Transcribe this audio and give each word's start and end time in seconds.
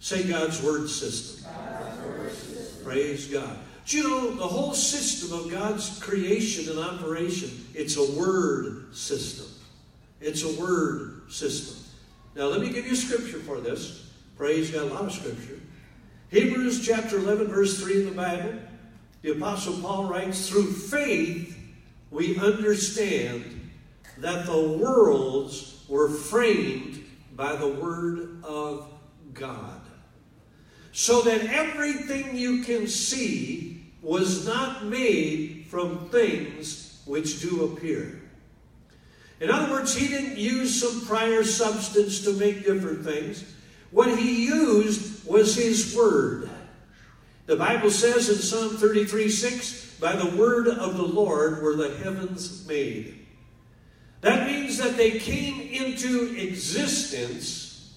Say 0.00 0.26
God's 0.26 0.62
word 0.62 0.88
system. 0.88 1.44
God's 1.44 1.98
word 2.00 2.32
system. 2.32 2.84
Praise 2.84 3.26
God. 3.26 3.58
Do 3.86 3.98
you 3.98 4.08
know 4.08 4.34
the 4.34 4.46
whole 4.46 4.72
system 4.72 5.38
of 5.38 5.50
God's 5.50 5.98
creation 6.00 6.70
and 6.70 6.78
operation? 6.78 7.66
It's 7.74 7.96
a 7.96 8.12
word 8.12 8.94
system. 8.96 9.46
It's 10.20 10.42
a 10.42 10.60
word 10.60 11.30
system. 11.30 11.76
Now, 12.34 12.46
let 12.46 12.60
me 12.60 12.70
give 12.70 12.86
you 12.86 12.94
scripture 12.94 13.40
for 13.40 13.60
this. 13.60 14.10
Praise 14.36 14.70
God, 14.70 14.90
a 14.90 14.94
lot 14.94 15.04
of 15.04 15.12
scripture. 15.12 15.60
Hebrews 16.30 16.86
chapter 16.86 17.18
11, 17.18 17.48
verse 17.48 17.78
3 17.80 18.00
in 18.00 18.04
the 18.06 18.14
Bible. 18.14 18.54
The 19.22 19.32
Apostle 19.32 19.80
Paul 19.80 20.06
writes, 20.06 20.48
Through 20.48 20.72
faith 20.72 21.58
we 22.10 22.38
understand 22.38 23.70
that 24.18 24.46
the 24.46 24.78
worlds 24.78 25.84
were 25.88 26.08
framed 26.08 27.04
by 27.34 27.56
the 27.56 27.68
Word 27.68 28.42
of 28.44 28.90
God. 29.34 29.79
So 30.92 31.22
that 31.22 31.44
everything 31.44 32.36
you 32.36 32.62
can 32.62 32.86
see 32.86 33.84
was 34.02 34.46
not 34.46 34.84
made 34.84 35.66
from 35.68 36.08
things 36.08 37.02
which 37.06 37.40
do 37.40 37.64
appear. 37.64 38.20
In 39.40 39.50
other 39.50 39.72
words, 39.72 39.94
he 39.94 40.08
didn't 40.08 40.36
use 40.36 40.80
some 40.80 41.06
prior 41.06 41.42
substance 41.44 42.22
to 42.24 42.32
make 42.34 42.64
different 42.64 43.04
things. 43.04 43.44
What 43.90 44.16
he 44.18 44.46
used 44.46 45.26
was 45.26 45.56
his 45.56 45.96
word. 45.96 46.50
The 47.46 47.56
Bible 47.56 47.90
says 47.90 48.28
in 48.28 48.36
Psalm 48.36 48.76
33 48.76 49.28
6, 49.28 49.96
by 49.98 50.14
the 50.14 50.36
word 50.36 50.68
of 50.68 50.96
the 50.96 51.02
Lord 51.02 51.62
were 51.62 51.74
the 51.74 51.96
heavens 51.98 52.66
made. 52.66 53.26
That 54.20 54.46
means 54.46 54.78
that 54.78 54.96
they 54.96 55.18
came 55.18 55.60
into 55.60 56.36
existence 56.36 57.96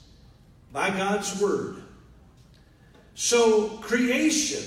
by 0.72 0.90
God's 0.90 1.40
word. 1.42 1.83
So 3.16 3.70
creation, 3.78 4.64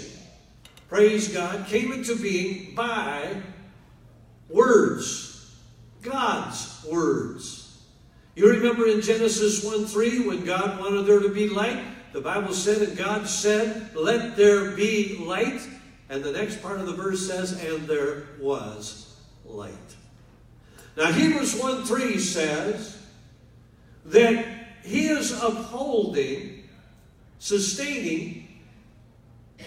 praise 0.88 1.28
God, 1.28 1.66
came 1.66 1.92
into 1.92 2.16
being 2.16 2.74
by 2.74 3.42
words, 4.48 5.56
God's 6.02 6.84
words. 6.88 7.82
You 8.34 8.50
remember 8.50 8.86
in 8.86 9.00
Genesis 9.00 9.64
1 9.64 9.86
3 9.86 10.26
when 10.26 10.44
God 10.44 10.78
wanted 10.78 11.06
there 11.06 11.20
to 11.20 11.30
be 11.30 11.48
light? 11.48 11.82
The 12.12 12.20
Bible 12.20 12.52
said, 12.52 12.86
and 12.86 12.96
God 12.96 13.28
said, 13.28 13.90
Let 13.94 14.36
there 14.36 14.72
be 14.72 15.18
light. 15.18 15.60
And 16.08 16.22
the 16.22 16.32
next 16.32 16.62
part 16.62 16.78
of 16.78 16.86
the 16.86 16.92
verse 16.92 17.26
says, 17.26 17.62
And 17.64 17.88
there 17.88 18.28
was 18.40 19.16
light. 19.44 19.72
Now, 20.96 21.12
Hebrews 21.12 21.60
1 21.60 21.84
3 21.84 22.18
says 22.18 22.98
that 24.06 24.46
he 24.82 25.08
is 25.08 25.32
upholding, 25.32 26.55
sustaining 27.38 28.48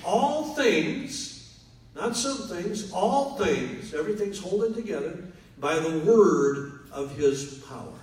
all 0.05 0.53
things, 0.55 1.59
not 1.95 2.15
some 2.15 2.47
things, 2.47 2.91
all 2.91 3.35
things, 3.37 3.93
everything's 3.93 4.39
holding 4.39 4.73
together 4.73 5.23
by 5.59 5.77
the 5.77 5.99
word 5.99 6.81
of 6.91 7.15
his 7.17 7.63
power. 7.67 7.99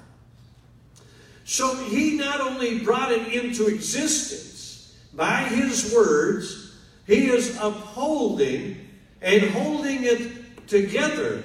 So 1.44 1.74
he 1.76 2.16
not 2.16 2.40
only 2.40 2.80
brought 2.80 3.12
it 3.12 3.32
into 3.32 3.68
existence 3.68 4.96
by 5.14 5.42
his 5.42 5.94
words, 5.94 6.74
he 7.06 7.28
is 7.28 7.56
upholding 7.60 8.88
and 9.22 9.42
holding 9.50 10.04
it 10.04 10.66
together 10.66 11.42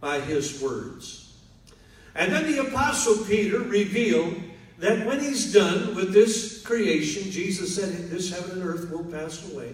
by 0.00 0.20
his 0.20 0.62
words. 0.62 1.36
And 2.14 2.32
then 2.32 2.50
the 2.50 2.68
Apostle 2.68 3.24
Peter 3.24 3.58
revealed 3.58 4.34
that 4.82 5.06
when 5.06 5.20
he's 5.20 5.52
done 5.52 5.94
with 5.94 6.12
this 6.12 6.60
creation, 6.60 7.30
Jesus 7.30 7.76
said, 7.76 8.10
This 8.10 8.32
heaven 8.32 8.60
and 8.60 8.68
earth 8.68 8.90
will 8.90 9.04
pass 9.04 9.48
away. 9.52 9.72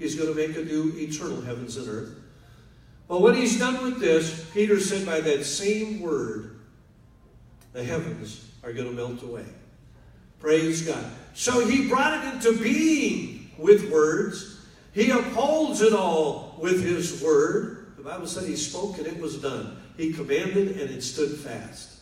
He's 0.00 0.16
going 0.16 0.28
to 0.28 0.34
make 0.34 0.56
a 0.56 0.64
new 0.64 0.92
eternal 0.96 1.40
heavens 1.40 1.76
and 1.76 1.88
earth. 1.88 2.10
But 3.06 3.22
when 3.22 3.36
he's 3.36 3.56
done 3.56 3.84
with 3.84 4.00
this, 4.00 4.50
Peter 4.52 4.80
said, 4.80 5.06
By 5.06 5.20
that 5.20 5.44
same 5.44 6.00
word, 6.00 6.58
the 7.72 7.84
heavens 7.84 8.50
are 8.64 8.72
going 8.72 8.88
to 8.88 8.92
melt 8.92 9.22
away. 9.22 9.46
Praise 10.40 10.82
God. 10.82 11.04
So 11.34 11.64
he 11.64 11.88
brought 11.88 12.24
it 12.24 12.34
into 12.34 12.60
being 12.60 13.52
with 13.58 13.88
words. 13.92 14.60
He 14.92 15.10
upholds 15.10 15.82
it 15.82 15.92
all 15.92 16.56
with 16.58 16.82
his 16.82 17.22
word. 17.22 17.92
The 17.96 18.02
Bible 18.02 18.26
said 18.26 18.48
he 18.48 18.56
spoke 18.56 18.98
and 18.98 19.06
it 19.06 19.20
was 19.20 19.36
done. 19.40 19.80
He 19.96 20.12
commanded 20.12 20.80
and 20.80 20.90
it 20.90 21.02
stood 21.02 21.30
fast. 21.30 21.97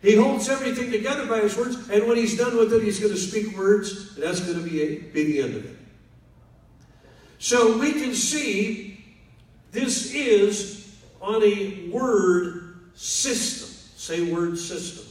He 0.00 0.14
holds 0.14 0.48
everything 0.48 0.92
together 0.92 1.26
by 1.26 1.40
his 1.40 1.56
words, 1.56 1.76
and 1.88 2.06
when 2.06 2.16
he's 2.16 2.36
done 2.36 2.56
with 2.56 2.72
it, 2.72 2.82
he's 2.82 3.00
going 3.00 3.12
to 3.12 3.18
speak 3.18 3.56
words, 3.56 4.14
and 4.14 4.22
that's 4.22 4.40
going 4.40 4.62
to 4.62 4.64
be, 4.64 4.98
be 4.98 5.24
the 5.24 5.42
end 5.42 5.56
of 5.56 5.64
it. 5.64 5.76
So 7.38 7.78
we 7.78 7.92
can 7.92 8.14
see 8.14 9.04
this 9.72 10.14
is 10.14 10.96
on 11.20 11.42
a 11.42 11.88
word 11.88 12.78
system. 12.94 13.68
Say 13.96 14.32
word 14.32 14.56
system. 14.56 15.04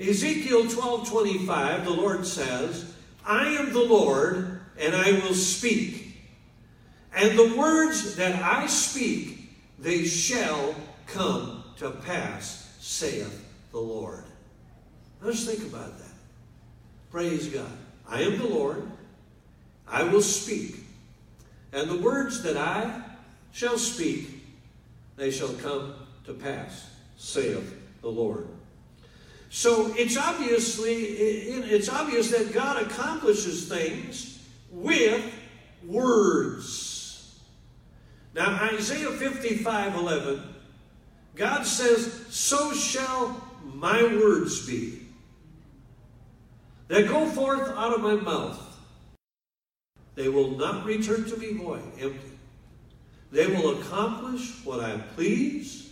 Ezekiel 0.00 0.68
12 0.68 1.08
25, 1.08 1.84
the 1.84 1.90
Lord 1.90 2.26
says, 2.26 2.92
I 3.24 3.48
am 3.48 3.72
the 3.72 3.84
Lord, 3.84 4.60
and 4.78 4.96
I 4.96 5.12
will 5.12 5.34
speak. 5.34 6.16
And 7.14 7.38
the 7.38 7.54
words 7.56 8.16
that 8.16 8.42
I 8.42 8.66
speak, 8.66 9.50
they 9.78 10.04
shall 10.04 10.74
come 11.06 11.62
to 11.76 11.90
pass, 11.90 12.74
saith 12.80 13.41
the 13.72 13.80
Lord. 13.80 14.24
Let's 15.20 15.44
think 15.44 15.62
about 15.62 15.98
that. 15.98 16.12
Praise 17.10 17.48
God. 17.48 17.70
I 18.08 18.22
am 18.22 18.38
the 18.38 18.46
Lord, 18.46 18.90
I 19.88 20.02
will 20.02 20.22
speak. 20.22 20.76
And 21.72 21.88
the 21.88 21.98
words 21.98 22.42
that 22.42 22.56
I 22.56 23.02
shall 23.52 23.78
speak, 23.78 24.44
they 25.16 25.30
shall 25.30 25.52
come 25.54 25.94
to 26.24 26.34
pass, 26.34 26.90
saith 27.16 27.74
the 28.02 28.08
Lord. 28.08 28.46
So 29.48 29.94
it's 29.96 30.16
obviously 30.16 30.94
it's 30.94 31.88
obvious 31.88 32.30
that 32.30 32.52
God 32.52 32.82
accomplishes 32.82 33.68
things 33.68 34.46
with 34.70 35.22
words. 35.84 37.38
Now 38.34 38.54
Isaiah 38.74 39.10
55 39.10 39.94
11, 39.94 40.42
God 41.34 41.64
says, 41.64 42.26
So 42.30 42.72
shall 42.72 43.51
my 43.64 44.02
words 44.02 44.66
be 44.66 45.00
that 46.88 47.08
go 47.08 47.26
forth 47.26 47.68
out 47.70 47.94
of 47.94 48.00
my 48.00 48.14
mouth. 48.14 48.60
They 50.14 50.28
will 50.28 50.50
not 50.50 50.84
return 50.84 51.24
to 51.24 51.36
me 51.36 51.54
void, 51.54 51.82
empty. 51.98 52.38
They 53.30 53.46
will 53.46 53.80
accomplish 53.80 54.62
what 54.64 54.80
I 54.80 54.98
please, 54.98 55.90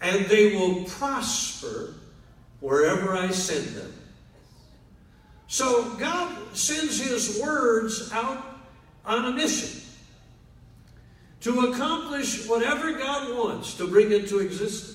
and 0.00 0.24
they 0.26 0.56
will 0.56 0.84
prosper 0.84 1.94
wherever 2.60 3.14
I 3.14 3.30
send 3.30 3.66
them. 3.76 3.92
So 5.46 5.94
God 5.96 6.56
sends 6.56 6.98
His 6.98 7.38
words 7.42 8.10
out 8.12 8.42
on 9.04 9.26
a 9.26 9.32
mission 9.32 9.82
to 11.40 11.66
accomplish 11.66 12.46
whatever 12.46 12.92
God 12.92 13.36
wants 13.36 13.74
to 13.74 13.86
bring 13.86 14.12
into 14.12 14.38
existence, 14.38 14.91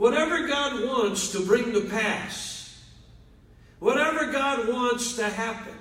whatever 0.00 0.46
God 0.46 0.82
wants 0.82 1.30
to 1.32 1.44
bring 1.44 1.74
to 1.74 1.82
pass, 1.82 2.82
whatever 3.80 4.32
God 4.32 4.66
wants 4.66 5.16
to 5.16 5.24
happen. 5.28 5.74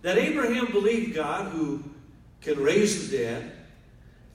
that 0.00 0.18
Abraham 0.18 0.66
believed 0.72 1.14
God 1.14 1.52
who 1.52 1.80
can 2.40 2.58
raise 2.58 3.08
the 3.08 3.18
dead 3.18 3.52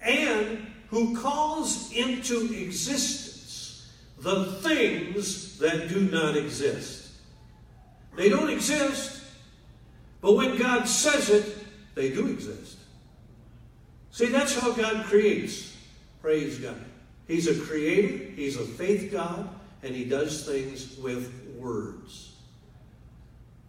and 0.01 0.65
who 0.87 1.19
calls 1.19 1.91
into 1.91 2.53
existence 2.53 3.26
the 4.19 4.45
things 4.45 5.57
that 5.59 5.89
do 5.89 6.01
not 6.01 6.35
exist. 6.35 7.09
They 8.15 8.29
don't 8.29 8.49
exist, 8.49 9.21
but 10.21 10.33
when 10.33 10.57
God 10.57 10.87
says 10.87 11.29
it, 11.29 11.57
they 11.93 12.09
do 12.09 12.27
exist. 12.27 12.77
See, 14.11 14.27
that's 14.27 14.59
how 14.59 14.71
God 14.71 15.05
creates. 15.05 15.75
Praise 16.21 16.57
God. 16.57 16.83
He's 17.27 17.47
a 17.47 17.65
creator, 17.65 18.31
He's 18.31 18.57
a 18.57 18.63
faith 18.63 19.11
God, 19.11 19.47
and 19.83 19.93
He 19.93 20.05
does 20.05 20.45
things 20.45 20.97
with 20.97 21.31
words. 21.57 22.33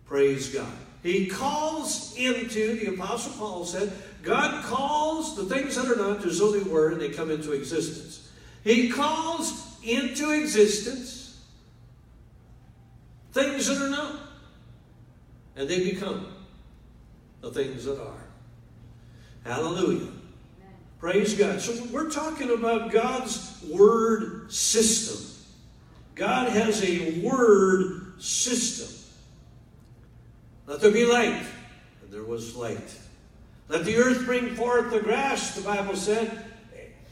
Praise 0.07 0.49
God. 0.55 0.73
He 1.03 1.27
calls 1.27 2.17
into, 2.17 2.77
the 2.77 2.95
Apostle 2.95 3.33
Paul 3.35 3.65
said, 3.65 3.93
God 4.23 4.65
calls 4.65 5.37
the 5.37 5.45
things 5.45 5.77
that 5.77 5.87
are 5.87 5.97
not 5.97 6.25
as 6.25 6.39
though 6.39 6.51
they 6.51 6.69
were, 6.69 6.91
and 6.91 7.01
they 7.01 7.11
come 7.11 7.31
into 7.31 7.53
existence. 7.53 8.31
He 8.65 8.89
calls 8.89 9.68
into 9.83 10.31
existence 10.31 11.19
things 13.33 13.67
that 13.67 13.81
are 13.81 13.91
not, 13.91 14.17
and 15.57 15.69
they 15.69 15.91
become. 15.91 16.27
the 17.41 17.51
things 17.53 17.85
that 17.85 18.01
are. 18.01 18.25
Hallelujah. 19.45 20.09
Praise 20.99 21.35
God. 21.35 21.61
So 21.61 21.85
we're 21.93 22.11
talking 22.11 22.51
about 22.51 22.91
God's 22.91 23.63
word 23.71 24.53
system. 24.53 25.25
God 26.17 26.49
has 26.51 26.83
a 26.83 27.21
word 27.21 28.21
system. 28.21 28.89
Let 30.67 30.81
there 30.81 30.91
be 30.91 31.07
light, 31.07 31.45
and 32.03 32.13
there 32.13 32.25
was 32.25 32.57
light. 32.57 32.97
Let 33.69 33.85
the 33.85 33.97
earth 33.97 34.25
bring 34.25 34.57
forth 34.57 34.91
the 34.91 35.01
grass, 35.01 35.55
the 35.55 35.63
Bible 35.63 35.95
said, 35.95 36.47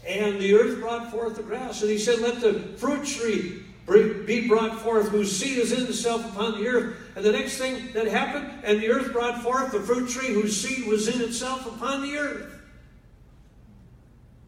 and 0.07 0.41
the 0.41 0.55
earth 0.55 0.81
brought 0.81 1.11
forth 1.11 1.37
the 1.37 1.43
grass. 1.43 1.83
And 1.83 1.91
he 1.91 1.99
said, 1.99 2.21
Let 2.21 2.41
the 2.41 2.55
fruit 2.79 3.05
tree 3.05 3.63
be 3.87 4.49
brought 4.49 4.81
forth 4.81 5.09
whose 5.09 5.37
seed 5.37 5.59
is 5.59 5.73
in 5.73 5.87
itself 5.87 6.25
upon 6.33 6.61
the 6.61 6.69
earth. 6.69 6.97
And 7.15 7.25
the 7.25 7.33
next 7.33 7.59
thing 7.59 7.93
that 7.93 8.07
happened, 8.07 8.65
and 8.65 8.81
the 8.81 8.91
earth 8.91 9.13
brought 9.13 9.43
forth 9.43 9.73
the 9.73 9.81
fruit 9.81 10.09
tree 10.09 10.33
whose 10.33 10.61
seed 10.61 10.87
was 10.87 11.09
in 11.09 11.21
itself 11.21 11.67
upon 11.67 12.03
the 12.03 12.17
earth. 12.17 12.53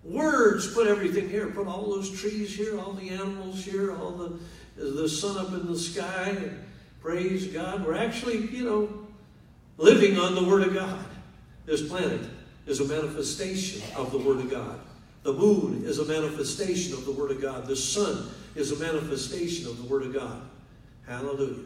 Words 0.05 0.73
put 0.73 0.87
everything 0.87 1.29
here. 1.29 1.49
Put 1.49 1.67
all 1.67 1.91
those 1.91 2.11
trees 2.19 2.55
here, 2.55 2.79
all 2.79 2.93
the 2.93 3.11
animals 3.11 3.65
here, 3.65 3.95
all 3.95 4.13
the, 4.13 4.39
the 4.77 5.09
sun 5.09 5.37
up 5.39 5.53
in 5.53 5.67
the 5.67 5.79
sky. 5.79 6.37
Praise 7.01 7.47
God. 7.49 7.85
We're 7.85 7.95
actually, 7.95 8.47
you 8.49 8.65
know, 8.65 9.07
living 9.77 10.19
on 10.19 10.35
the 10.35 10.45
Word 10.45 10.63
of 10.63 10.75
God. 10.75 11.05
This 11.67 11.87
planet 11.87 12.21
is 12.67 12.81
a 12.81 12.85
manifestation 12.85 13.83
of 13.97 14.11
the 14.11 14.19
Word 14.19 14.39
of 14.39 14.51
God. 14.51 14.81
The 15.23 15.33
moon 15.33 15.83
is 15.85 15.99
a 15.99 16.05
manifestation 16.05 16.95
of 16.95 17.05
the 17.05 17.13
Word 17.13 17.31
of 17.31 17.41
God. 17.41 17.67
The 17.67 17.77
sun 17.77 18.31
is 18.55 18.73
a 18.73 18.77
manifestation 18.77 19.67
of 19.67 19.77
the 19.77 19.85
Word 19.85 20.03
of 20.03 20.15
God. 20.15 20.43
Hallelujah. 21.07 21.65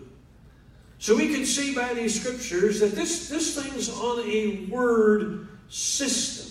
So 0.98 1.16
we 1.16 1.34
can 1.34 1.44
see 1.44 1.74
by 1.74 1.94
these 1.94 2.20
scriptures 2.20 2.80
that 2.80 2.92
this, 2.92 3.28
this 3.28 3.60
thing's 3.60 3.88
on 3.90 4.20
a 4.20 4.66
word 4.70 5.48
system. 5.68 6.48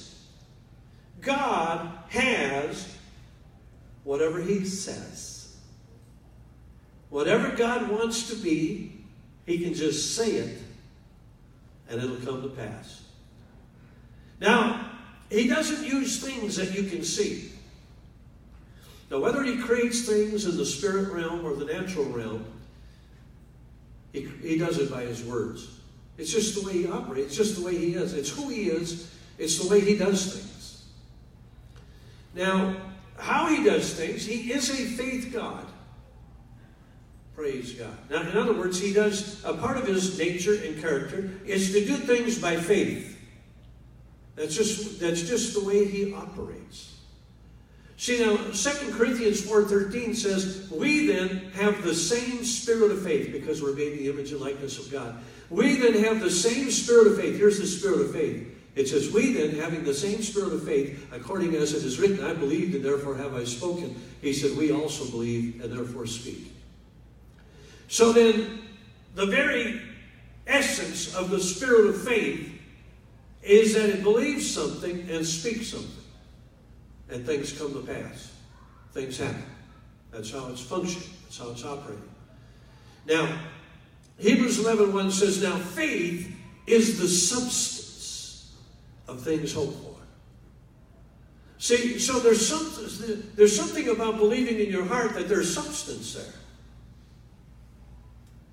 God 1.21 1.89
has 2.09 2.97
whatever 4.03 4.41
He 4.41 4.65
says. 4.65 5.55
Whatever 7.09 7.55
God 7.55 7.89
wants 7.89 8.29
to 8.29 8.35
be, 8.35 9.03
He 9.45 9.59
can 9.59 9.73
just 9.73 10.15
say 10.15 10.31
it 10.31 10.57
and 11.91 12.01
it'll 12.01 12.17
come 12.17 12.41
to 12.41 12.49
pass. 12.49 13.03
Now, 14.39 14.90
He 15.31 15.47
doesn't 15.47 15.87
use 15.87 16.23
things 16.23 16.55
that 16.57 16.75
you 16.75 16.83
can 16.83 17.03
see. 17.03 17.51
Now, 19.09 19.19
whether 19.19 19.41
He 19.41 19.57
creates 19.57 20.07
things 20.07 20.45
in 20.45 20.55
the 20.55 20.65
spirit 20.65 21.11
realm 21.11 21.43
or 21.43 21.55
the 21.55 21.65
natural 21.65 22.05
realm, 22.05 22.45
He, 24.13 24.29
he 24.43 24.59
does 24.59 24.77
it 24.77 24.91
by 24.91 25.01
His 25.01 25.23
words. 25.23 25.79
It's 26.19 26.31
just 26.31 26.53
the 26.53 26.67
way 26.67 26.73
He 26.73 26.87
operates, 26.87 27.29
it's 27.29 27.37
just 27.37 27.55
the 27.55 27.65
way 27.65 27.75
He 27.75 27.95
is. 27.95 28.13
It's 28.13 28.29
who 28.29 28.49
He 28.49 28.69
is, 28.69 29.11
it's 29.39 29.57
the 29.57 29.67
way 29.67 29.79
He 29.79 29.97
does 29.97 30.35
things. 30.35 30.85
Now, 32.35 32.75
how 33.17 33.47
he 33.47 33.63
does 33.63 33.93
things, 33.93 34.25
he 34.25 34.51
is 34.51 34.69
a 34.69 34.73
faith 34.73 35.31
God. 35.33 35.65
Praise 37.35 37.73
God. 37.73 37.95
Now, 38.09 38.21
in 38.21 38.37
other 38.37 38.53
words, 38.53 38.79
he 38.79 38.93
does 38.93 39.43
a 39.45 39.53
part 39.53 39.77
of 39.77 39.87
his 39.87 40.17
nature 40.17 40.55
and 40.63 40.79
character 40.81 41.31
is 41.45 41.71
to 41.71 41.85
do 41.85 41.95
things 41.97 42.39
by 42.39 42.57
faith. 42.57 43.10
That's 44.35 44.55
just 44.55 44.99
that's 44.99 45.21
just 45.21 45.53
the 45.53 45.63
way 45.63 45.85
he 45.85 46.13
operates. 46.13 46.91
See 48.01 48.19
now, 48.19 48.35
2 48.35 48.93
Corinthians 48.93 49.43
4.13 49.43 50.15
says, 50.15 50.67
We 50.71 51.05
then 51.05 51.51
have 51.51 51.83
the 51.83 51.93
same 51.93 52.43
spirit 52.43 52.89
of 52.89 53.03
faith, 53.03 53.31
because 53.31 53.61
we're 53.61 53.75
made 53.75 53.91
in 53.91 53.97
the 53.99 54.09
image 54.09 54.31
and 54.31 54.41
likeness 54.41 54.83
of 54.83 54.91
God. 54.91 55.19
We 55.51 55.75
then 55.75 56.03
have 56.03 56.19
the 56.19 56.31
same 56.31 56.71
spirit 56.71 57.05
of 57.05 57.17
faith. 57.17 57.37
Here's 57.37 57.59
the 57.59 57.67
spirit 57.67 58.01
of 58.01 58.11
faith. 58.11 58.57
It 58.75 58.87
says, 58.87 59.11
We 59.11 59.33
then, 59.33 59.51
having 59.51 59.83
the 59.83 59.93
same 59.93 60.23
spirit 60.23 60.51
of 60.51 60.63
faith, 60.63 61.11
according 61.11 61.53
as 61.53 61.75
it 61.75 61.85
is 61.85 61.99
written, 61.99 62.25
I 62.25 62.33
believed 62.33 62.73
and 62.73 62.83
therefore 62.83 63.17
have 63.17 63.35
I 63.35 63.43
spoken. 63.43 63.95
He 64.19 64.33
said, 64.33 64.57
We 64.57 64.71
also 64.71 65.05
believe 65.11 65.61
and 65.63 65.71
therefore 65.71 66.07
speak. 66.07 66.51
So 67.87 68.11
then, 68.11 68.61
the 69.13 69.27
very 69.27 69.79
essence 70.47 71.13
of 71.13 71.29
the 71.29 71.39
spirit 71.39 71.85
of 71.85 72.01
faith 72.01 72.50
is 73.43 73.73
that 73.73 73.89
it 73.89 74.03
believes 74.03 74.49
something 74.49 75.09
and 75.09 75.25
speaks 75.25 75.69
something. 75.69 75.89
And 77.09 77.25
things 77.25 77.51
come 77.57 77.73
to 77.73 77.81
pass. 77.81 78.31
Things 78.93 79.17
happen. 79.17 79.43
That's 80.11 80.31
how 80.31 80.47
it's 80.49 80.61
functioning. 80.61 81.09
That's 81.23 81.37
how 81.37 81.49
it's 81.51 81.65
operating. 81.65 82.09
Now, 83.05 83.39
Hebrews 84.17 84.59
11 84.59 84.93
1 84.93 85.11
says, 85.11 85.41
Now 85.41 85.57
faith 85.57 86.33
is 86.67 86.99
the 86.99 87.07
substance 87.07 88.55
of 89.07 89.21
things 89.21 89.53
hoped 89.53 89.77
for. 89.81 89.95
See, 91.57 91.99
so 91.99 92.19
there's 92.19 92.45
something, 92.45 93.23
there's 93.35 93.55
something 93.55 93.89
about 93.89 94.17
believing 94.17 94.59
in 94.59 94.71
your 94.71 94.85
heart 94.85 95.13
that 95.13 95.27
there's 95.29 95.53
substance 95.53 96.15
there. 96.15 96.33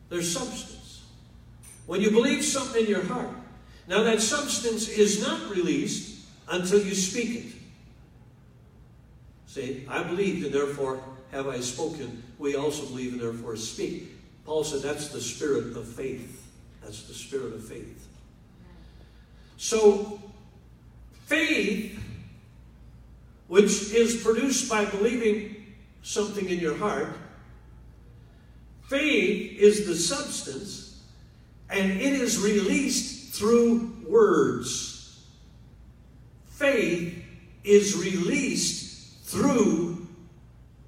There's 0.08 0.30
substance. 0.30 1.04
When 1.86 2.00
you 2.00 2.10
believe 2.10 2.44
something 2.44 2.84
in 2.84 2.90
your 2.90 3.04
heart, 3.04 3.30
now 3.88 4.04
that 4.04 4.20
substance 4.20 4.88
is 4.88 5.20
not 5.20 5.50
released 5.50 6.26
until 6.48 6.80
you 6.80 6.94
speak 6.94 7.44
it. 7.44 7.52
Say, 9.46 9.82
I 9.88 10.04
believed 10.04 10.44
and 10.44 10.54
therefore 10.54 11.00
have 11.32 11.48
I 11.48 11.58
spoken. 11.60 12.22
We 12.38 12.54
also 12.54 12.86
believe 12.86 13.14
and 13.14 13.20
therefore 13.20 13.56
speak. 13.56 14.12
Paul 14.44 14.62
said 14.62 14.82
that's 14.82 15.08
the 15.08 15.20
spirit 15.20 15.76
of 15.76 15.88
faith. 15.88 16.46
That's 16.82 17.02
the 17.02 17.14
spirit 17.14 17.54
of 17.54 17.66
faith. 17.66 18.06
So 19.56 20.20
Faith, 21.28 22.02
which 23.48 23.92
is 23.92 24.22
produced 24.22 24.66
by 24.66 24.86
believing 24.86 25.74
something 26.02 26.48
in 26.48 26.58
your 26.58 26.74
heart, 26.74 27.14
faith 28.84 29.60
is 29.60 29.86
the 29.86 29.94
substance, 29.94 31.02
and 31.68 31.92
it 31.92 32.14
is 32.14 32.38
released 32.38 33.17
through 33.38 33.96
words. 34.06 35.24
Faith 36.46 37.22
is 37.62 37.96
released 37.96 39.24
through 39.24 40.06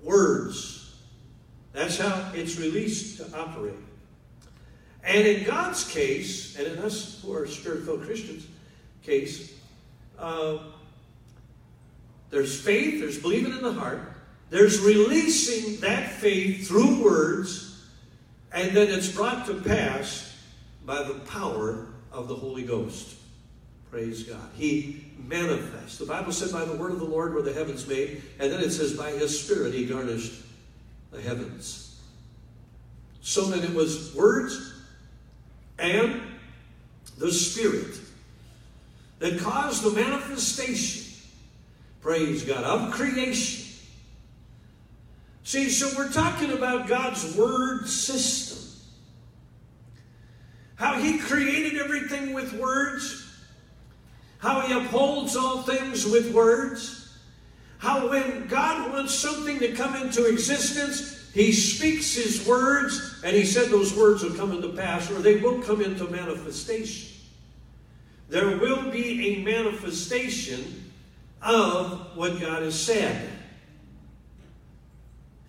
words. 0.02 0.96
That's 1.72 1.98
how 1.98 2.32
it's 2.34 2.58
released 2.58 3.18
to 3.18 3.38
operate. 3.38 3.74
And 5.04 5.26
in 5.26 5.44
God's 5.44 5.88
case, 5.90 6.56
and 6.58 6.66
in 6.66 6.78
us 6.80 7.22
who 7.22 7.32
are 7.32 7.46
spirit 7.46 7.84
filled 7.84 8.02
Christians' 8.02 8.46
case, 9.02 9.54
uh, 10.18 10.58
there's 12.30 12.60
faith, 12.60 13.00
there's 13.00 13.18
believing 13.18 13.52
in 13.52 13.62
the 13.62 13.72
heart, 13.72 14.00
there's 14.50 14.80
releasing 14.80 15.80
that 15.80 16.10
faith 16.10 16.66
through 16.66 17.02
words, 17.02 17.86
and 18.52 18.76
then 18.76 18.88
it's 18.88 19.10
brought 19.10 19.46
to 19.46 19.54
pass 19.54 20.36
by 20.84 21.02
the 21.02 21.14
power 21.20 21.86
of 22.12 22.28
the 22.28 22.34
Holy 22.34 22.62
Ghost. 22.62 23.16
Praise 23.90 24.22
God. 24.22 24.48
He 24.54 25.04
manifests. 25.26 25.98
The 25.98 26.06
Bible 26.06 26.32
said, 26.32 26.52
by 26.52 26.64
the 26.64 26.76
word 26.76 26.92
of 26.92 27.00
the 27.00 27.04
Lord 27.04 27.34
were 27.34 27.42
the 27.42 27.52
heavens 27.52 27.86
made, 27.86 28.22
and 28.38 28.52
then 28.52 28.60
it 28.60 28.70
says, 28.70 28.96
by 28.96 29.10
his 29.10 29.44
Spirit 29.44 29.74
he 29.74 29.86
garnished 29.86 30.42
the 31.10 31.20
heavens. 31.20 32.00
So 33.20 33.46
that 33.46 33.64
it 33.64 33.74
was 33.74 34.14
words 34.14 34.74
and 35.78 36.20
the 37.18 37.30
Spirit 37.30 37.98
that 39.18 39.40
caused 39.40 39.82
the 39.82 39.90
manifestation, 39.90 41.12
praise 42.00 42.44
God, 42.44 42.64
of 42.64 42.92
creation. 42.92 43.66
See, 45.42 45.68
so 45.68 45.90
we're 45.98 46.12
talking 46.12 46.52
about 46.52 46.86
God's 46.86 47.36
word 47.36 47.88
system. 47.88 48.49
How 50.80 50.98
he 50.98 51.18
created 51.18 51.80
everything 51.80 52.32
with 52.32 52.52
words. 52.54 53.32
How 54.38 54.62
he 54.62 54.72
upholds 54.72 55.36
all 55.36 55.62
things 55.62 56.04
with 56.04 56.32
words. 56.34 57.16
How 57.78 58.08
when 58.08 58.48
God 58.48 58.90
wants 58.92 59.14
something 59.14 59.60
to 59.60 59.72
come 59.72 59.94
into 59.94 60.24
existence, 60.24 61.30
he 61.32 61.52
speaks 61.52 62.14
his 62.14 62.44
words, 62.44 63.20
and 63.22 63.36
he 63.36 63.44
said 63.44 63.68
those 63.68 63.96
words 63.96 64.24
will 64.24 64.34
come 64.34 64.50
into 64.50 64.70
pass, 64.70 65.08
or 65.10 65.20
they 65.20 65.36
will 65.36 65.62
come 65.62 65.80
into 65.80 66.08
manifestation 66.08 67.10
there 68.30 68.56
will 68.58 68.90
be 68.90 69.26
a 69.26 69.44
manifestation 69.44 70.92
of 71.42 72.16
what 72.16 72.40
God 72.40 72.62
has 72.62 72.80
said. 72.80 73.28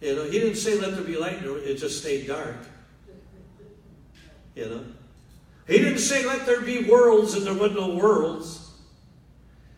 You 0.01 0.15
know, 0.15 0.23
he 0.23 0.39
didn't 0.39 0.55
say 0.55 0.79
let 0.79 0.95
there 0.95 1.03
be 1.03 1.15
light, 1.15 1.43
it 1.43 1.75
just 1.75 1.99
stayed 1.99 2.27
dark. 2.27 2.57
You 4.55 4.65
know? 4.65 4.85
He 5.67 5.77
didn't 5.77 5.99
say 5.99 6.25
let 6.25 6.45
there 6.45 6.61
be 6.61 6.89
worlds 6.89 7.33
and 7.33 7.45
there 7.45 7.53
were 7.53 7.69
no 7.69 7.95
worlds. 7.95 8.71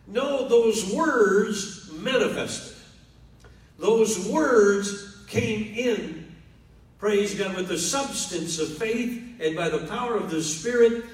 No, 0.06 0.48
those 0.48 0.92
words 0.92 1.90
manifested. 1.92 2.76
Those 3.78 4.26
words 4.28 5.24
came 5.26 5.74
in, 5.74 6.34
praise 6.98 7.34
God, 7.34 7.56
with 7.56 7.68
the 7.68 7.78
substance 7.78 8.58
of 8.58 8.76
faith 8.76 9.40
and 9.40 9.56
by 9.56 9.68
the 9.68 9.86
power 9.86 10.16
of 10.16 10.30
the 10.30 10.42
Spirit 10.42 11.04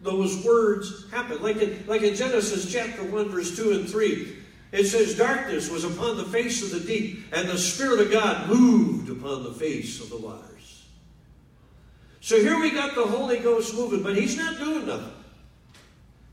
those 0.00 0.44
words 0.44 1.10
happened. 1.10 1.40
Like 1.40 1.56
in, 1.56 1.84
like 1.86 2.02
in 2.02 2.14
Genesis 2.14 2.70
chapter 2.72 3.02
1, 3.04 3.28
verse 3.28 3.56
2 3.56 3.72
and 3.72 3.88
3, 3.88 4.36
it 4.72 4.84
says, 4.84 5.16
Darkness 5.16 5.70
was 5.70 5.84
upon 5.84 6.16
the 6.16 6.24
face 6.24 6.62
of 6.62 6.70
the 6.70 6.86
deep, 6.86 7.24
and 7.32 7.48
the 7.48 7.58
Spirit 7.58 8.00
of 8.00 8.10
God 8.10 8.48
moved 8.48 9.10
upon 9.10 9.42
the 9.42 9.52
face 9.52 10.00
of 10.00 10.10
the 10.10 10.16
waters. 10.16 10.49
So 12.20 12.38
here 12.38 12.60
we 12.60 12.70
got 12.70 12.94
the 12.94 13.04
Holy 13.04 13.38
Ghost 13.38 13.74
moving, 13.74 14.02
but 14.02 14.16
He's 14.16 14.36
not 14.36 14.58
doing 14.58 14.86
nothing. 14.86 15.12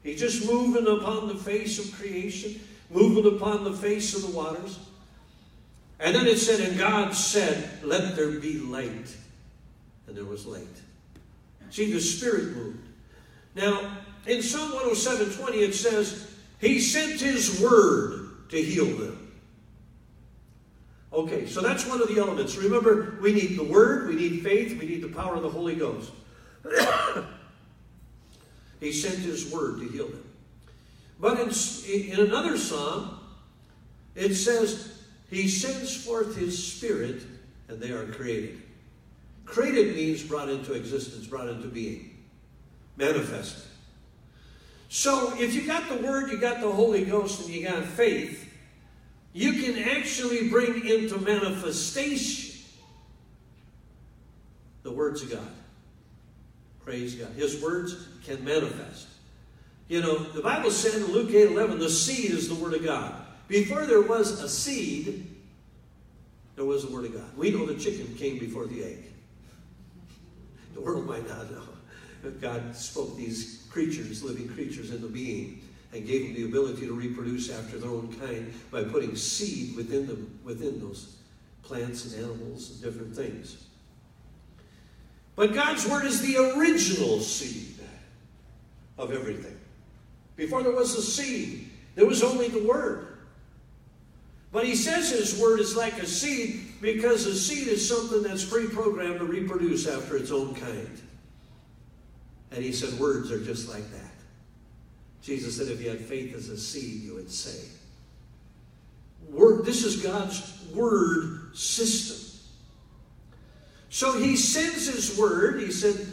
He's 0.03 0.19
just 0.19 0.45
moving 0.45 0.87
upon 0.87 1.27
the 1.27 1.35
face 1.35 1.79
of 1.79 1.97
creation, 1.99 2.59
moving 2.89 3.35
upon 3.35 3.63
the 3.63 3.73
face 3.73 4.15
of 4.15 4.21
the 4.21 4.37
waters. 4.37 4.79
And 5.99 6.15
then 6.15 6.27
it 6.27 6.37
said, 6.37 6.59
And 6.59 6.77
God 6.77 7.13
said, 7.13 7.83
Let 7.83 8.15
there 8.15 8.39
be 8.39 8.59
light. 8.59 9.15
And 10.07 10.15
there 10.15 10.25
was 10.25 10.45
light. 10.45 10.65
See, 11.69 11.91
the 11.91 11.99
Spirit 11.99 12.55
moved. 12.55 12.87
Now, 13.55 13.97
in 14.25 14.41
Psalm 14.41 14.71
107:20, 14.71 15.55
it 15.55 15.73
says, 15.73 16.35
He 16.59 16.79
sent 16.79 17.19
His 17.19 17.59
word 17.61 18.49
to 18.49 18.61
heal 18.61 18.85
them. 18.85 19.26
Okay, 21.17 21.47
so 21.47 21.61
that's 21.61 21.87
one 21.87 21.99
of 21.99 22.09
the 22.09 22.19
elements. 22.19 22.55
Remember, 22.57 23.17
we 23.19 23.33
need 23.33 23.57
the 23.57 23.63
word, 23.63 24.07
we 24.07 24.15
need 24.15 24.43
faith, 24.43 24.79
we 24.79 24.85
need 24.85 25.01
the 25.01 25.07
power 25.07 25.33
of 25.33 25.41
the 25.41 25.49
Holy 25.49 25.73
Ghost. 25.73 26.11
he 28.79 28.91
sent 28.91 29.17
His 29.17 29.51
word 29.51 29.79
to 29.79 29.87
heal 29.87 30.09
them. 30.09 30.23
But 31.19 31.39
in, 31.39 31.49
in 31.89 32.19
another 32.19 32.55
psalm, 32.55 33.19
it 34.13 34.35
says, 34.35 35.01
He 35.31 35.47
sends 35.47 36.05
forth 36.05 36.35
His 36.35 36.71
Spirit, 36.71 37.23
and 37.67 37.81
they 37.81 37.89
are 37.89 38.05
created. 38.05 38.61
Created 39.43 39.95
means 39.95 40.21
brought 40.21 40.49
into 40.49 40.73
existence, 40.73 41.25
brought 41.25 41.49
into 41.49 41.67
being, 41.67 42.15
manifested. 42.95 43.63
So 44.89 45.33
if 45.39 45.55
you 45.55 45.65
got 45.65 45.89
the 45.89 45.95
Word, 45.95 46.29
you 46.29 46.37
got 46.37 46.61
the 46.61 46.71
Holy 46.71 47.05
Ghost, 47.05 47.43
and 47.43 47.49
you 47.49 47.67
got 47.67 47.83
faith, 47.85 48.46
you 49.33 49.53
can 49.53 49.77
actually 49.89 50.49
bring 50.49 50.87
into 50.87 51.17
manifestation 51.19 52.59
the 54.83 54.91
words 54.91 55.21
of 55.21 55.31
God. 55.31 55.51
Praise 56.83 57.15
God. 57.15 57.31
His 57.33 57.61
words 57.61 58.07
can 58.25 58.43
manifest. 58.43 59.07
You 59.89 60.01
know, 60.01 60.17
the 60.17 60.41
Bible 60.41 60.71
said 60.71 61.01
in 61.01 61.07
Luke 61.11 61.29
8 61.29 61.51
11, 61.51 61.79
the 61.79 61.89
seed 61.89 62.31
is 62.31 62.49
the 62.49 62.55
Word 62.55 62.73
of 62.73 62.83
God. 62.83 63.13
Before 63.47 63.85
there 63.85 64.01
was 64.01 64.41
a 64.41 64.49
seed, 64.49 65.35
there 66.55 66.65
was 66.65 66.85
the 66.85 66.93
Word 66.93 67.05
of 67.05 67.13
God. 67.13 67.37
We 67.37 67.51
know 67.51 67.65
the 67.65 67.75
chicken 67.75 68.15
came 68.15 68.39
before 68.39 68.65
the 68.65 68.83
egg. 68.83 69.11
The 70.73 70.81
world 70.81 71.05
might 71.05 71.27
not 71.27 71.51
know. 71.51 71.63
God 72.41 72.75
spoke 72.75 73.15
these 73.15 73.65
creatures, 73.69 74.23
living 74.23 74.49
creatures, 74.49 74.91
into 74.91 75.07
being 75.07 75.61
and 75.93 76.05
gave 76.05 76.23
them 76.23 76.33
the 76.35 76.45
ability 76.45 76.85
to 76.85 76.93
reproduce 76.93 77.49
after 77.49 77.77
their 77.77 77.89
own 77.89 78.13
kind 78.19 78.53
by 78.71 78.83
putting 78.83 79.15
seed 79.15 79.75
within 79.75 80.05
them, 80.05 80.39
within 80.43 80.79
those 80.79 81.15
plants 81.63 82.05
and 82.05 82.23
animals 82.23 82.71
and 82.71 82.81
different 82.81 83.15
things. 83.15 83.63
But 85.35 85.53
God's 85.53 85.87
word 85.87 86.05
is 86.05 86.21
the 86.21 86.37
original 86.37 87.19
seed 87.19 87.75
of 88.97 89.11
everything. 89.11 89.57
Before 90.35 90.63
there 90.63 90.71
was 90.71 90.95
a 90.95 91.01
seed, 91.01 91.69
there 91.95 92.05
was 92.05 92.23
only 92.23 92.47
the 92.47 92.63
word. 92.67 93.17
But 94.51 94.65
he 94.65 94.75
says 94.75 95.11
his 95.11 95.39
word 95.39 95.59
is 95.59 95.75
like 95.75 95.97
a 96.01 96.05
seed 96.05 96.61
because 96.81 97.25
a 97.25 97.35
seed 97.35 97.67
is 97.67 97.87
something 97.87 98.23
that's 98.23 98.45
pre 98.45 98.67
programmed 98.67 99.19
to 99.19 99.25
reproduce 99.25 99.87
after 99.87 100.17
its 100.17 100.31
own 100.31 100.55
kind. 100.55 101.01
And 102.51 102.63
he 102.63 102.71
said, 102.71 102.97
words 102.99 103.31
are 103.31 103.43
just 103.43 103.69
like 103.69 103.89
that. 103.91 104.06
Jesus 105.27 105.57
said, 105.57 105.67
if 105.67 105.81
you 105.81 105.89
had 105.89 105.99
faith 105.99 106.33
as 106.33 106.47
a 106.47 106.57
seed, 106.57 107.03
you 107.03 107.15
would 107.15 107.29
say. 107.29 107.67
Word, 109.29 109.65
this 109.65 109.83
is 109.83 110.01
God's 110.01 110.63
word 110.73 111.53
system. 111.53 112.39
So 113.89 114.17
he 114.17 114.37
sends 114.37 114.87
his 114.87 115.19
word. 115.19 115.59
He 115.59 115.69
said, 115.69 116.07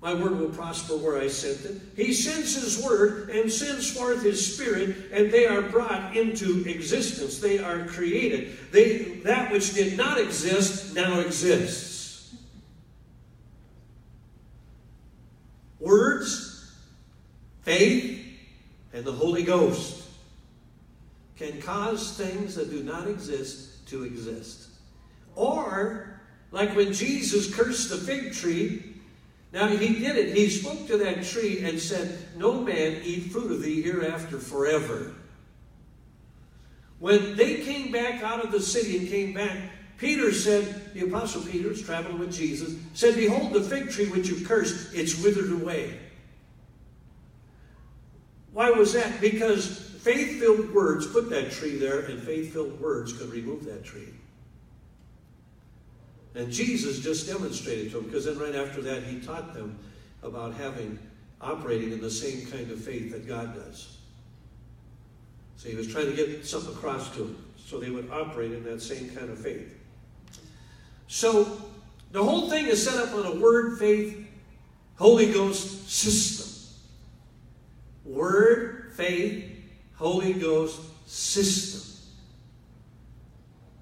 my 0.00 0.14
word 0.14 0.38
will 0.38 0.48
prosper 0.48 0.96
where 0.96 1.20
I 1.20 1.28
sent 1.28 1.62
it. 1.66 1.82
He 1.94 2.14
sends 2.14 2.54
His 2.54 2.82
word 2.82 3.28
and 3.28 3.52
sends 3.52 3.90
forth 3.90 4.22
His 4.22 4.54
Spirit, 4.54 4.96
and 5.12 5.30
they 5.30 5.46
are 5.46 5.60
brought 5.60 6.16
into 6.16 6.66
existence. 6.66 7.38
They 7.38 7.58
are 7.58 7.84
created. 7.84 8.56
They, 8.72 9.20
that 9.24 9.52
which 9.52 9.74
did 9.74 9.98
not 9.98 10.18
exist 10.18 10.94
now 10.94 11.20
exists. 11.20 12.34
Words, 15.80 16.49
faith, 17.62 18.26
and 18.92 19.04
the 19.04 19.12
Holy 19.12 19.42
Ghost 19.42 20.08
can 21.36 21.60
cause 21.62 22.16
things 22.16 22.54
that 22.54 22.70
do 22.70 22.82
not 22.82 23.08
exist 23.08 23.86
to 23.88 24.04
exist. 24.04 24.68
Or, 25.34 26.20
like 26.50 26.76
when 26.76 26.92
Jesus 26.92 27.54
cursed 27.54 27.88
the 27.88 27.96
fig 27.96 28.32
tree, 28.32 28.82
now 29.52 29.66
he 29.66 29.98
did 29.98 30.16
it. 30.16 30.36
He 30.36 30.48
spoke 30.48 30.86
to 30.88 30.98
that 30.98 31.24
tree 31.24 31.64
and 31.64 31.80
said, 31.80 32.18
No 32.36 32.60
man 32.60 33.00
eat 33.04 33.32
fruit 33.32 33.50
of 33.50 33.62
thee 33.62 33.82
hereafter 33.82 34.38
forever. 34.38 35.14
When 36.98 37.36
they 37.36 37.62
came 37.62 37.90
back 37.90 38.22
out 38.22 38.44
of 38.44 38.52
the 38.52 38.60
city 38.60 38.98
and 38.98 39.08
came 39.08 39.32
back, 39.32 39.58
Peter 39.96 40.32
said, 40.32 40.94
the 40.94 41.06
apostle 41.06 41.42
Peter 41.42 41.70
is 41.70 41.82
traveling 41.82 42.18
with 42.18 42.32
Jesus, 42.32 42.74
said, 42.94 43.16
Behold, 43.16 43.52
the 43.52 43.62
fig 43.62 43.90
tree 43.90 44.08
which 44.08 44.28
you 44.28 44.46
cursed, 44.46 44.94
it's 44.94 45.22
withered 45.22 45.52
away. 45.52 45.98
Why 48.52 48.70
was 48.70 48.92
that? 48.94 49.20
Because 49.20 49.78
faith 50.00 50.40
filled 50.40 50.72
words 50.74 51.06
put 51.06 51.30
that 51.30 51.52
tree 51.52 51.76
there, 51.76 52.00
and 52.00 52.22
faith 52.22 52.52
filled 52.52 52.80
words 52.80 53.12
could 53.12 53.30
remove 53.30 53.64
that 53.64 53.84
tree. 53.84 54.08
And 56.34 56.50
Jesus 56.52 57.00
just 57.00 57.26
demonstrated 57.26 57.90
to 57.90 57.98
them, 57.98 58.06
because 58.06 58.24
then 58.24 58.38
right 58.38 58.54
after 58.54 58.80
that, 58.82 59.02
he 59.02 59.20
taught 59.20 59.54
them 59.54 59.78
about 60.22 60.54
having, 60.54 60.98
operating 61.40 61.92
in 61.92 62.00
the 62.00 62.10
same 62.10 62.46
kind 62.46 62.70
of 62.70 62.80
faith 62.80 63.10
that 63.12 63.26
God 63.26 63.54
does. 63.54 63.96
So 65.56 65.68
he 65.68 65.76
was 65.76 65.86
trying 65.86 66.06
to 66.06 66.12
get 66.12 66.46
something 66.46 66.72
across 66.72 67.10
to 67.14 67.18
them, 67.18 67.44
so 67.58 67.78
they 67.78 67.90
would 67.90 68.10
operate 68.10 68.52
in 68.52 68.64
that 68.64 68.80
same 68.80 69.10
kind 69.10 69.30
of 69.30 69.38
faith. 69.38 69.76
So 71.08 71.60
the 72.12 72.22
whole 72.22 72.48
thing 72.48 72.66
is 72.66 72.82
set 72.82 72.96
up 72.96 73.14
on 73.14 73.26
a 73.26 73.34
word, 73.40 73.78
faith, 73.78 74.26
Holy 74.96 75.32
Ghost 75.32 75.90
system. 75.90 76.39
Word, 78.10 78.92
faith, 78.94 79.44
Holy 79.94 80.32
Ghost 80.32 80.80
system. 81.06 81.80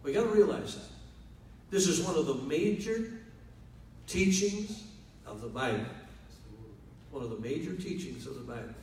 We 0.03 0.13
got 0.13 0.23
to 0.23 0.29
realize 0.29 0.77
that. 0.77 0.85
This 1.71 1.87
is 1.87 2.01
one 2.01 2.15
of 2.15 2.27
the 2.27 2.35
major 2.35 3.13
teachings 4.07 4.85
of 5.27 5.41
the 5.41 5.49
Bible. 5.49 5.85
One 7.11 7.25
of 7.25 7.31
the 7.31 7.39
major 7.39 7.75
teachings 7.75 8.27
of 8.27 8.35
the 8.35 8.41
Bible. 8.53 8.75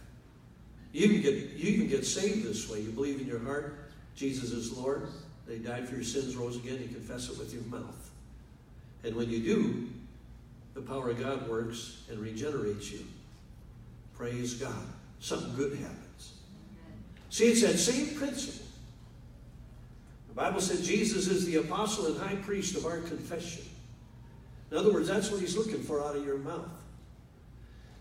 You 0.92 1.10
can 1.10 1.22
get 1.22 1.34
you 1.34 1.74
even 1.74 1.88
get 1.88 2.06
saved 2.06 2.46
this 2.46 2.70
way. 2.70 2.82
You 2.82 2.92
believe 2.92 3.20
in 3.20 3.28
your 3.28 3.40
heart 3.40 3.86
Jesus 4.16 4.52
is 4.52 4.72
Lord. 4.78 5.10
They 5.46 5.58
died 5.58 5.88
for 5.88 5.96
your 5.96 6.04
sins, 6.04 6.36
rose 6.36 6.56
again. 6.56 6.80
You 6.82 6.88
confess 6.88 7.30
it 7.30 7.38
with 7.38 7.54
your 7.54 7.64
mouth. 7.64 8.10
And 9.04 9.16
when 9.16 9.30
you 9.30 9.40
do, 9.40 9.90
the 10.74 10.82
power 10.82 11.10
of 11.10 11.20
God 11.20 11.48
works 11.48 12.02
and 12.10 12.18
regenerates 12.20 12.92
you. 12.92 13.06
Praise 14.16 14.56
God. 14.56 14.84
Something 15.26 15.56
good 15.56 15.72
happens. 15.80 16.34
See, 17.32 17.46
it's 17.46 17.64
that 17.64 17.80
same 17.80 18.16
principle. 18.16 18.68
The 20.28 20.36
Bible 20.36 20.62
said 20.62 20.84
Jesus 20.84 21.28
is 21.28 21.48
the 21.48 21.56
apostle 21.56 22.06
and 22.06 22.18
high 22.20 22.36
priest 22.36 22.76
of 22.78 22.86
our 22.86 23.00
confession. 23.00 23.64
In 24.70 24.78
other 24.78 24.94
words, 24.94 25.08
that's 25.08 25.32
what 25.32 25.42
he's 25.42 25.58
looking 25.58 25.82
for 25.82 26.04
out 26.04 26.16
of 26.16 26.24
your 26.24 26.38
mouth. 26.38 26.70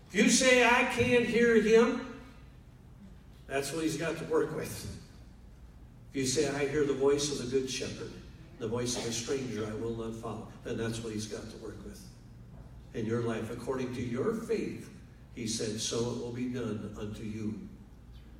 If 0.07 0.23
you 0.23 0.29
say, 0.29 0.67
I 0.67 0.83
can't 0.93 1.25
hear 1.25 1.59
him, 1.59 2.05
that's 3.47 3.73
what 3.73 3.81
he's 3.81 3.97
got 3.97 4.17
to 4.19 4.23
work 4.25 4.55
with. 4.55 4.85
If 6.11 6.15
you 6.15 6.27
say, 6.27 6.47
I 6.49 6.67
hear 6.67 6.85
the 6.85 6.93
voice 6.93 7.31
of 7.31 7.43
the 7.43 7.59
good 7.59 7.67
shepherd, 7.67 8.11
the 8.59 8.67
voice 8.67 8.97
of 8.97 9.07
a 9.07 9.11
stranger 9.11 9.65
I 9.65 9.73
will 9.83 9.95
not 9.95 10.13
follow, 10.13 10.47
then 10.63 10.77
that's 10.77 11.03
what 11.03 11.11
he's 11.11 11.25
got 11.25 11.49
to 11.49 11.57
work 11.57 11.83
with 11.85 11.99
in 12.93 13.07
your 13.07 13.21
life. 13.21 13.49
According 13.49 13.95
to 13.95 14.01
your 14.03 14.35
faith, 14.35 14.91
he 15.35 15.47
said, 15.47 15.79
so 15.79 15.97
it 15.97 16.17
will 16.17 16.31
be 16.31 16.45
done 16.45 16.95
unto 16.99 17.23
you. 17.23 17.59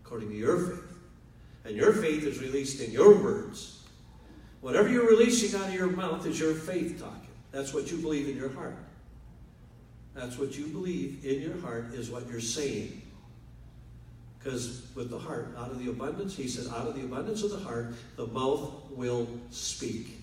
According 0.03 0.29
to 0.29 0.35
your 0.35 0.57
faith. 0.57 0.83
And 1.65 1.75
your 1.75 1.93
faith 1.93 2.23
is 2.23 2.39
released 2.39 2.81
in 2.81 2.91
your 2.91 3.15
words. 3.15 3.83
Whatever 4.61 4.87
you're 4.87 5.07
releasing 5.07 5.59
out 5.59 5.67
of 5.67 5.73
your 5.73 5.87
mouth 5.87 6.25
is 6.25 6.39
your 6.39 6.53
faith 6.53 6.99
talking. 6.99 7.29
That's 7.51 7.73
what 7.73 7.91
you 7.91 7.97
believe 7.97 8.29
in 8.29 8.37
your 8.37 8.49
heart. 8.49 8.77
That's 10.13 10.37
what 10.37 10.57
you 10.57 10.67
believe 10.67 11.25
in 11.25 11.41
your 11.41 11.57
heart 11.59 11.93
is 11.93 12.09
what 12.09 12.27
you're 12.29 12.39
saying. 12.39 13.01
Because 14.37 14.87
with 14.95 15.09
the 15.09 15.17
heart, 15.17 15.55
out 15.57 15.71
of 15.71 15.83
the 15.83 15.89
abundance, 15.89 16.35
he 16.35 16.47
said, 16.47 16.71
out 16.71 16.87
of 16.87 16.95
the 16.95 17.01
abundance 17.01 17.43
of 17.43 17.49
the 17.49 17.59
heart, 17.59 17.95
the 18.15 18.27
mouth 18.27 18.71
will 18.91 19.27
speak. 19.49 20.21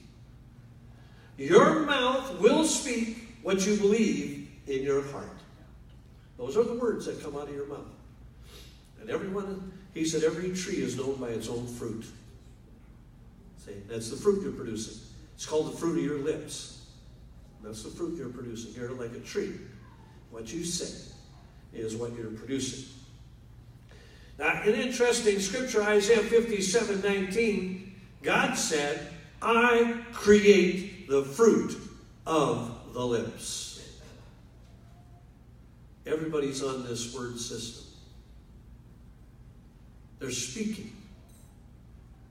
Your 1.37 1.81
mouth 1.81 2.39
will 2.41 2.65
speak 2.65 3.37
what 3.43 3.67
you 3.67 3.77
believe 3.77 4.49
in 4.69 4.83
your 4.83 5.03
heart. 5.09 5.42
Those 6.39 6.57
are 6.57 6.65
the 6.65 6.75
words 6.75 7.07
that 7.07 7.23
come 7.23 7.37
out 7.37 7.49
of 7.49 7.55
your 7.55 7.67
mouth. 7.67 7.87
And 9.01 9.11
everyone, 9.11 9.73
he 9.95 10.05
said, 10.05 10.23
every 10.23 10.53
tree 10.53 10.77
is 10.77 10.97
known 10.97 11.17
by 11.17 11.29
its 11.29 11.49
own 11.49 11.67
fruit. 11.67 12.05
See, 13.65 13.73
that's 13.89 14.11
the 14.11 14.17
fruit 14.17 14.43
you're 14.43 14.53
producing. 14.53 15.01
It's 15.35 15.47
called 15.47 15.73
the 15.73 15.77
fruit 15.77 15.99
of 15.99 16.05
your 16.05 16.19
lips. 16.19 16.87
That's 17.63 17.83
the 17.83 17.91
fruit 17.91 18.17
you're 18.17 18.29
producing. 18.29 18.75
You're 18.75 18.91
like 18.91 19.13
a 19.13 19.21
tree. 19.21 19.53
What 20.31 20.53
you 20.53 20.65
say 20.65 21.13
is 21.73 21.97
what 21.97 22.17
you're 22.17 22.31
producing. 22.31 22.89
Now, 24.39 24.63
an 24.63 24.75
interesting 24.75 25.39
scripture, 25.39 25.83
Isaiah 25.83 26.19
57 26.19 27.03
19, 27.03 27.95
God 28.23 28.55
said, 28.55 29.09
I 29.41 30.03
create 30.13 31.09
the 31.09 31.23
fruit 31.23 31.77
of 32.27 32.95
the 32.95 33.05
lips. 33.05 33.62
Everybody's 36.07 36.63
on 36.63 36.85
this 36.85 37.15
word 37.15 37.39
system. 37.39 37.87
They're 40.19 40.31
speaking 40.31 40.93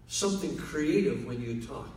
something 0.08 0.58
creative 0.58 1.26
when 1.26 1.42
you 1.42 1.62
talk. 1.62 1.90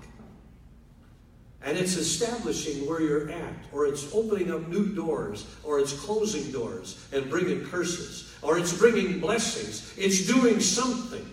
And 1.63 1.79
it's 1.79 1.97
establishing 1.97 2.87
where 2.87 3.01
you're 3.01 3.31
at, 3.31 3.55
or 3.73 3.87
it's 3.87 4.15
opening 4.15 4.53
up 4.53 4.69
new 4.69 4.87
doors, 4.87 5.47
or 5.65 5.81
it's 5.81 5.93
closing 5.93 6.53
doors 6.53 7.05
and 7.13 7.29
bringing 7.31 7.65
curses, 7.65 8.35
or 8.43 8.59
it's 8.59 8.77
bringing 8.77 9.19
blessings. 9.19 9.93
It's 9.97 10.27
doing 10.27 10.61
something. 10.61 11.27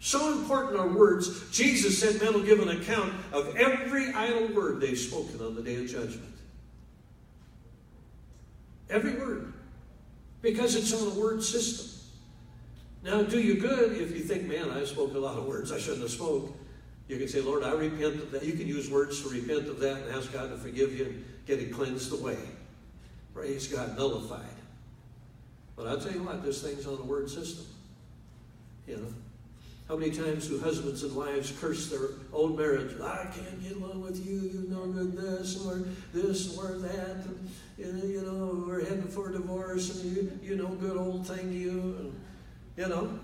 So 0.00 0.32
important 0.32 0.80
are 0.80 0.88
words. 0.88 1.50
Jesus 1.50 1.98
said 1.98 2.20
men 2.22 2.32
will 2.32 2.42
give 2.42 2.60
an 2.60 2.80
account 2.80 3.12
of 3.32 3.54
every 3.56 4.12
idle 4.12 4.48
word 4.54 4.80
they've 4.80 4.98
spoken 4.98 5.40
on 5.40 5.54
the 5.54 5.62
day 5.62 5.76
of 5.76 5.88
judgment. 5.88 6.35
Every 8.88 9.14
word. 9.14 9.52
Because 10.42 10.76
it's 10.76 10.92
on 10.92 11.16
a 11.16 11.20
word 11.20 11.42
system. 11.42 11.96
Now, 13.02 13.22
do 13.22 13.40
you 13.40 13.60
good 13.60 14.00
if 14.00 14.16
you 14.16 14.22
think, 14.22 14.48
man, 14.48 14.70
I 14.70 14.84
spoke 14.84 15.14
a 15.14 15.18
lot 15.18 15.38
of 15.38 15.46
words 15.46 15.72
I 15.72 15.78
shouldn't 15.78 16.02
have 16.02 16.10
spoke. 16.10 16.56
You 17.08 17.18
can 17.18 17.28
say, 17.28 17.40
Lord, 17.40 17.62
I 17.62 17.72
repent 17.72 18.16
of 18.16 18.30
that. 18.32 18.44
You 18.44 18.54
can 18.54 18.66
use 18.66 18.90
words 18.90 19.22
to 19.22 19.28
repent 19.28 19.68
of 19.68 19.78
that 19.80 20.02
and 20.02 20.14
ask 20.14 20.32
God 20.32 20.50
to 20.50 20.56
forgive 20.56 20.98
you 20.98 21.04
and 21.06 21.24
get 21.46 21.60
it 21.60 21.72
cleansed 21.72 22.12
away. 22.12 22.38
Praise 23.32 23.68
God, 23.68 23.96
nullified. 23.96 24.40
But 25.76 25.86
I'll 25.86 26.00
tell 26.00 26.12
you 26.12 26.22
what, 26.22 26.42
this 26.42 26.62
thing's 26.62 26.86
on 26.86 26.98
a 26.98 27.02
word 27.02 27.30
system. 27.30 27.66
You 28.88 28.96
know. 28.96 29.14
How 29.88 29.96
many 29.96 30.10
times 30.10 30.48
do 30.48 30.58
husbands 30.58 31.04
and 31.04 31.14
wives 31.14 31.52
curse 31.60 31.88
their 31.88 32.08
own 32.32 32.56
marriage? 32.56 33.00
I 33.00 33.26
can't 33.32 33.62
get 33.62 33.76
along 33.76 34.02
with 34.02 34.26
you. 34.26 34.40
You 34.40 34.68
know 34.68 34.86
good 34.86 35.16
this, 35.16 35.64
or 35.64 35.84
this, 36.12 36.58
or 36.58 36.72
that. 36.78 37.24
And, 37.24 37.48
you 37.78 38.22
know, 38.22 38.64
we're 38.66 38.84
heading 38.84 39.08
for 39.08 39.30
divorce, 39.30 40.02
and 40.02 40.16
you, 40.16 40.38
you 40.42 40.56
know, 40.56 40.68
good 40.68 40.96
old 40.96 41.26
thing, 41.26 41.52
you. 41.52 42.14
You 42.76 42.88
know. 42.88 43.18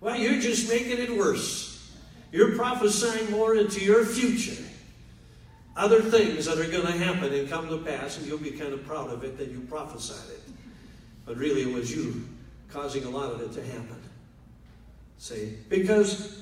Well, 0.00 0.16
you're 0.16 0.40
just 0.40 0.68
making 0.68 0.98
it 0.98 1.16
worse. 1.16 1.92
You're 2.32 2.56
prophesying 2.56 3.30
more 3.30 3.54
into 3.54 3.80
your 3.84 4.04
future. 4.04 4.62
Other 5.76 6.02
things 6.02 6.46
that 6.46 6.58
are 6.58 6.70
going 6.70 6.86
to 6.86 6.92
happen 6.92 7.32
and 7.32 7.48
come 7.48 7.68
to 7.68 7.78
pass, 7.78 8.18
and 8.18 8.26
you'll 8.26 8.38
be 8.38 8.50
kind 8.50 8.72
of 8.72 8.84
proud 8.84 9.10
of 9.10 9.24
it 9.24 9.38
that 9.38 9.50
you 9.50 9.60
prophesied 9.60 10.30
it. 10.30 10.42
But 11.24 11.36
really, 11.36 11.62
it 11.62 11.72
was 11.72 11.94
you 11.94 12.28
causing 12.68 13.04
a 13.04 13.10
lot 13.10 13.32
of 13.32 13.40
it 13.40 13.52
to 13.52 13.62
happen. 13.64 14.02
See? 15.18 15.56
Because 15.68 16.41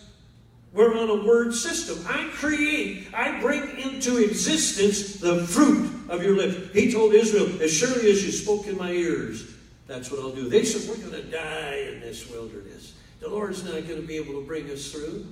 we're 0.73 0.97
on 0.97 1.11
a 1.11 1.25
word 1.25 1.53
system. 1.53 2.05
I 2.09 2.29
create, 2.33 3.09
I 3.12 3.41
bring 3.41 3.79
into 3.79 4.23
existence 4.23 5.17
the 5.17 5.45
fruit 5.47 5.91
of 6.09 6.23
your 6.23 6.37
lips. 6.37 6.73
He 6.73 6.93
told 6.93 7.12
Israel, 7.12 7.61
As 7.61 7.73
surely 7.73 8.11
as 8.11 8.25
you 8.25 8.31
spoke 8.31 8.67
in 8.67 8.77
my 8.77 8.93
ears, 8.93 9.53
that's 9.89 10.11
what 10.11 10.21
I'll 10.21 10.31
do. 10.31 10.49
They 10.49 10.65
said, 10.65 10.89
We're 10.89 11.05
going 11.05 11.23
to 11.23 11.29
die 11.29 11.91
in 11.93 12.00
this 12.00 12.31
wilderness. 12.31 12.95
The 13.19 13.28
Lord's 13.28 13.65
not 13.65 13.87
going 13.89 14.00
to 14.00 14.06
be 14.06 14.17
able 14.17 14.35
to 14.35 14.47
bring 14.47 14.71
us 14.71 14.93
through. 14.93 15.26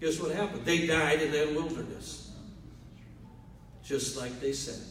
Guess 0.00 0.20
what 0.20 0.34
happened? 0.34 0.64
They 0.64 0.86
died 0.86 1.22
in 1.22 1.30
that 1.30 1.54
wilderness. 1.54 2.32
Just 3.84 4.16
like 4.16 4.40
they 4.40 4.52
said. 4.52 4.82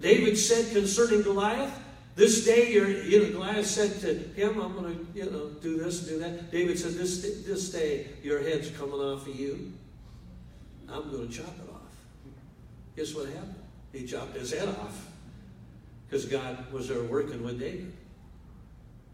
David 0.00 0.38
said 0.38 0.72
concerning 0.72 1.22
Goliath, 1.22 1.76
this 2.18 2.44
day, 2.44 2.72
you're, 2.72 2.90
you 2.90 3.22
know, 3.22 3.30
Goliath 3.30 3.66
said 3.66 4.00
to 4.00 4.12
him, 4.34 4.60
I'm 4.60 4.74
going 4.74 4.92
to, 4.92 5.06
you 5.14 5.30
know, 5.30 5.50
do 5.60 5.78
this 5.78 6.00
and 6.00 6.08
do 6.08 6.18
that. 6.18 6.50
David 6.50 6.76
said, 6.76 6.94
this, 6.94 7.22
this 7.46 7.70
day, 7.70 8.08
your 8.24 8.42
head's 8.42 8.70
coming 8.70 8.98
off 8.98 9.28
of 9.28 9.36
you. 9.36 9.72
I'm 10.88 11.12
going 11.12 11.28
to 11.28 11.32
chop 11.32 11.46
it 11.46 11.72
off. 11.72 11.94
Guess 12.96 13.14
what 13.14 13.26
happened? 13.26 13.54
He 13.92 14.04
chopped 14.04 14.34
his 14.34 14.52
head 14.52 14.66
off 14.66 15.06
because 16.08 16.24
God 16.24 16.72
was 16.72 16.88
there 16.88 17.04
working 17.04 17.44
with 17.44 17.60
David. 17.60 17.92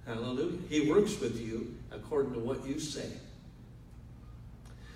Hallelujah. 0.06 0.58
He 0.70 0.90
works 0.90 1.20
with 1.20 1.38
you 1.38 1.74
according 1.90 2.32
to 2.32 2.38
what 2.38 2.66
you 2.66 2.80
say. 2.80 3.10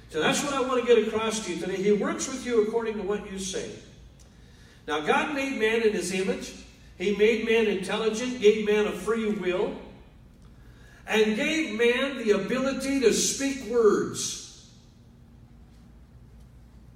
So 0.08 0.20
that's 0.20 0.42
what 0.42 0.54
I 0.54 0.62
want 0.62 0.80
to 0.80 0.86
get 0.86 1.06
across 1.06 1.44
to 1.44 1.52
you 1.52 1.60
today. 1.60 1.76
He 1.76 1.92
works 1.92 2.26
with 2.26 2.46
you 2.46 2.62
according 2.62 2.96
to 2.96 3.02
what 3.02 3.30
you 3.30 3.38
say. 3.38 3.70
Now, 4.86 5.00
God 5.00 5.34
made 5.34 5.60
man 5.60 5.82
in 5.82 5.92
his 5.92 6.14
image. 6.14 6.54
He 6.98 7.14
made 7.16 7.46
man 7.46 7.66
intelligent, 7.66 8.40
gave 8.40 8.66
man 8.66 8.86
a 8.86 8.92
free 8.92 9.30
will, 9.30 9.76
and 11.06 11.36
gave 11.36 11.78
man 11.78 12.18
the 12.18 12.32
ability 12.32 13.00
to 13.00 13.12
speak 13.12 13.64
words. 13.66 14.68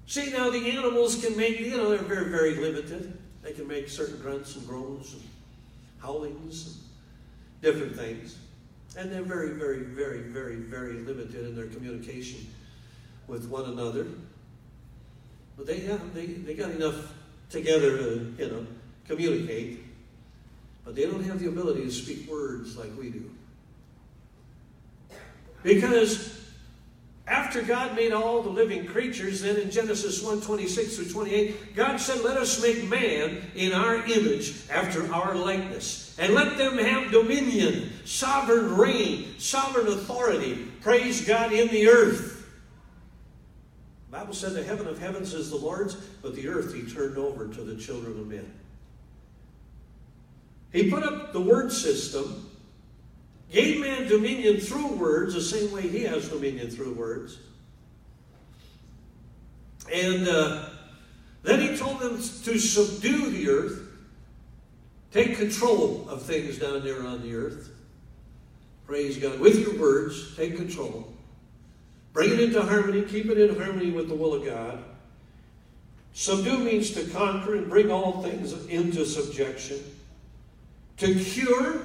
See, 0.07 0.31
now 0.31 0.51
the 0.51 0.71
animals 0.71 1.25
can 1.25 1.37
make, 1.37 1.61
you 1.61 1.77
know, 1.77 1.89
they're 1.89 1.99
very, 1.99 2.29
very 2.31 2.55
limited. 2.57 3.17
They 3.43 3.53
can 3.53 3.67
make 3.67 3.89
certain 3.89 4.21
grunts 4.21 4.57
and 4.57 4.67
groans 4.67 5.15
and 5.15 5.23
howlings 6.01 6.67
and 6.67 6.77
different 7.63 7.97
things. 7.97 8.37
And 8.99 9.11
they're 9.11 9.23
very, 9.23 9.53
very, 9.53 9.79
very, 9.79 10.19
very, 10.19 10.57
very 10.57 10.95
limited 10.95 11.47
in 11.47 11.57
their 11.57 11.69
communication 11.69 12.47
with 13.27 13.49
one 13.49 13.65
another. 13.67 14.07
But 15.57 15.67
they 15.67 15.81
have 15.81 16.13
they, 16.13 16.27
they 16.27 16.55
got 16.55 16.73
enough 16.73 17.15
together 17.49 17.97
to, 17.97 18.35
you 18.39 18.49
know, 18.51 18.67
communicate. 19.07 19.81
But 20.85 20.97
they 20.97 21.07
don't 21.07 21.25
have 21.25 21.39
the 21.39 21.49
ability 21.49 21.85
to 21.85 21.91
speak 21.91 22.29
words 22.29 22.77
like 22.77 22.91
we 22.99 23.11
do. 23.11 23.31
Because 25.63 26.43
after 27.27 27.63
God 27.63 27.95
made 27.95 28.13
all 28.13 28.43
the 28.43 28.51
living 28.51 28.85
creatures, 28.85 29.43
then 29.43 29.57
in 29.57 29.71
Genesis 29.71 30.23
1 30.23 30.41
26 30.41 30.97
through 30.97 31.09
28, 31.09 31.77
God 31.77 31.99
said, 31.99 32.23
Let 32.23 32.37
us 32.37 32.61
make 32.61 32.89
man 32.89 33.43
in 33.55 33.73
our 33.73 33.97
image 34.07 34.55
after 34.69 35.13
our 35.13 35.35
likeness, 35.35 36.17
and 36.19 36.35
let 36.35 36.59
them 36.59 36.79
have 36.79 37.13
dominion, 37.13 37.93
sovereign 38.05 38.77
reign, 38.77 39.39
sovereign 39.39 39.87
authority. 39.87 40.67
Praise 40.81 41.25
God 41.25 41.53
in 41.53 41.69
the 41.69 41.89
earth. 41.89 42.51
The 44.11 44.19
Bible 44.19 44.35
said 44.35 44.53
the 44.53 44.65
heaven 44.65 44.89
of 44.89 44.99
heavens 44.99 45.33
is 45.33 45.49
the 45.49 45.57
Lord's, 45.57 45.95
but 45.95 46.35
the 46.35 46.49
earth 46.49 46.75
he 46.75 46.83
turned 46.83 47.17
over 47.17 47.47
to 47.47 47.63
the 47.63 47.77
children 47.77 48.19
of 48.19 48.27
men. 48.27 48.53
He 50.73 50.91
put 50.91 51.03
up 51.03 51.33
the 51.33 51.41
word 51.41 51.71
system 51.71 52.49
gave 53.53 53.81
man 53.81 54.09
dominion 54.09 54.59
through 54.59 54.87
words 54.95 55.35
the 55.35 55.41
same 55.41 55.71
way 55.71 55.83
he 55.83 56.03
has 56.05 56.29
dominion 56.29 56.71
through 56.71 56.95
words. 56.95 57.39
And 59.93 60.27
uh, 60.27 60.71
then 61.43 61.61
he 61.61 61.77
told 61.77 62.01
them 62.01 62.17
to 62.17 62.59
subdue 62.59 63.31
the 63.31 63.49
earth, 63.51 63.89
take 65.13 65.37
control 65.37 66.09
of 66.09 66.23
things 66.23 66.59
down 66.59 66.83
there 66.83 67.07
on 67.07 67.23
the 67.23 67.35
earth. 67.35 67.71
Praise 68.87 69.19
God. 69.19 69.39
With 69.39 69.59
your 69.59 69.79
words, 69.79 70.35
take 70.35 70.57
control. 70.57 71.13
Bring 72.13 72.33
it 72.33 72.41
into 72.41 72.63
harmony, 72.63 73.03
keep 73.03 73.27
it 73.27 73.39
in 73.39 73.59
harmony 73.59 73.91
with 73.91 74.09
the 74.09 74.15
will 74.15 74.35
of 74.35 74.45
God. 74.45 74.83
Subdue 76.15 76.59
means 76.59 76.91
to 76.93 77.05
conquer 77.05 77.57
and 77.57 77.69
bring 77.69 77.91
all 77.91 78.23
things 78.23 78.53
into 78.67 79.05
subjection. 79.05 79.79
To 81.03 81.13
cure 81.17 81.81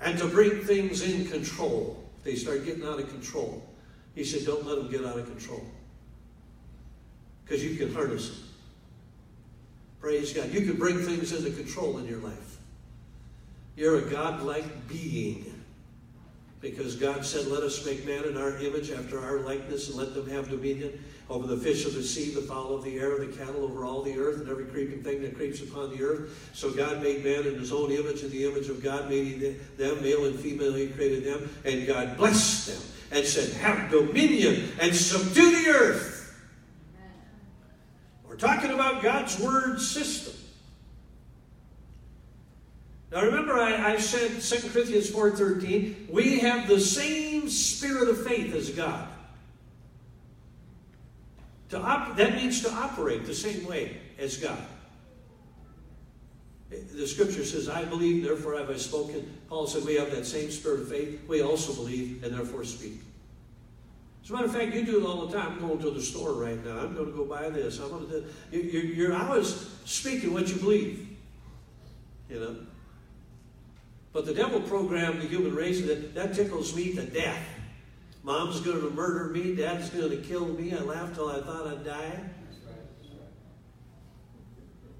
and 0.00 0.18
to 0.18 0.26
bring 0.26 0.58
things 0.62 1.02
in 1.02 1.24
control. 1.28 2.02
They 2.24 2.34
start 2.34 2.64
getting 2.64 2.84
out 2.84 2.98
of 2.98 3.08
control. 3.08 3.64
He 4.16 4.24
said, 4.24 4.44
Don't 4.44 4.66
let 4.66 4.78
them 4.78 4.90
get 4.90 5.04
out 5.04 5.16
of 5.20 5.26
control. 5.26 5.64
Because 7.44 7.62
you 7.62 7.76
can 7.76 7.94
harness 7.94 8.30
them. 8.30 8.38
Praise 10.00 10.32
God. 10.32 10.50
You 10.50 10.62
can 10.62 10.74
bring 10.74 10.98
things 10.98 11.30
into 11.30 11.56
control 11.56 11.98
in 11.98 12.06
your 12.06 12.18
life. 12.18 12.58
You're 13.76 13.98
a 13.98 14.10
God-like 14.10 14.88
being. 14.88 15.62
Because 16.60 16.96
God 16.96 17.24
said, 17.24 17.46
Let 17.46 17.62
us 17.62 17.86
make 17.86 18.04
man 18.04 18.24
in 18.24 18.36
our 18.36 18.58
image 18.58 18.90
after 18.90 19.20
our 19.20 19.38
likeness 19.38 19.90
and 19.90 19.96
let 19.96 20.12
them 20.12 20.28
have 20.28 20.50
dominion 20.50 21.00
over 21.30 21.46
the 21.46 21.56
fish 21.56 21.86
of 21.86 21.94
the 21.94 22.02
sea, 22.02 22.34
the 22.34 22.42
fowl 22.42 22.74
of 22.74 22.84
the 22.84 22.98
air, 22.98 23.18
the 23.18 23.32
cattle 23.36 23.64
over 23.64 23.84
all 23.84 24.02
the 24.02 24.18
earth, 24.18 24.40
and 24.40 24.48
every 24.48 24.64
creeping 24.66 25.02
thing 25.02 25.22
that 25.22 25.36
creeps 25.36 25.62
upon 25.62 25.96
the 25.96 26.02
earth. 26.02 26.50
So 26.52 26.70
God 26.70 27.02
made 27.02 27.24
man 27.24 27.46
in 27.46 27.58
his 27.58 27.72
own 27.72 27.90
image, 27.90 28.22
in 28.22 28.30
the 28.30 28.44
image 28.44 28.68
of 28.68 28.82
God 28.82 29.08
made 29.08 29.26
he 29.26 29.56
them, 29.76 30.02
male 30.02 30.26
and 30.26 30.38
female, 30.38 30.74
he 30.74 30.88
created 30.88 31.24
them, 31.24 31.48
and 31.64 31.86
God 31.86 32.16
blessed 32.16 32.66
them 32.66 32.82
and 33.12 33.26
said, 33.26 33.52
Have 33.60 33.90
dominion 33.90 34.72
and 34.80 34.94
subdue 34.94 35.62
the 35.62 35.70
earth. 35.70 36.18
We're 38.26 38.36
talking 38.36 38.70
about 38.70 39.02
God's 39.02 39.38
word 39.38 39.80
system. 39.80 40.34
Now 43.12 43.22
remember 43.24 43.52
I, 43.52 43.92
I 43.92 43.98
said 43.98 44.40
2 44.40 44.70
Corinthians 44.70 45.10
4.13, 45.10 46.10
we 46.10 46.38
have 46.38 46.66
the 46.66 46.80
same 46.80 47.48
spirit 47.50 48.08
of 48.08 48.26
faith 48.26 48.54
as 48.54 48.70
God. 48.70 49.06
To 51.72 51.80
op- 51.80 52.16
that 52.18 52.34
means 52.34 52.60
to 52.60 52.70
operate 52.70 53.24
the 53.24 53.34
same 53.34 53.64
way 53.64 53.96
as 54.18 54.36
God. 54.36 54.62
Eh, 56.70 56.76
the 56.92 57.06
scripture 57.06 57.46
says, 57.46 57.66
I 57.66 57.82
believe, 57.86 58.22
therefore 58.22 58.58
have 58.58 58.68
I 58.68 58.76
spoken. 58.76 59.38
Paul 59.48 59.66
said, 59.66 59.86
We 59.86 59.94
have 59.94 60.10
that 60.10 60.26
same 60.26 60.50
spirit 60.50 60.80
of 60.80 60.90
faith. 60.90 61.22
We 61.26 61.40
also 61.40 61.72
believe, 61.72 62.22
and 62.22 62.34
therefore 62.34 62.64
speak. 62.64 63.00
As 64.22 64.28
a 64.28 64.34
matter 64.34 64.44
of 64.44 64.52
fact, 64.52 64.74
you 64.74 64.84
do 64.84 65.00
it 65.00 65.06
all 65.06 65.24
the 65.24 65.34
time. 65.34 65.52
I'm 65.52 65.60
going 65.60 65.78
to 65.78 65.90
the 65.90 66.02
store 66.02 66.34
right 66.34 66.62
now. 66.62 66.78
I'm 66.78 66.94
going 66.94 67.06
to 67.06 67.16
go 67.16 67.24
buy 67.24 67.48
this. 67.48 67.80
I'm 67.80 67.88
going 67.88 68.06
to. 68.10 68.24
You're, 68.50 68.84
you're 68.84 69.16
always 69.16 69.70
speaking 69.86 70.34
what 70.34 70.48
you 70.48 70.56
believe. 70.56 71.08
You 72.28 72.40
know. 72.40 72.56
But 74.12 74.26
the 74.26 74.34
devil 74.34 74.60
programmed 74.60 75.22
the 75.22 75.26
human 75.26 75.54
race 75.54 75.80
that 75.86 76.14
that 76.16 76.34
tickles 76.34 76.76
me 76.76 76.92
to 76.96 77.02
death. 77.06 77.42
Mom's 78.24 78.60
going 78.60 78.80
to 78.80 78.90
murder 78.90 79.30
me. 79.30 79.54
Dad's 79.54 79.90
going 79.90 80.10
to 80.10 80.16
kill 80.16 80.46
me. 80.46 80.72
I 80.72 80.80
laughed 80.80 81.16
till 81.16 81.28
I 81.28 81.40
thought 81.40 81.66
I'd 81.66 81.84
die. 81.84 82.20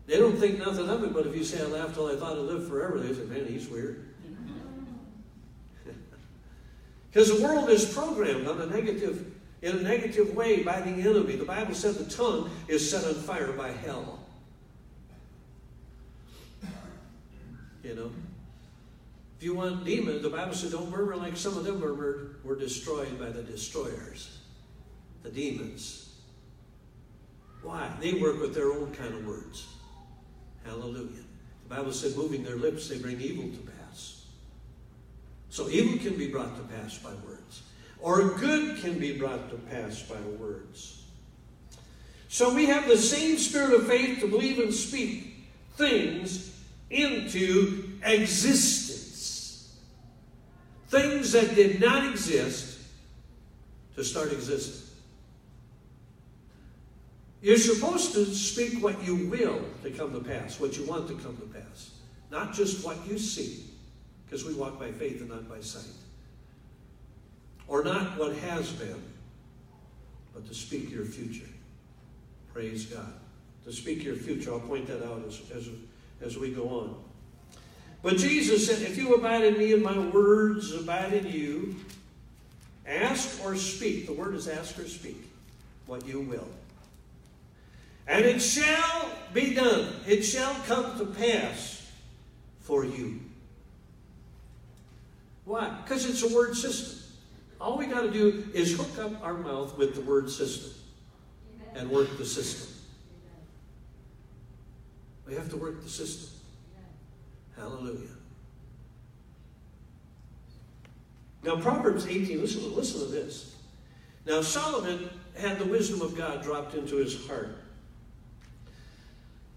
They 0.07 0.19
don't 0.19 0.37
think 0.37 0.59
nothing 0.59 0.89
of 0.89 1.05
it, 1.05 1.15
but 1.15 1.27
if 1.27 1.37
you 1.37 1.45
say 1.45 1.63
I 1.63 1.67
laughed 1.67 1.95
till 1.95 2.09
I 2.09 2.17
thought 2.17 2.37
I 2.37 2.41
lived 2.41 2.69
forever, 2.69 2.99
they 2.99 3.15
say, 3.15 3.25
man, 3.25 3.47
he's 3.47 3.69
weird. 3.69 4.09
Because 7.11 7.37
the 7.37 7.43
world 7.43 7.69
is 7.69 7.93
programmed 7.93 8.49
on 8.49 8.61
a 8.61 8.67
negative, 8.67 9.33
in 9.61 9.77
a 9.79 9.83
negative 9.83 10.35
way 10.35 10.63
by 10.63 10.81
the 10.81 10.91
enemy. 10.91 11.37
The 11.37 11.45
Bible 11.45 11.75
said 11.75 11.95
the 11.95 12.11
tongue 12.11 12.51
is 12.69 12.91
set 12.91 13.05
on 13.05 13.15
fire 13.15 13.53
by 13.53 13.71
hell. 13.71 14.19
You 17.85 17.95
know? 17.95 18.11
If 19.43 19.47
you 19.47 19.55
want 19.57 19.85
demons, 19.85 20.23
the 20.23 20.31
Bible 20.31 20.55
said 20.55 20.71
don't 20.71 20.89
murmur 20.89 21.17
like 21.17 21.37
some 21.37 21.59
of 21.59 21.65
them 21.65 21.81
murmured, 21.81 22.37
were 22.45 22.55
destroyed 22.55 23.19
by 23.19 23.31
the 23.31 23.43
destroyers, 23.43 24.39
the 25.25 25.31
demons. 25.31 26.15
Why? 27.61 27.91
They 28.01 28.13
work 28.13 28.41
with 28.41 28.55
their 28.55 28.71
own 28.71 28.95
kind 28.95 29.13
of 29.13 29.27
words. 29.27 29.67
Hallelujah. 30.65 31.25
The 31.69 31.75
Bible 31.75 31.93
said, 31.93 32.17
moving 32.17 32.45
their 32.45 32.55
lips, 32.55 32.89
they 32.89 32.99
bring 32.99 33.21
evil 33.21 33.51
to 33.51 33.73
pass. 33.73 34.27
So 35.51 35.69
evil 35.69 35.99
can 35.99 36.17
be 36.17 36.29
brought 36.29 36.55
to 36.55 36.63
pass 36.77 36.99
by 36.99 37.13
words, 37.27 37.63
or 37.99 38.39
good 38.39 38.79
can 38.81 39.01
be 39.01 39.19
brought 39.19 39.51
to 39.51 39.57
pass 39.57 40.03
by 40.03 40.21
words. 40.39 41.03
So 42.29 42.55
we 42.55 42.67
have 42.67 42.87
the 42.87 42.97
same 42.97 43.39
spirit 43.39 43.75
of 43.75 43.89
faith 43.89 44.21
to 44.21 44.29
believe 44.29 44.61
and 44.61 44.73
speak 44.73 45.35
things 45.77 46.57
into 46.91 47.99
existence. 48.05 48.82
Things 50.93 51.33
that 51.33 51.55
did 51.55 51.81
not 51.81 52.07
exist 52.07 52.79
to 53.97 54.05
start 54.05 54.31
existing. 54.31 54.95
You're 57.41 57.57
supposed 57.57 58.13
to 58.13 58.27
speak 58.27 58.83
what 58.83 59.03
you 59.03 59.17
will 59.17 59.65
to 59.85 59.91
come 59.91 60.13
to 60.13 60.21
pass, 60.21 60.61
what 60.61 60.77
you 60.77 60.85
want 60.85 61.09
to 61.09 61.15
come 61.15 61.35
to 61.39 61.47
pass, 61.47 61.93
not 62.31 62.53
just 62.53 62.85
what 62.85 62.99
you 63.09 63.17
see, 63.17 63.65
because 64.27 64.45
we 64.45 64.53
walk 64.53 64.79
by 64.79 64.93
faith 64.93 65.23
and 65.23 65.31
not 65.31 65.49
by 65.49 65.61
sight. 65.61 65.95
Or 67.69 67.83
not 67.83 68.19
what 68.19 68.37
has 68.37 68.71
been, 68.73 69.03
but 70.35 70.47
to 70.47 70.53
speak 70.53 70.91
your 70.91 71.07
future. 71.07 71.49
Praise 72.53 72.85
God. 72.85 73.15
To 73.65 73.73
speak 73.73 74.05
your 74.05 74.17
future. 74.17 74.53
I'll 74.53 74.61
point 74.61 74.89
that 74.89 75.03
out 75.07 75.23
as, 75.27 75.41
as, 75.57 75.71
as 76.21 76.37
we 76.37 76.53
go 76.53 76.69
on. 76.69 77.02
But 78.03 78.17
Jesus 78.17 78.67
said, 78.67 78.83
If 78.83 78.97
you 78.97 79.15
abide 79.15 79.45
in 79.45 79.57
me 79.57 79.73
and 79.73 79.83
my 79.83 79.99
words 79.99 80.75
abide 80.75 81.13
in 81.13 81.27
you, 81.27 81.77
ask 82.87 83.45
or 83.45 83.57
speak. 83.57 84.07
The 84.07 84.13
word 84.13 84.35
is 84.35 84.49
ask 84.49 84.79
or 84.79 84.89
speak 84.89 85.31
what 85.87 86.07
you 86.07 86.21
will. 86.21 86.49
And 88.09 88.25
it 88.25 88.41
shall 88.41 89.09
be 89.33 89.55
done. 89.55 89.89
It 90.07 90.23
shall 90.23 90.55
come 90.67 90.99
to 90.99 91.07
pass 91.07 91.89
for 92.61 92.85
you. 92.85 93.21
Why? 95.45 95.71
Because 95.83 96.07
it's 96.07 96.23
a 96.23 96.35
word 96.35 96.57
system. 96.57 96.99
All 97.61 97.79
we 97.79 97.87
got 97.87 98.01
to 98.01 98.11
do 98.11 98.49
is 98.55 98.77
hook 98.77 98.99
up 98.99 99.25
our 99.25 99.35
mouth 99.35 99.79
with 99.79 99.95
the 99.95 100.01
word 100.01 100.29
system 100.29 100.73
and 101.75 101.89
work 101.91 102.17
the 102.19 102.25
system. 102.25 102.75
We 105.27 105.35
have 105.35 105.49
to 105.51 105.57
work 105.57 105.83
the 105.83 105.89
system. 105.89 106.32
Hallelujah. 107.57 108.09
Now, 111.45 111.57
Proverbs 111.57 112.07
18, 112.07 112.41
listen, 112.41 112.75
listen 112.75 113.01
to 113.01 113.07
this. 113.07 113.57
Now, 114.27 114.43
Solomon 114.43 115.11
had 115.37 115.59
the 115.59 115.65
wisdom 115.65 116.01
of 116.01 116.17
God 116.17 116.43
dropped 116.43 116.75
into 116.75 116.97
his 116.97 117.27
heart. 117.27 117.57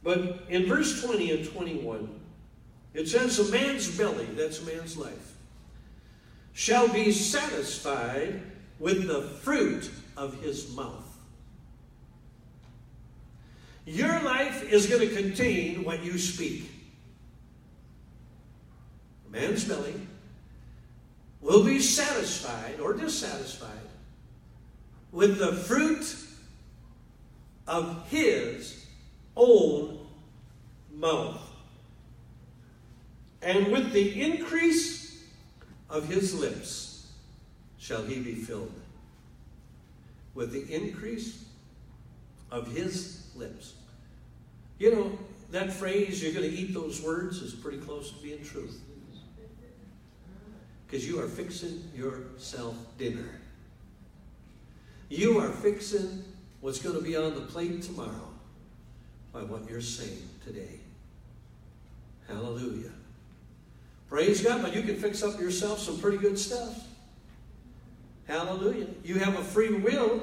But 0.03 0.45
in 0.49 0.67
verse 0.67 1.03
20 1.03 1.31
and 1.31 1.45
21, 1.45 2.19
it 2.93 3.07
says, 3.07 3.39
A 3.39 3.51
man's 3.51 3.95
belly, 3.97 4.25
that's 4.25 4.61
a 4.61 4.65
man's 4.65 4.97
life, 4.97 5.35
shall 6.53 6.87
be 6.87 7.11
satisfied 7.11 8.41
with 8.79 9.07
the 9.07 9.21
fruit 9.21 9.91
of 10.17 10.41
his 10.41 10.73
mouth. 10.75 11.03
Your 13.85 14.21
life 14.21 14.63
is 14.71 14.87
going 14.87 15.07
to 15.07 15.15
contain 15.15 15.83
what 15.83 16.03
you 16.03 16.17
speak. 16.17 16.71
Man's 19.35 19.65
belly 19.65 19.93
will 21.41 21.65
be 21.65 21.79
satisfied 21.79 22.79
or 22.79 22.93
dissatisfied 22.93 23.69
with 25.11 25.39
the 25.39 25.51
fruit 25.51 26.15
of 27.67 28.07
his 28.09 28.85
own 29.35 29.99
mouth. 30.93 31.41
And 33.41 33.73
with 33.73 33.91
the 33.91 34.21
increase 34.21 35.21
of 35.89 36.07
his 36.07 36.33
lips 36.33 37.11
shall 37.77 38.03
he 38.03 38.21
be 38.21 38.35
filled. 38.35 38.71
With 40.33 40.53
the 40.53 40.73
increase 40.73 41.43
of 42.51 42.73
his 42.73 43.27
lips. 43.35 43.73
You 44.79 44.95
know, 44.95 45.19
that 45.51 45.73
phrase, 45.73 46.23
you're 46.23 46.33
going 46.33 46.49
to 46.49 46.55
eat 46.55 46.73
those 46.73 47.01
words, 47.01 47.41
is 47.41 47.53
pretty 47.53 47.79
close 47.79 48.11
to 48.11 48.23
being 48.23 48.41
truth. 48.41 48.81
Because 50.95 51.09
you 51.09 51.19
are 51.19 51.27
fixing 51.27 51.91
yourself 51.93 52.73
dinner. 52.97 53.41
You 55.09 55.39
are 55.39 55.49
fixing 55.49 56.23
what's 56.61 56.79
going 56.79 56.95
to 56.95 57.01
be 57.01 57.17
on 57.17 57.35
the 57.35 57.41
plate 57.41 57.81
tomorrow 57.81 58.29
by 59.33 59.41
what 59.41 59.69
you're 59.69 59.81
saying 59.81 60.29
today. 60.45 60.79
Hallelujah. 62.29 62.93
Praise 64.07 64.41
God, 64.41 64.61
but 64.61 64.73
you 64.73 64.83
can 64.83 64.95
fix 64.95 65.21
up 65.21 65.37
yourself 65.37 65.79
some 65.79 65.99
pretty 65.99 66.17
good 66.17 66.39
stuff. 66.39 66.87
Hallelujah. 68.25 68.87
You 69.03 69.15
have 69.15 69.37
a 69.37 69.43
free 69.43 69.73
will. 69.73 70.21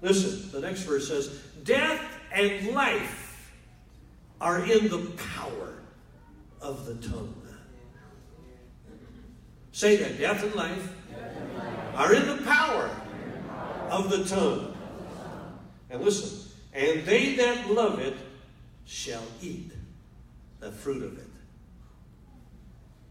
Listen, 0.00 0.50
the 0.52 0.66
next 0.66 0.84
verse 0.84 1.06
says, 1.06 1.38
Death 1.64 2.02
and 2.32 2.68
life 2.68 3.52
are 4.40 4.64
in 4.64 4.88
the 4.88 5.12
power 5.36 5.74
of 6.62 6.86
the 6.86 6.94
tongue. 7.06 7.43
Say 9.74 9.96
that. 9.96 10.20
Death 10.20 10.44
and 10.44 10.54
life 10.54 10.94
are 11.96 12.14
in 12.14 12.28
the 12.28 12.44
power 12.44 12.88
of 13.90 14.08
the 14.08 14.24
tongue. 14.24 14.72
And 15.90 16.00
listen, 16.00 16.48
and 16.72 17.04
they 17.04 17.34
that 17.34 17.68
love 17.68 17.98
it 17.98 18.14
shall 18.86 19.24
eat 19.42 19.72
the 20.60 20.70
fruit 20.70 21.02
of 21.02 21.18
it. 21.18 21.26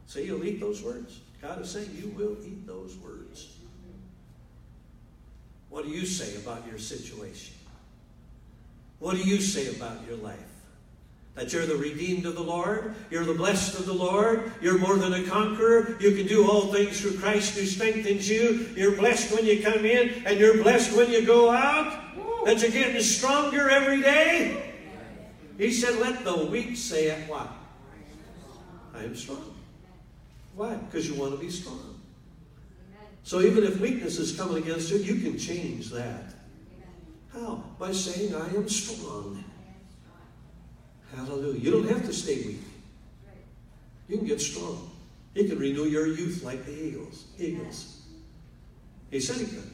So 0.06 0.20
you'll 0.20 0.46
eat 0.46 0.62
those 0.62 0.82
words. 0.82 1.20
God 1.42 1.62
is 1.62 1.70
saying 1.70 1.90
you 2.02 2.08
will 2.12 2.38
eat 2.46 2.66
those 2.66 2.96
words. 2.96 3.58
What 5.70 5.84
do 5.84 5.92
you 5.92 6.06
say 6.06 6.38
about 6.38 6.66
your 6.66 6.80
situation? 6.80 7.56
What 9.00 9.18
do 9.18 9.22
you 9.22 9.42
say 9.42 9.68
about 9.76 9.98
your 10.08 10.16
life? 10.16 10.53
That 11.36 11.52
you're 11.52 11.66
the 11.66 11.76
redeemed 11.76 12.26
of 12.26 12.36
the 12.36 12.44
Lord, 12.44 12.94
you're 13.10 13.26
the 13.26 13.34
blessed 13.34 13.80
of 13.80 13.88
the 13.88 13.94
Lord, 13.94 14.52
you're 14.62 14.78
more 14.78 14.98
than 14.98 15.14
a 15.14 15.24
conqueror, 15.24 15.98
you 16.00 16.16
can 16.16 16.28
do 16.28 16.48
all 16.48 16.72
things 16.72 17.02
through 17.02 17.18
Christ 17.18 17.58
who 17.58 17.66
strengthens 17.66 18.30
you, 18.30 18.70
you're 18.76 18.96
blessed 18.96 19.34
when 19.34 19.46
you 19.46 19.64
come 19.64 19.84
in, 19.84 20.24
and 20.26 20.40
you're 20.40 20.62
blessed 20.62 20.96
when 20.96 21.10
you 21.10 21.26
go 21.26 21.50
out 21.50 22.04
that 22.46 22.62
you're 22.62 22.72
getting 22.72 23.02
stronger 23.02 23.70
every 23.70 24.02
day? 24.02 24.74
He 25.58 25.72
said, 25.72 25.96
Let 26.00 26.24
the 26.24 26.46
weak 26.46 26.76
say 26.76 27.08
it 27.08 27.30
what? 27.30 27.50
I 28.94 29.04
am 29.04 29.16
strong. 29.16 29.56
Why? 30.56 30.76
Because 30.76 31.10
you 31.10 31.16
want 31.16 31.34
to 31.34 31.38
be 31.40 31.50
strong. 31.50 32.00
So 33.24 33.42
even 33.42 33.64
if 33.64 33.80
weakness 33.80 34.20
is 34.20 34.36
coming 34.36 34.62
against 34.62 34.92
you, 34.92 34.98
you 34.98 35.22
can 35.22 35.38
change 35.38 35.90
that. 35.92 36.34
How? 37.32 37.64
By 37.80 37.92
saying, 37.92 38.36
I 38.36 38.48
am 38.50 38.68
strong. 38.68 39.44
Hallelujah. 41.16 41.60
You 41.60 41.72
don't 41.72 41.88
have 41.88 42.06
to 42.06 42.14
stay 42.14 42.36
weak. 42.46 42.62
You 44.08 44.18
can 44.18 44.28
get 44.28 44.42
strong. 44.42 44.92
He 45.34 45.48
can 45.48 45.58
renew 45.58 45.86
your 45.86 46.08
youth 46.08 46.44
like 46.44 46.66
the 46.66 46.72
eagles. 46.72 47.26
Eagles. 47.40 48.02
He 49.10 49.20
said 49.20 49.38
he 49.38 49.46
could. 49.46 49.70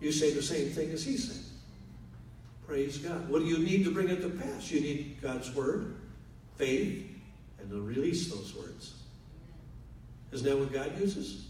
You 0.00 0.12
say 0.12 0.32
the 0.32 0.42
same 0.42 0.68
thing 0.68 0.90
as 0.90 1.04
he 1.04 1.16
said. 1.16 1.42
Praise 2.66 2.98
God. 2.98 3.28
What 3.28 3.40
do 3.40 3.46
you 3.46 3.58
need 3.58 3.84
to 3.84 3.90
bring 3.90 4.08
it 4.08 4.20
to 4.22 4.30
pass? 4.30 4.70
You 4.70 4.80
need 4.80 5.18
God's 5.20 5.54
word, 5.54 5.96
faith, 6.56 7.06
and 7.58 7.70
to 7.70 7.80
release 7.80 8.32
those 8.32 8.54
words. 8.54 8.94
Isn't 10.32 10.46
that 10.48 10.58
what 10.58 10.72
God 10.72 10.98
uses? 10.98 11.46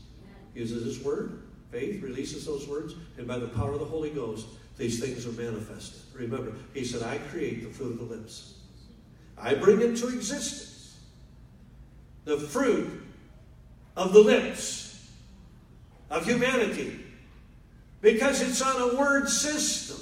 Uses 0.54 0.84
His 0.84 1.04
word, 1.04 1.42
faith, 1.70 2.02
releases 2.02 2.46
those 2.46 2.68
words, 2.68 2.94
and 3.16 3.26
by 3.26 3.38
the 3.38 3.48
power 3.48 3.72
of 3.72 3.80
the 3.80 3.86
Holy 3.86 4.10
Ghost, 4.10 4.46
these 4.76 5.00
things 5.00 5.26
are 5.26 5.32
manifested. 5.32 6.02
Remember, 6.14 6.52
He 6.74 6.84
said, 6.84 7.02
I 7.02 7.18
create 7.18 7.64
the 7.64 7.70
fruit 7.70 7.92
of 7.92 7.98
the 7.98 8.14
lips. 8.14 8.53
I 9.38 9.54
bring 9.54 9.80
into 9.80 10.08
existence 10.08 10.98
the 12.24 12.38
fruit 12.38 13.02
of 13.96 14.12
the 14.12 14.20
lips 14.20 15.08
of 16.10 16.24
humanity 16.24 17.00
because 18.00 18.40
it's 18.40 18.62
on 18.62 18.90
a 18.90 18.96
word 18.96 19.28
system. 19.28 19.98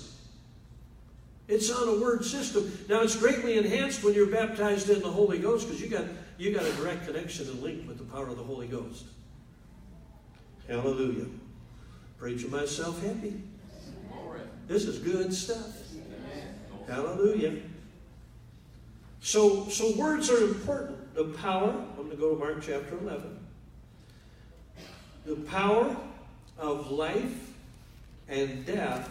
It's 1.48 1.70
on 1.70 1.88
a 1.88 2.00
word 2.00 2.24
system. 2.24 2.72
Now 2.88 3.02
it's 3.02 3.16
greatly 3.16 3.58
enhanced 3.58 4.04
when 4.04 4.14
you're 4.14 4.26
baptized 4.26 4.88
in 4.90 5.00
the 5.00 5.10
Holy 5.10 5.38
Ghost 5.38 5.66
because 5.66 5.82
you 5.82 5.88
got 5.88 6.04
you 6.38 6.52
got 6.52 6.64
a 6.64 6.72
direct 6.72 7.06
connection 7.06 7.48
and 7.48 7.62
link 7.62 7.86
with 7.86 7.98
the 7.98 8.04
power 8.04 8.28
of 8.28 8.36
the 8.36 8.42
Holy 8.42 8.66
Ghost. 8.66 9.04
Hallelujah. 10.68 11.26
Preaching 12.18 12.50
myself 12.50 13.02
happy. 13.02 13.42
This 14.68 14.84
is 14.84 14.98
good 14.98 15.34
stuff. 15.34 15.76
Hallelujah. 16.88 17.62
So, 19.22 19.68
so 19.68 19.92
words 19.92 20.30
are 20.30 20.42
important. 20.42 21.14
The 21.14 21.24
power, 21.24 21.70
I'm 21.70 21.96
going 21.96 22.10
to 22.10 22.16
go 22.16 22.34
to 22.34 22.38
Mark 22.38 22.56
chapter 22.60 22.98
11. 22.98 23.38
The 25.24 25.36
power 25.36 25.96
of 26.58 26.90
life 26.90 27.52
and 28.28 28.66
death 28.66 29.08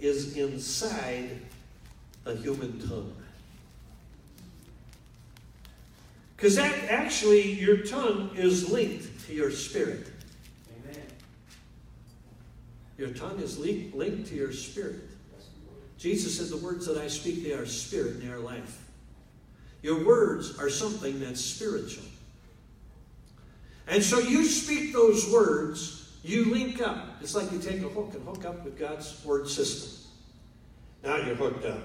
is 0.00 0.36
inside 0.36 1.40
a 2.26 2.34
human 2.34 2.80
tongue. 2.88 3.14
Because 6.36 6.56
that 6.56 6.74
actually, 6.88 7.52
your 7.52 7.78
tongue 7.78 8.30
is 8.34 8.68
linked 8.72 9.26
to 9.26 9.34
your 9.34 9.52
spirit. 9.52 10.08
Amen. 10.84 11.04
Your 12.98 13.10
tongue 13.10 13.38
is 13.38 13.56
linked 13.56 14.26
to 14.26 14.34
your 14.34 14.52
spirit. 14.52 15.02
Jesus 15.96 16.38
said, 16.38 16.48
The 16.48 16.64
words 16.64 16.86
that 16.86 16.98
I 16.98 17.06
speak, 17.06 17.44
they 17.44 17.52
are 17.52 17.66
spirit 17.66 18.14
and 18.14 18.22
they 18.22 18.32
are 18.32 18.40
life. 18.40 18.81
Your 19.82 20.04
words 20.04 20.58
are 20.58 20.70
something 20.70 21.20
that's 21.20 21.40
spiritual. 21.40 22.04
And 23.88 24.02
so 24.02 24.20
you 24.20 24.44
speak 24.44 24.92
those 24.92 25.30
words, 25.30 26.16
you 26.22 26.46
link 26.46 26.80
up. 26.80 27.16
It's 27.20 27.34
like 27.34 27.50
you 27.50 27.58
take 27.58 27.82
a 27.82 27.88
hook 27.88 28.12
and 28.14 28.24
hook 28.24 28.44
up 28.44 28.64
with 28.64 28.78
God's 28.78 29.22
word 29.24 29.48
system. 29.48 30.08
Now 31.02 31.16
you're 31.16 31.34
hooked 31.34 31.64
up. 31.64 31.82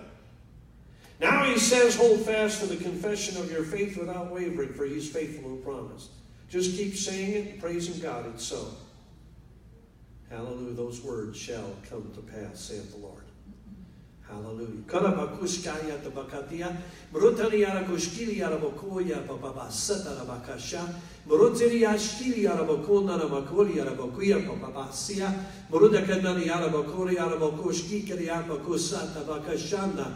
Now 1.19 1.45
he 1.45 1.57
says, 1.57 1.95
hold 1.95 2.21
fast 2.21 2.61
to 2.61 2.67
the 2.67 2.75
confession 2.75 3.41
of 3.41 3.51
your 3.51 3.63
faith 3.63 3.97
without 3.97 4.31
wavering, 4.31 4.73
for 4.73 4.85
he's 4.85 5.09
faithful 5.09 5.49
who 5.49 5.57
promised. 5.57 6.11
Just 6.49 6.77
keep 6.77 6.95
saying 6.95 7.33
it, 7.33 7.51
and 7.53 7.59
praising 7.59 7.99
God, 7.99 8.31
it's 8.33 8.45
so. 8.45 8.67
Hallelujah, 10.29 10.73
those 10.73 11.01
words 11.01 11.37
shall 11.37 11.71
come 11.89 12.11
to 12.13 12.21
pass, 12.21 12.59
saith 12.59 12.91
the 12.91 12.99
Lord. 12.99 13.23
Hallelujah. 14.27 14.83
Karabakuskaya 14.87 15.97
tabakatia, 16.03 16.75
Brutani 17.13 17.63
arakushkili 17.65 18.41
arabokoya 18.43 19.25
papabasata 19.25 20.15
rabakasha, 20.19 20.81
Brutiri 21.25 21.85
ashkili 21.85 22.45
arabokona 22.45 23.17
ramakoli 23.17 23.79
arabokuya 23.79 24.39
papabasia, 24.45 25.33
Brudakanani 25.71 26.49
arabokori 26.49 27.15
arabokoshki 27.17 28.01
kari 28.07 28.27
arabokusata 28.27 29.23
bakashanda, 29.25 30.11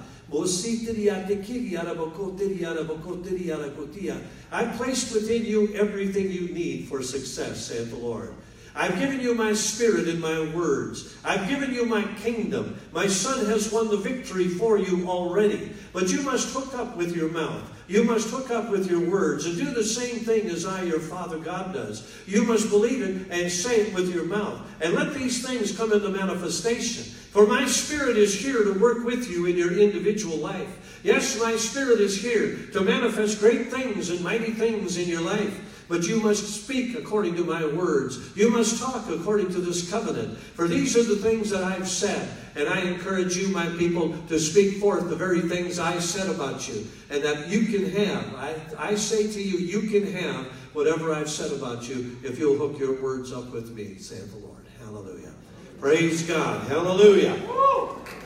I 4.52 4.66
placed 4.78 5.14
within 5.14 5.46
you 5.46 5.74
everything 5.76 6.32
you 6.32 6.48
need 6.54 6.88
for 6.88 7.04
success, 7.04 7.66
saith 7.68 7.90
the 7.90 7.98
Lord. 7.98 8.34
I've 8.74 8.98
given 9.00 9.20
you 9.20 9.36
my 9.36 9.54
spirit 9.54 10.08
and 10.08 10.22
my 10.22 10.54
words. 10.56 11.18
I've 11.26 11.50
given 11.50 11.74
you 11.74 11.86
my 11.86 12.04
kingdom. 12.22 12.80
My 12.94 13.08
son 13.08 13.46
has 13.48 13.72
won 13.72 13.90
the 13.90 13.98
victory 13.98 14.48
for 14.48 14.78
you 14.78 15.10
already. 15.10 15.74
But 15.92 16.10
you 16.10 16.22
must 16.22 16.54
hook 16.54 16.74
up 16.76 16.96
with 16.96 17.16
your 17.16 17.30
mouth. 17.30 17.70
You 17.88 18.06
must 18.06 18.30
hook 18.30 18.50
up 18.50 18.70
with 18.70 18.90
your 18.90 19.02
words 19.10 19.46
and 19.46 19.58
do 19.58 19.74
the 19.74 19.84
same 19.84 20.20
thing 20.20 20.48
as 20.48 20.66
I, 20.66 20.84
your 20.84 21.02
Father 21.02 21.38
God, 21.38 21.74
does. 21.74 22.10
You 22.26 22.46
must 22.46 22.70
believe 22.70 23.02
it 23.02 23.30
and 23.30 23.52
say 23.52 23.82
it 23.82 23.94
with 23.94 24.14
your 24.14 24.24
mouth. 24.24 24.62
And 24.80 24.94
let 24.94 25.14
these 25.14 25.46
things 25.46 25.76
come 25.76 25.92
into 25.92 26.08
manifestation. 26.08 27.04
For 27.04 27.46
my 27.46 27.66
spirit 27.66 28.18
is 28.18 28.40
here 28.40 28.64
to 28.64 28.80
work 28.80 29.04
with 29.04 29.30
you 29.30 29.46
in 29.46 29.58
your 29.58 29.78
individual 29.78 30.38
life. 30.38 31.00
Yes, 31.04 31.38
my 31.40 31.58
spirit 31.58 32.00
is 32.00 32.22
here 32.22 32.58
to 32.72 32.82
manifest 32.82 33.40
great 33.40 33.70
things 33.70 34.10
and 34.10 34.22
mighty 34.22 34.52
things 34.52 34.98
in 34.98 35.10
your 35.10 35.22
life. 35.22 35.71
But 35.92 36.08
you 36.08 36.22
must 36.22 36.64
speak 36.64 36.98
according 36.98 37.36
to 37.36 37.44
my 37.44 37.66
words. 37.66 38.36
You 38.36 38.50
must 38.50 38.82
talk 38.82 39.10
according 39.10 39.50
to 39.50 39.60
this 39.60 39.92
covenant. 39.92 40.38
For 40.38 40.66
these 40.66 40.96
are 40.96 41.04
the 41.04 41.18
things 41.18 41.50
that 41.50 41.66
I've 41.66 41.88
said. 41.88 42.30
And 42.56 42.70
I 42.70 42.80
encourage 42.80 43.36
you, 43.36 43.50
my 43.50 43.68
people, 43.78 44.16
to 44.30 44.40
speak 44.40 44.78
forth 44.78 45.10
the 45.10 45.18
very 45.18 45.42
things 45.42 45.80
I 45.80 46.00
said 46.00 46.30
about 46.30 46.70
you. 46.70 46.88
And 47.10 47.22
that 47.24 47.50
you 47.50 47.66
can 47.66 47.92
have, 47.92 48.36
I, 48.36 48.56
I 48.78 48.96
say 48.96 49.30
to 49.34 49.42
you, 49.42 49.58
you 49.58 49.90
can 49.90 50.14
have 50.14 50.46
whatever 50.72 51.14
I've 51.14 51.30
said 51.30 51.52
about 51.52 51.90
you 51.90 52.18
if 52.24 52.40
you'll 52.40 52.58
hook 52.58 52.80
your 52.80 53.02
words 53.02 53.34
up 53.34 53.52
with 53.52 53.72
me, 53.76 53.98
saith 53.98 54.32
the 54.32 54.40
Lord. 54.40 54.64
Hallelujah. 54.80 55.34
Praise 55.82 56.24
God. 56.24 56.66
Hallelujah. 56.70 57.38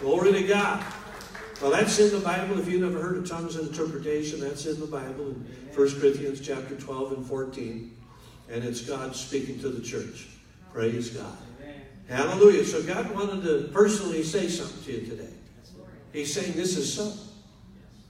Glory 0.02 0.34
to 0.34 0.44
God. 0.44 0.86
Well, 1.62 1.72
that's 1.72 1.98
in 2.00 2.12
the 2.12 2.20
Bible. 2.20 2.60
If 2.60 2.68
you've 2.68 2.82
never 2.82 3.02
heard 3.02 3.18
of 3.18 3.30
tongues 3.30 3.56
and 3.56 3.70
interpretation, 3.70 4.42
that's 4.42 4.66
in 4.66 4.80
the 4.80 4.88
Bible 4.88 5.28
in 5.30 5.36
1 5.74 6.00
Corinthians 6.00 6.42
chapter 6.42 6.76
12 6.76 7.14
and 7.14 7.26
14. 7.26 7.96
And 8.50 8.64
it's 8.64 8.82
God 8.82 9.16
speaking 9.16 9.60
to 9.60 9.70
the 9.70 9.82
church. 9.82 10.28
Praise 10.74 11.12
God. 11.12 11.38
Hallelujah. 12.10 12.66
So 12.66 12.84
God 12.84 13.10
wanted 13.16 13.44
to 13.44 13.70
personally 13.72 14.22
say 14.22 14.50
something 14.50 14.84
to 14.84 15.02
you 15.02 15.08
today. 15.08 15.34
He's 16.12 16.34
saying 16.34 16.54
this 16.54 16.78
is 16.78 16.94
so. 16.94 17.14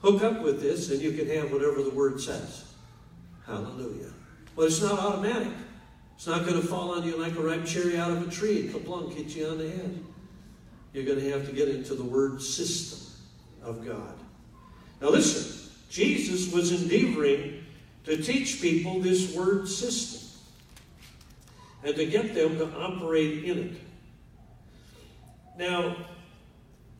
Hook 0.02 0.22
up 0.22 0.42
with 0.42 0.60
this 0.60 0.90
and 0.90 1.00
you 1.00 1.12
can 1.12 1.28
have 1.28 1.50
whatever 1.52 1.82
the 1.82 1.90
word 1.90 2.20
says. 2.20 2.64
Hallelujah. 3.46 4.12
But 4.54 4.66
it's 4.66 4.82
not 4.82 4.98
automatic. 4.98 5.52
It's 6.16 6.26
not 6.26 6.46
going 6.46 6.60
to 6.60 6.66
fall 6.66 6.94
on 6.94 7.04
you 7.04 7.16
like 7.16 7.36
a 7.36 7.40
ripe 7.40 7.64
cherry 7.64 7.96
out 7.96 8.10
of 8.10 8.26
a 8.26 8.30
tree. 8.30 8.68
Kaplunk 8.68 9.14
hit 9.14 9.34
you 9.36 9.46
on 9.48 9.58
the 9.58 9.70
head. 9.70 10.04
You're 10.92 11.04
going 11.04 11.20
to 11.20 11.30
have 11.30 11.46
to 11.46 11.52
get 11.52 11.68
into 11.68 11.94
the 11.94 12.04
word 12.04 12.42
system 12.42 13.05
of 13.66 13.84
God. 13.84 14.14
Now 15.00 15.10
listen, 15.10 15.70
Jesus 15.90 16.52
was 16.52 16.72
endeavoring 16.72 17.64
to 18.04 18.16
teach 18.22 18.62
people 18.62 19.00
this 19.00 19.34
word 19.34 19.68
system 19.68 20.22
and 21.84 21.94
to 21.96 22.06
get 22.06 22.34
them 22.34 22.56
to 22.58 22.66
operate 22.78 23.44
in 23.44 23.58
it. 23.58 23.72
Now, 25.58 25.96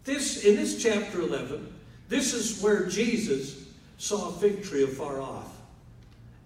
this 0.05 0.45
in 0.45 0.57
this 0.57 0.83
chapter 0.83 1.21
11, 1.21 1.73
this 2.09 2.35
is 2.35 2.63
where 2.63 2.87
Jesus 2.87 3.65
saw 3.99 4.29
a 4.29 4.33
fig 4.33 4.63
tree 4.63 4.85
afar 4.85 5.21
off. 5.21 5.53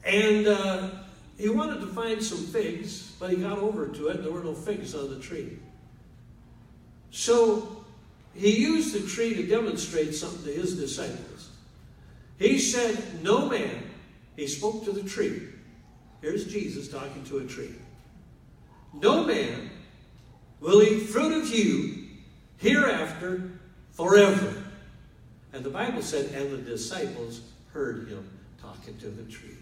And 0.04 0.46
uh, 0.46 0.90
he 1.36 1.48
wanted 1.48 1.80
to 1.80 1.86
find 1.88 2.22
some 2.22 2.38
figs, 2.46 3.12
but 3.18 3.30
he 3.30 3.36
got 3.36 3.58
over 3.58 3.88
to 3.88 4.08
it 4.08 4.16
and 4.16 4.24
there 4.24 4.32
were 4.32 4.44
no 4.44 4.54
figs 4.54 4.94
on 4.94 5.10
the 5.10 5.18
tree. 5.18 5.58
So 7.10 7.79
he 8.40 8.58
used 8.58 8.94
the 8.94 9.06
tree 9.06 9.34
to 9.34 9.46
demonstrate 9.46 10.14
something 10.14 10.44
to 10.44 10.58
his 10.58 10.74
disciples. 10.74 11.50
He 12.38 12.58
said, 12.58 13.22
No 13.22 13.50
man, 13.50 13.82
he 14.34 14.46
spoke 14.46 14.82
to 14.86 14.92
the 14.92 15.02
tree. 15.02 15.42
Here's 16.22 16.46
Jesus 16.46 16.88
talking 16.88 17.22
to 17.24 17.38
a 17.38 17.44
tree. 17.44 17.74
No 18.94 19.24
man 19.24 19.68
will 20.58 20.82
eat 20.82 21.00
fruit 21.00 21.32
of 21.32 21.48
you 21.48 22.06
hereafter 22.56 23.50
forever. 23.90 24.54
And 25.52 25.62
the 25.62 25.70
Bible 25.70 26.00
said, 26.00 26.30
and 26.32 26.50
the 26.50 26.58
disciples 26.58 27.42
heard 27.74 28.08
him 28.08 28.26
talking 28.60 28.96
to 28.98 29.08
the 29.08 29.30
tree. 29.30 29.58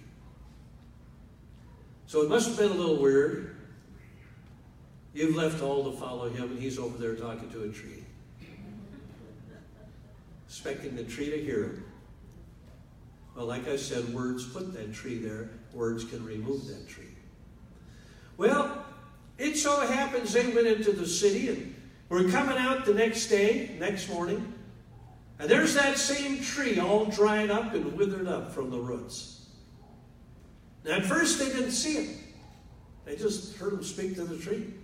So 2.07 2.23
it 2.23 2.29
must 2.29 2.49
have 2.49 2.59
been 2.59 2.71
a 2.71 2.81
little 2.81 3.03
weird. 3.03 3.57
You've 5.14 5.35
left 5.35 5.62
all 5.62 5.91
to 5.91 5.99
follow 5.99 6.29
him, 6.29 6.51
and 6.51 6.59
he's 6.61 6.79
over 6.79 6.97
there 6.97 7.17
talking 7.17 7.51
to 7.51 7.64
a 7.64 7.69
tree 7.71 8.05
expecting 10.59 10.97
the 10.97 11.05
tree 11.05 11.31
to 11.31 11.38
hear 11.40 11.62
him. 11.62 11.85
Well, 13.37 13.47
like 13.47 13.68
I 13.68 13.77
said, 13.77 14.12
words 14.12 14.44
put 14.44 14.73
that 14.73 14.92
tree 14.92 15.16
there, 15.18 15.51
words 15.73 16.03
can 16.03 16.25
remove 16.25 16.66
that 16.66 16.88
tree. 16.88 17.14
Well, 18.38 18.85
it 19.38 19.57
so 19.57 19.79
happens 19.87 20.33
they 20.33 20.49
went 20.49 20.66
into 20.66 20.90
the 20.90 21.07
city 21.07 21.49
and 21.49 21.77
were 22.09 22.29
coming 22.29 22.59
out 22.59 22.85
the 22.85 22.92
next 22.92 23.29
day, 23.29 23.77
next 23.79 24.09
morning, 24.09 24.53
and 25.38 25.49
there's 25.49 25.75
that 25.75 25.97
same 25.97 26.42
tree 26.42 26.81
all 26.81 27.05
dried 27.05 27.53
up 27.53 27.75
and 27.75 27.97
withered 27.97 28.27
up 28.27 28.51
from 28.51 28.71
the 28.71 28.81
roots. 28.81 29.47
Now, 30.85 30.97
at 30.97 31.05
first, 31.05 31.38
they 31.38 31.51
didn't 31.51 31.71
see 31.71 32.03
him. 32.03 32.16
They 33.05 33.14
just 33.14 33.57
heard 33.59 33.75
him 33.75 33.85
speak 33.85 34.16
to 34.16 34.25
the 34.25 34.37
tree. 34.38 34.75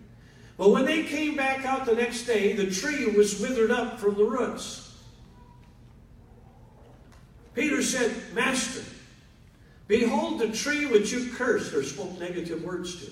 But 0.57 0.71
when 0.71 0.85
they 0.85 1.03
came 1.03 1.35
back 1.35 1.67
out 1.67 1.85
the 1.85 1.97
next 1.97 2.27
day, 2.27 2.53
the 2.53 2.71
tree 2.71 3.07
was 3.07 3.41
withered 3.41 3.73
up 3.73 3.99
from 3.99 4.15
the 4.15 4.25
roots. 4.25 4.84
Peter 7.55 7.83
said, 7.83 8.15
Master, 8.35 8.83
behold 9.87 10.41
the 10.41 10.49
tree 10.49 10.87
which 10.87 11.13
you 11.13 11.31
cursed 11.33 11.73
or 11.73 11.83
spoke 11.83 12.19
negative 12.19 12.63
words 12.65 13.05
to. 13.05 13.11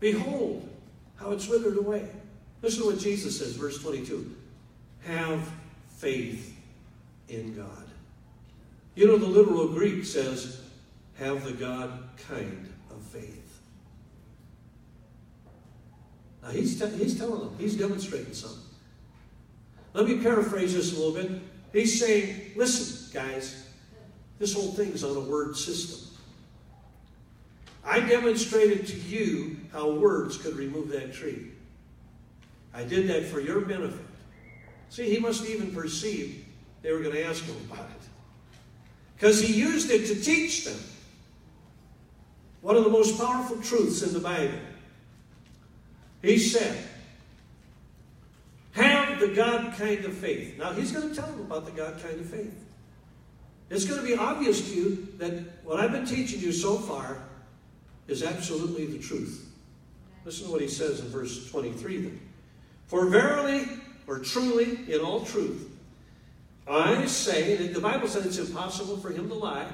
Behold 0.00 0.68
how 1.16 1.30
it's 1.30 1.48
withered 1.48 1.78
away. 1.78 2.08
Listen 2.60 2.82
to 2.82 2.90
what 2.90 2.98
Jesus 2.98 3.38
says, 3.38 3.54
verse 3.56 3.80
22. 3.80 4.34
Have 5.04 5.48
faith 5.96 6.58
in 7.28 7.54
God. 7.54 7.86
You 8.94 9.06
know, 9.06 9.16
the 9.16 9.26
literal 9.26 9.68
Greek 9.68 10.04
says, 10.04 10.60
have 11.18 11.44
the 11.44 11.52
God 11.52 12.02
kind 12.28 12.72
of 12.90 13.00
faith. 13.02 13.60
Now, 16.42 16.50
he's, 16.50 16.80
he's 16.98 17.18
telling 17.18 17.40
them, 17.40 17.56
he's 17.58 17.76
demonstrating 17.76 18.34
something. 18.34 18.60
Let 19.94 20.06
me 20.06 20.18
paraphrase 20.20 20.74
this 20.74 20.96
a 20.96 21.00
little 21.00 21.14
bit. 21.14 21.40
He's 21.74 21.98
saying, 21.98 22.52
listen, 22.54 23.10
guys, 23.12 23.66
this 24.38 24.54
whole 24.54 24.70
thing 24.72 24.92
is 24.92 25.02
on 25.02 25.16
a 25.16 25.20
word 25.28 25.56
system. 25.56 26.08
I 27.84 27.98
demonstrated 27.98 28.86
to 28.86 28.96
you 28.96 29.56
how 29.72 29.90
words 29.90 30.38
could 30.38 30.54
remove 30.54 30.88
that 30.90 31.12
tree. 31.12 31.50
I 32.72 32.84
did 32.84 33.08
that 33.08 33.26
for 33.26 33.40
your 33.40 33.60
benefit. 33.60 34.06
See, 34.88 35.10
he 35.10 35.18
must 35.18 35.44
even 35.46 35.74
perceive 35.74 36.44
they 36.82 36.92
were 36.92 37.00
going 37.00 37.16
to 37.16 37.24
ask 37.24 37.42
him 37.44 37.56
about 37.68 37.86
it. 37.86 38.08
Because 39.16 39.40
he 39.40 39.52
used 39.52 39.90
it 39.90 40.06
to 40.06 40.22
teach 40.22 40.64
them 40.64 40.78
one 42.60 42.76
of 42.76 42.84
the 42.84 42.90
most 42.90 43.18
powerful 43.18 43.56
truths 43.60 44.02
in 44.02 44.12
the 44.12 44.20
Bible. 44.20 44.58
He 46.22 46.38
said, 46.38 46.76
Have 49.14 49.28
the 49.28 49.34
God 49.36 49.74
kind 49.76 50.04
of 50.04 50.12
faith. 50.14 50.58
Now, 50.58 50.72
he's 50.72 50.90
going 50.90 51.08
to 51.08 51.14
tell 51.14 51.30
them 51.30 51.42
about 51.42 51.66
the 51.66 51.70
God 51.70 52.02
kind 52.02 52.18
of 52.18 52.26
faith. 52.26 52.52
It's 53.70 53.84
going 53.84 54.00
to 54.00 54.06
be 54.06 54.16
obvious 54.16 54.68
to 54.70 54.74
you 54.74 55.08
that 55.18 55.32
what 55.62 55.78
I've 55.78 55.92
been 55.92 56.04
teaching 56.04 56.40
you 56.40 56.50
so 56.50 56.78
far 56.78 57.18
is 58.08 58.24
absolutely 58.24 58.86
the 58.86 58.98
truth. 58.98 59.48
Listen 60.24 60.46
to 60.46 60.52
what 60.52 60.60
he 60.60 60.66
says 60.66 60.98
in 60.98 61.06
verse 61.06 61.48
23 61.48 61.98
then. 61.98 62.20
For 62.88 63.06
verily, 63.06 63.68
or 64.08 64.18
truly, 64.18 64.80
in 64.92 65.00
all 65.00 65.24
truth, 65.24 65.70
I 66.66 67.06
say, 67.06 67.56
and 67.56 67.72
the 67.72 67.80
Bible 67.80 68.08
said 68.08 68.26
it's 68.26 68.38
impossible 68.38 68.96
for 68.96 69.10
him 69.10 69.28
to 69.28 69.34
lie. 69.34 69.70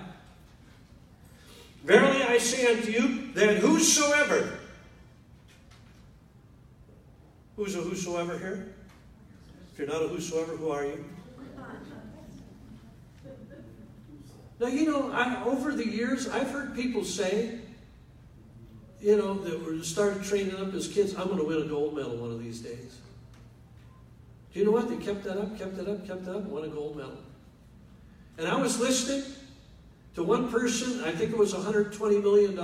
Verily 1.84 2.22
I 2.24 2.36
say 2.36 2.76
unto 2.76 2.90
you 2.90 3.32
that 3.32 3.56
whosoever, 3.56 4.58
who's 7.56 7.74
a 7.74 7.78
whosoever 7.78 8.38
here? 8.38 8.74
You're 9.80 9.88
not 9.88 10.02
a 10.02 10.08
whosoever, 10.08 10.58
who 10.58 10.68
are 10.68 10.84
you? 10.84 11.02
Now, 14.60 14.66
you 14.66 14.84
know, 14.84 15.10
I, 15.10 15.42
over 15.44 15.72
the 15.72 15.88
years, 15.88 16.28
I've 16.28 16.50
heard 16.50 16.76
people 16.76 17.02
say, 17.02 17.60
you 19.00 19.16
know, 19.16 19.32
that 19.38 19.64
were 19.64 19.82
started 19.82 20.22
training 20.22 20.54
up 20.56 20.74
as 20.74 20.86
kids, 20.86 21.14
I'm 21.14 21.28
going 21.28 21.38
to 21.38 21.44
win 21.44 21.62
a 21.62 21.64
gold 21.64 21.96
medal 21.96 22.14
one 22.18 22.30
of 22.30 22.44
these 22.44 22.60
days. 22.60 22.98
Do 24.52 24.58
you 24.58 24.66
know 24.66 24.72
what? 24.72 24.90
They 24.90 25.02
kept 25.02 25.24
that 25.24 25.38
up, 25.38 25.56
kept 25.56 25.78
that 25.78 25.88
up, 25.88 26.06
kept 26.06 26.26
that 26.26 26.36
up, 26.36 26.42
won 26.42 26.64
a 26.64 26.68
gold 26.68 26.96
medal. 26.96 27.16
And 28.36 28.46
I 28.46 28.56
was 28.56 28.78
listening 28.78 29.24
to 30.14 30.22
one 30.22 30.50
person, 30.50 31.04
I 31.04 31.12
think 31.12 31.32
it 31.32 31.38
was 31.38 31.54
$120 31.54 32.22
million, 32.22 32.58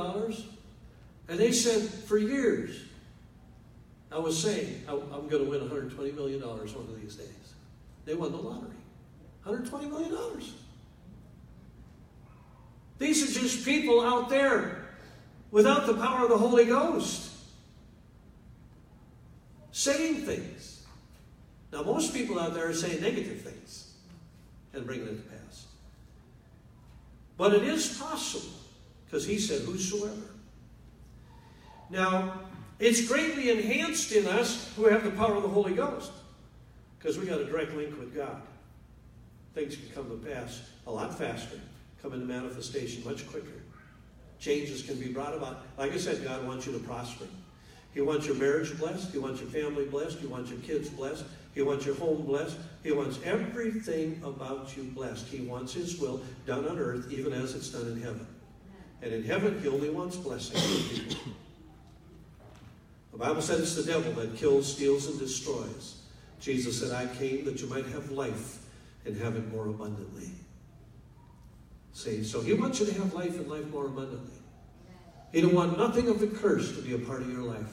and 1.29 1.39
they 1.39 1.53
said, 1.53 1.81
for 1.81 2.19
years, 2.19 2.79
I 4.13 4.19
was 4.19 4.41
saying, 4.41 4.83
I'm 4.89 5.29
going 5.29 5.45
to 5.45 5.51
win 5.51 5.61
$120 5.61 6.15
million 6.15 6.41
one 6.41 6.61
of 6.61 7.01
these 7.01 7.17
days. 7.17 7.55
They 8.05 8.15
won 8.15 8.31
the 8.33 8.39
lottery. 8.39 8.71
$120 9.45 9.91
million. 9.91 10.17
These 12.99 13.37
are 13.37 13.41
just 13.41 13.65
people 13.65 14.01
out 14.01 14.29
there 14.29 14.87
without 15.51 15.87
the 15.87 15.95
power 15.95 16.25
of 16.25 16.31
the 16.31 16.39
Holy 16.39 16.65
Ghost 16.65 17.33
saying 19.73 20.23
things. 20.23 20.85
Now, 21.73 21.83
most 21.83 22.15
people 22.15 22.39
out 22.39 22.55
there 22.55 22.69
are 22.69 22.75
saying 22.75 23.03
negative 23.03 23.41
things 23.43 23.93
and 24.73 24.87
bringing 24.87 25.07
it 25.07 25.17
to 25.17 25.37
pass. 25.37 25.67
But 27.37 27.53
it 27.53 27.65
is 27.65 27.99
possible, 27.99 28.57
because 29.05 29.27
he 29.27 29.39
said, 29.39 29.63
Whosoever. 29.63 30.31
Now, 31.91 32.41
it's 32.79 33.07
greatly 33.07 33.51
enhanced 33.51 34.13
in 34.13 34.27
us 34.27 34.73
who 34.77 34.85
have 34.87 35.05
the 35.05 35.11
power 35.11 35.35
of 35.35 35.43
the 35.43 35.49
Holy 35.49 35.75
Ghost, 35.75 36.13
because 36.99 37.19
we 37.19 37.27
got 37.27 37.41
a 37.41 37.45
direct 37.45 37.75
link 37.75 37.99
with 37.99 38.15
God. 38.15 38.43
Things 39.55 39.77
can 39.77 39.89
come 39.91 40.11
to 40.11 40.27
pass 40.27 40.63
a 40.87 40.91
lot 40.91 41.17
faster, 41.17 41.59
come 42.03 42.13
into 42.13 42.27
manifestation 42.27 43.03
much 43.05 43.27
quicker. 43.29 43.63
Changes 44.39 44.83
can 44.83 44.97
be 44.97 45.09
brought 45.09 45.35
about. 45.35 45.65
Like 45.79 45.93
I 45.93 45.97
said, 45.97 46.23
God 46.23 46.47
wants 46.47 46.67
you 46.67 46.73
to 46.73 46.79
prosper. 46.81 47.25
He 47.95 48.03
wants 48.03 48.27
your 48.27 48.37
marriage 48.37 48.79
blessed. 48.79 49.11
He 49.11 49.19
wants 49.19 49.41
your 49.41 49.49
family 49.49 49.87
blessed. 49.87 50.19
He 50.19 50.27
wants 50.27 50.51
your 50.51 50.61
kids 50.61 50.91
blessed. 50.91 51.25
He 51.55 51.63
wants 51.63 51.87
your 51.87 51.95
home 51.95 52.27
blessed. 52.27 52.59
He 52.83 52.93
wants 52.93 53.19
everything 53.25 54.21
about 54.23 54.77
you 54.77 54.83
blessed. 54.83 55.27
He 55.29 55.41
wants 55.41 55.73
His 55.73 55.99
will 55.99 56.21
done 56.45 56.69
on 56.69 56.79
earth, 56.79 57.11
even 57.11 57.33
as 57.33 57.55
it's 57.55 57.71
done 57.71 57.87
in 57.87 58.03
heaven. 58.03 58.27
And 59.01 59.15
in 59.15 59.25
heaven, 59.25 59.59
He 59.63 59.69
only 59.69 59.89
wants 59.89 60.17
blessing. 60.17 61.17
The 63.17 63.25
Bible 63.25 63.41
said 63.41 63.61
it's 63.61 63.75
the 63.75 63.91
devil 63.91 64.13
that 64.13 64.37
kills, 64.37 64.71
steals, 64.71 65.07
and 65.07 65.19
destroys. 65.19 66.03
Jesus 66.39 66.79
said, 66.79 66.93
I 66.93 67.07
came 67.17 67.47
that 67.47 67.63
you 67.63 67.67
might 67.67 67.87
have 67.87 68.11
life 68.11 68.59
and 69.07 69.17
have 69.17 69.37
it 69.37 69.51
more 69.51 69.69
abundantly. 69.69 70.29
See, 71.95 72.23
so 72.23 72.43
He 72.43 72.53
wants 72.53 72.79
you 72.79 72.85
to 72.85 72.93
have 72.93 73.15
life 73.15 73.39
and 73.39 73.49
life 73.49 73.67
more 73.69 73.87
abundantly. 73.87 74.37
He 75.33 75.41
don't 75.41 75.55
want 75.55 75.79
nothing 75.79 76.11
of 76.11 76.21
the 76.21 76.27
curse 76.27 76.77
to 76.77 76.83
be 76.83 76.93
a 76.93 76.99
part 76.99 77.23
of 77.23 77.33
your 77.33 77.41
life. 77.41 77.73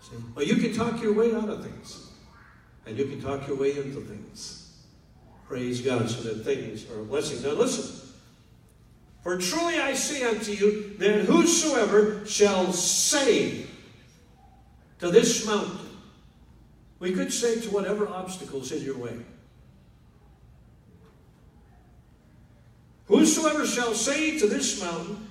See? 0.00 0.16
But 0.34 0.48
you 0.48 0.56
can 0.56 0.74
talk 0.74 1.00
your 1.00 1.12
way 1.12 1.32
out 1.32 1.48
of 1.48 1.62
things. 1.62 2.10
And 2.84 2.98
you 2.98 3.04
can 3.04 3.22
talk 3.22 3.46
your 3.46 3.56
way 3.56 3.76
into 3.76 4.00
things. 4.00 4.82
Praise 5.46 5.80
God, 5.82 6.10
so 6.10 6.20
that 6.22 6.44
things 6.44 6.90
are 6.90 6.98
a 6.98 7.04
blessing. 7.04 7.40
Now 7.48 7.56
listen. 7.56 8.01
For 9.22 9.38
truly 9.38 9.78
I 9.78 9.94
say 9.94 10.24
unto 10.24 10.52
you, 10.52 10.94
that 10.98 11.24
whosoever 11.24 12.26
shall 12.26 12.72
say 12.72 13.66
to 14.98 15.10
this 15.10 15.46
mountain, 15.46 15.78
we 16.98 17.12
could 17.12 17.32
say 17.32 17.60
to 17.60 17.70
whatever 17.70 18.08
obstacles 18.08 18.72
in 18.72 18.82
your 18.82 18.98
way, 18.98 19.16
Whosoever 23.12 23.66
shall 23.66 23.92
say 23.92 24.38
to 24.38 24.46
this 24.46 24.80
mountain, 24.80 25.28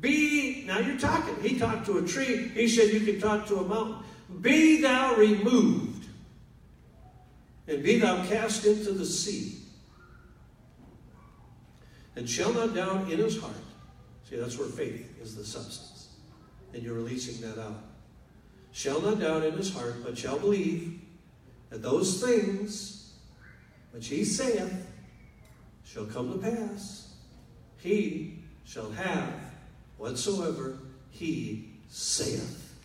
Be, 0.00 0.64
now 0.66 0.80
you're 0.80 0.98
talking. 0.98 1.40
He 1.40 1.56
talked 1.56 1.86
to 1.86 1.98
a 1.98 2.02
tree. 2.02 2.48
He 2.48 2.66
said 2.66 2.92
you 2.92 3.00
can 3.00 3.20
talk 3.20 3.46
to 3.46 3.58
a 3.58 3.64
mountain. 3.64 3.98
Be 4.40 4.82
thou 4.82 5.14
removed, 5.14 6.06
and 7.68 7.84
be 7.84 8.00
thou 8.00 8.26
cast 8.26 8.66
into 8.66 8.90
the 8.90 9.06
sea, 9.06 9.59
and 12.20 12.28
shall 12.28 12.52
not 12.52 12.74
doubt 12.74 13.10
in 13.10 13.18
his 13.18 13.40
heart. 13.40 13.54
See, 14.28 14.36
that's 14.36 14.58
where 14.58 14.68
faith 14.68 15.10
is 15.22 15.34
the 15.36 15.42
substance. 15.42 16.08
And 16.74 16.82
you're 16.82 16.92
releasing 16.92 17.40
that 17.48 17.58
out. 17.58 17.82
Shall 18.72 19.00
not 19.00 19.20
doubt 19.20 19.42
in 19.42 19.54
his 19.54 19.72
heart, 19.72 20.04
but 20.04 20.18
shall 20.18 20.38
believe 20.38 21.00
that 21.70 21.80
those 21.80 22.22
things 22.22 23.14
which 23.92 24.08
he 24.08 24.22
saith 24.22 24.86
shall 25.82 26.04
come 26.04 26.30
to 26.30 26.38
pass. 26.38 27.14
He 27.78 28.40
shall 28.66 28.90
have 28.90 29.32
whatsoever 29.96 30.76
he 31.08 31.70
saith. 31.88 32.76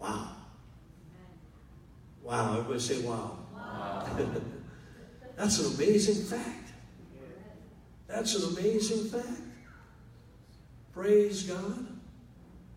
Wow. 0.00 0.32
Wow. 2.24 2.54
Everybody 2.54 2.80
say 2.80 3.02
wow. 3.02 3.38
wow. 3.54 4.08
That's 5.36 5.60
an 5.60 5.76
amazing 5.76 6.24
fact. 6.24 6.65
That's 8.08 8.34
an 8.34 8.56
amazing 8.56 9.10
fact. 9.10 9.40
Praise 10.92 11.42
God. 11.42 11.86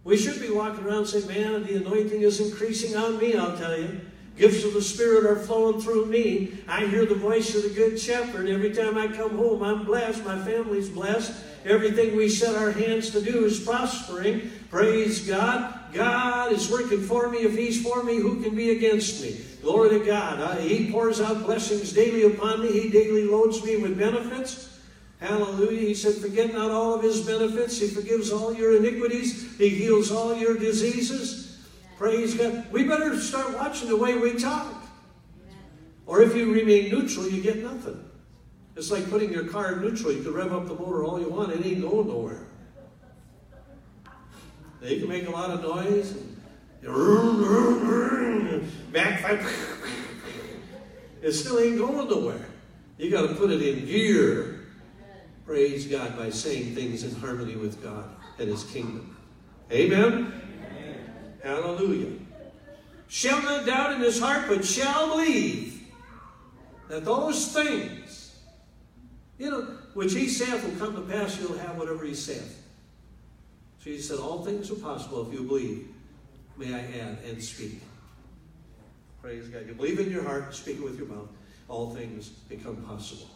We 0.04 0.18
should 0.18 0.42
be 0.42 0.50
walking 0.50 0.86
around 0.86 1.06
saying, 1.06 1.28
man, 1.28 1.64
the 1.64 1.76
anointing 1.76 2.22
is 2.22 2.40
increasing 2.40 2.96
on 2.96 3.18
me, 3.20 3.36
I'll 3.36 3.58
tell 3.58 3.80
you. 3.80 4.02
Gifts 4.38 4.64
of 4.64 4.74
the 4.74 4.82
Spirit 4.82 5.26
are 5.26 5.36
flowing 5.36 5.82
through 5.82 6.06
me. 6.06 6.60
I 6.66 6.86
hear 6.86 7.06
the 7.06 7.16
voice 7.16 7.54
of 7.56 7.64
the 7.64 7.70
Good 7.70 8.00
Shepherd. 8.00 8.48
Every 8.48 8.74
time 8.74 8.98
I 8.98 9.08
come 9.08 9.36
home, 9.36 9.62
I'm 9.62 9.84
blessed. 9.84 10.24
My 10.24 10.42
family's 10.42 10.88
blessed. 10.88 11.34
Everything 11.66 12.16
we 12.16 12.30
set 12.30 12.56
our 12.56 12.72
hands 12.72 13.10
to 13.10 13.22
do 13.22 13.44
is 13.44 13.60
prospering. 13.60 14.50
Praise 14.70 15.28
God. 15.28 15.78
God 15.92 16.54
is 16.54 16.72
working 16.72 17.02
for 17.02 17.30
me. 17.30 17.40
If 17.40 17.58
He's 17.58 17.84
for 17.84 18.02
me, 18.02 18.16
who 18.16 18.42
can 18.42 18.56
be 18.56 18.72
against 18.72 19.22
me? 19.22 19.42
Glory 19.62 19.90
to 19.90 20.06
God. 20.06 20.40
Uh, 20.40 20.56
he 20.56 20.90
pours 20.90 21.20
out 21.20 21.46
blessings 21.46 21.92
daily 21.92 22.24
upon 22.24 22.62
me. 22.62 22.72
He 22.72 22.90
daily 22.90 23.26
loads 23.26 23.62
me 23.62 23.76
with 23.76 23.98
benefits. 23.98 24.69
Hallelujah. 25.20 25.80
He 25.88 25.94
said, 25.94 26.16
Forget 26.16 26.54
not 26.54 26.72
all 26.72 26.94
of 26.94 27.04
his 27.04 27.22
benefits. 27.26 27.80
He 27.80 27.88
forgives 27.88 28.32
all 28.32 28.54
your 28.54 28.78
iniquities. 28.78 29.58
He 29.58 29.70
heals 29.70 30.12
all 30.12 30.36
your 30.36 30.58
diseases. 30.58 31.58
Praise 31.98 32.36
God. 32.36 32.72
We 32.72 32.86
better 32.86 33.20
start 33.20 33.54
watching 33.56 33.90
the 33.90 33.98
way 33.98 34.18
we 34.18 34.40
talk. 34.40 34.74
Or 36.06 36.22
if 36.22 36.36
you 36.36 36.54
remain 36.54 36.90
neutral, 36.90 37.28
you 37.28 37.42
get 37.42 37.58
nothing. 37.58 38.04
It's 38.76 38.90
like 38.90 39.10
putting 39.10 39.32
your 39.32 39.44
car 39.44 39.74
in 39.74 39.82
neutral. 39.82 40.14
You 40.14 40.24
can 40.24 40.34
rev 40.34 40.54
up 40.54 40.68
the 40.68 40.74
motor 40.74 41.04
all 41.04 41.20
you 41.20 41.28
want, 41.28 41.52
it 41.52 41.66
ain't 41.66 41.82
going 41.82 42.08
nowhere. 42.08 42.46
They 44.80 45.00
can 45.00 45.10
make 45.10 45.28
a 45.28 45.32
lot 45.32 45.50
of 45.50 45.62
noise. 45.62 46.16
Backfire. 48.94 49.46
It 51.22 51.34
still 51.34 51.60
ain't 51.60 51.78
going 51.78 52.10
nowhere. 52.10 52.48
You 52.98 53.12
got 53.12 53.28
to 53.28 53.36
put 53.36 53.52
it 53.52 53.62
in 53.62 53.86
gear. 53.86 54.49
Praise 55.50 55.88
God 55.88 56.16
by 56.16 56.30
saying 56.30 56.76
things 56.76 57.04
in 57.04 57.16
harmony 57.16 57.56
with 57.56 57.82
God 57.82 58.08
and 58.38 58.50
His 58.50 58.66
kingdom. 58.66 59.18
Amen? 59.72 60.32
Amen. 60.72 61.34
Hallelujah. 61.44 62.12
Shall 63.08 63.42
not 63.42 63.66
doubt 63.66 63.94
in 63.94 64.02
his 64.02 64.20
heart, 64.20 64.46
but 64.48 64.64
shall 64.64 65.18
believe 65.18 65.88
that 66.88 67.04
those 67.04 67.52
things, 67.52 68.38
you 69.40 69.50
know, 69.50 69.62
which 69.96 70.14
he 70.14 70.28
saith 70.30 70.64
will 70.64 70.78
come 70.78 70.94
to 70.94 71.12
pass, 71.12 71.40
you'll 71.42 71.58
have 71.58 71.78
whatever 71.80 72.06
he 72.06 72.14
saith. 72.14 72.64
Jesus 73.84 74.08
said, 74.08 74.20
All 74.20 74.46
things 74.46 74.70
are 74.70 74.76
possible 74.76 75.28
if 75.28 75.34
you 75.34 75.48
believe. 75.48 75.88
May 76.58 76.76
I 76.76 76.82
add, 77.02 77.18
and 77.28 77.44
speak. 77.44 77.82
Praise 79.20 79.48
God. 79.48 79.66
You 79.66 79.74
believe 79.74 80.00
in 80.00 80.12
your 80.12 80.24
heart, 80.24 80.54
speak 80.54 80.78
it 80.78 80.84
with 80.84 81.00
your 81.00 81.08
mouth, 81.08 81.30
all 81.68 81.96
things 81.96 82.30
become 82.30 82.76
possible, 82.84 83.32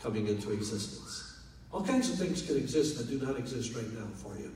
coming 0.00 0.26
into 0.26 0.52
existence. 0.52 1.29
All 1.72 1.84
kinds 1.84 2.10
of 2.10 2.18
things 2.18 2.42
can 2.42 2.56
exist 2.56 2.98
that 2.98 3.08
do 3.08 3.24
not 3.24 3.38
exist 3.38 3.74
right 3.74 3.92
now 3.92 4.06
for 4.14 4.36
you. 4.36 4.52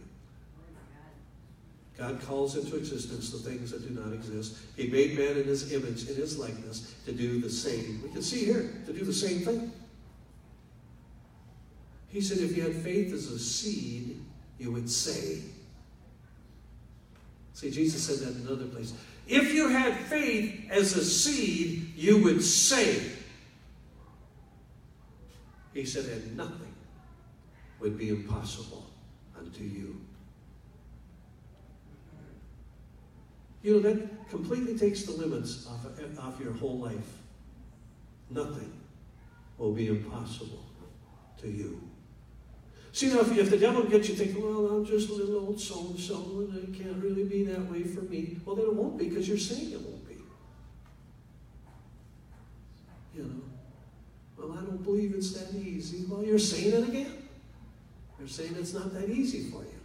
God 1.97 2.21
calls 2.23 2.57
into 2.57 2.77
existence 2.77 3.31
the 3.31 3.39
things 3.39 3.71
that 3.71 3.87
do 3.87 4.01
not 4.01 4.13
exist. 4.13 4.57
He 4.77 4.89
made 4.89 5.17
man 5.17 5.37
in 5.37 5.45
his 5.45 5.73
image, 5.73 6.09
in 6.09 6.17
his 6.17 6.37
likeness, 6.39 6.93
to 7.05 7.13
do 7.13 7.41
the 7.41 7.49
same. 7.49 8.01
We 8.03 8.11
can 8.11 8.23
see 8.23 8.45
here, 8.45 8.83
to 8.87 8.93
do 8.93 9.05
the 9.05 9.13
same 9.13 9.41
thing. 9.41 9.71
He 12.09 12.21
said, 12.21 12.39
if 12.39 12.57
you 12.57 12.65
had 12.65 12.75
faith 12.75 13.13
as 13.13 13.27
a 13.27 13.39
seed, 13.39 14.21
you 14.59 14.73
would 14.73 14.91
say. 14.91 15.43
See, 17.53 17.71
Jesus 17.71 18.03
said 18.03 18.27
that 18.27 18.41
in 18.41 18.47
another 18.47 18.67
place. 18.67 18.93
If 19.29 19.55
you 19.55 19.69
had 19.69 19.95
faith 19.95 20.69
as 20.71 20.97
a 20.97 21.05
seed, 21.05 21.93
you 21.97 22.23
would 22.25 22.43
say. 22.43 23.03
He 25.73 25.85
said, 25.85 26.07
and 26.07 26.37
nothing 26.37 26.64
would 27.85 27.99
be 27.99 28.09
impossible 28.09 28.87
unto 29.39 29.63
you. 29.63 30.01
You 33.63 33.75
know, 33.75 33.81
that 33.81 34.31
completely 34.31 34.77
takes 34.77 35.03
the 35.03 35.13
limits 35.13 35.67
off, 35.67 35.87
off 36.19 36.41
your 36.41 36.53
whole 36.55 36.79
life. 36.79 37.19
Nothing 38.31 38.73
will 39.59 39.73
be 39.73 39.89
impossible 39.89 40.65
to 41.43 41.49
you. 41.49 41.79
See, 42.93 43.09
now, 43.09 43.21
if, 43.21 43.37
if 43.37 43.51
the 43.51 43.59
devil 43.59 43.83
gets 43.83 44.09
you 44.09 44.15
thinking, 44.15 44.43
well, 44.43 44.67
I'm 44.77 44.87
just 44.87 45.11
a 45.11 45.13
little 45.13 45.41
old 45.41 45.61
so 45.61 45.89
and 45.91 46.01
so, 46.01 46.47
and 46.51 46.57
it 46.57 46.83
can't 46.83 47.03
really 47.03 47.25
be 47.25 47.45
that 47.45 47.71
way 47.71 47.83
for 47.83 48.01
me, 48.03 48.39
well, 48.47 48.57
then 48.57 48.65
it 48.67 48.75
won't 48.75 48.97
be 48.97 49.11
because 49.11 49.29
you're 49.29 49.37
saying 49.37 49.73
it 49.73 49.81
won't 49.81 50.09
be. 50.09 50.15
You 53.15 53.25
know, 53.25 53.43
well, 54.39 54.59
I 54.59 54.63
don't 54.63 54.83
believe 54.83 55.15
it's 55.15 55.33
that 55.33 55.55
easy. 55.55 56.07
Well, 56.09 56.25
you're 56.25 56.39
saying 56.39 56.73
it 56.73 56.89
again. 56.89 57.24
You're 58.25 58.31
saying 58.31 58.57
it's 58.59 58.73
not 58.73 58.95
that 58.95 59.11
easy 59.11 59.51
for 59.51 59.59
you. 59.59 59.81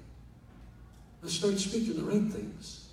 Let's 1.22 1.36
start 1.36 1.60
speaking 1.60 1.98
the 1.98 2.04
right 2.04 2.32
things. 2.32 2.88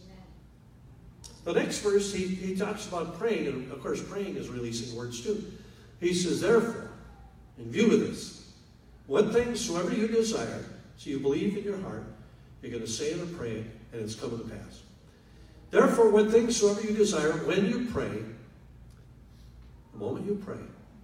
The 1.45 1.53
next 1.53 1.79
verse, 1.79 2.13
he, 2.13 2.27
he 2.27 2.57
talks 2.57 2.89
about 2.89 3.17
praying, 3.17 3.47
and 3.47 3.71
of 3.71 3.81
course, 3.81 4.03
praying 4.03 4.35
is 4.35 4.49
releasing 4.49 4.99
words 4.99 5.21
too. 5.21 5.45
He 6.01 6.15
says, 6.15 6.41
Therefore, 6.41 6.91
in 7.59 7.71
view 7.71 7.93
of 7.93 8.01
this, 8.01 8.55
what 9.07 9.33
things 9.33 9.65
soever 9.65 9.95
you 9.95 10.09
desire, 10.09 10.65
so 10.97 11.11
you 11.11 11.21
believe 11.21 11.57
in 11.57 11.63
your 11.63 11.79
heart, 11.79 12.03
you're 12.61 12.73
going 12.73 12.83
to 12.83 12.91
say 12.91 13.13
it 13.13 13.23
or 13.23 13.27
pray 13.27 13.53
it, 13.53 13.67
and 13.93 14.03
it's 14.03 14.17
coming 14.17 14.39
to 14.39 14.45
pass. 14.47 14.83
Therefore, 15.71 16.11
what 16.11 16.33
things 16.33 16.57
soever 16.57 16.81
you 16.81 16.97
desire, 16.97 17.35
when 17.47 17.67
you 17.67 17.87
pray, 17.93 18.11
the 19.93 19.99
moment 19.99 20.27
you 20.27 20.43
pray, 20.45 20.59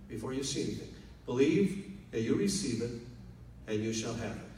before 0.08 0.34
you 0.34 0.42
see 0.42 0.62
anything, 0.62 0.92
believe 1.26 1.92
that 2.10 2.22
you 2.22 2.34
receive 2.34 2.82
it, 2.82 2.90
and 3.66 3.82
you 3.82 3.92
shall 3.92 4.14
have 4.14 4.36
it. 4.36 4.52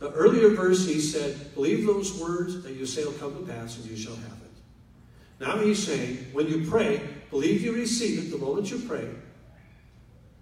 The 0.00 0.10
earlier 0.12 0.50
verse, 0.50 0.86
he 0.86 1.00
said, 1.00 1.54
Believe 1.54 1.86
those 1.86 2.18
words 2.20 2.62
that 2.62 2.72
you 2.72 2.86
say 2.86 3.04
will 3.04 3.12
come 3.12 3.34
to 3.34 3.52
pass, 3.52 3.78
and 3.78 3.86
you 3.86 3.96
shall 3.96 4.16
have 4.16 4.24
it. 4.24 5.40
Now 5.40 5.58
he's 5.58 5.84
saying, 5.84 6.26
when 6.32 6.46
you 6.48 6.68
pray, 6.68 7.00
believe 7.30 7.62
you 7.62 7.72
receive 7.72 8.18
it 8.18 8.30
the 8.30 8.38
moment 8.38 8.70
you 8.70 8.78
pray. 8.78 9.08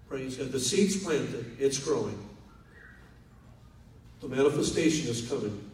Praise 0.07 0.37
God. 0.37 0.51
The 0.51 0.59
seed's 0.59 1.03
planted, 1.03 1.57
it's 1.59 1.79
growing. 1.79 2.19
The 4.21 4.29
manifestation 4.29 5.09
is 5.09 5.27
coming. 5.27 5.69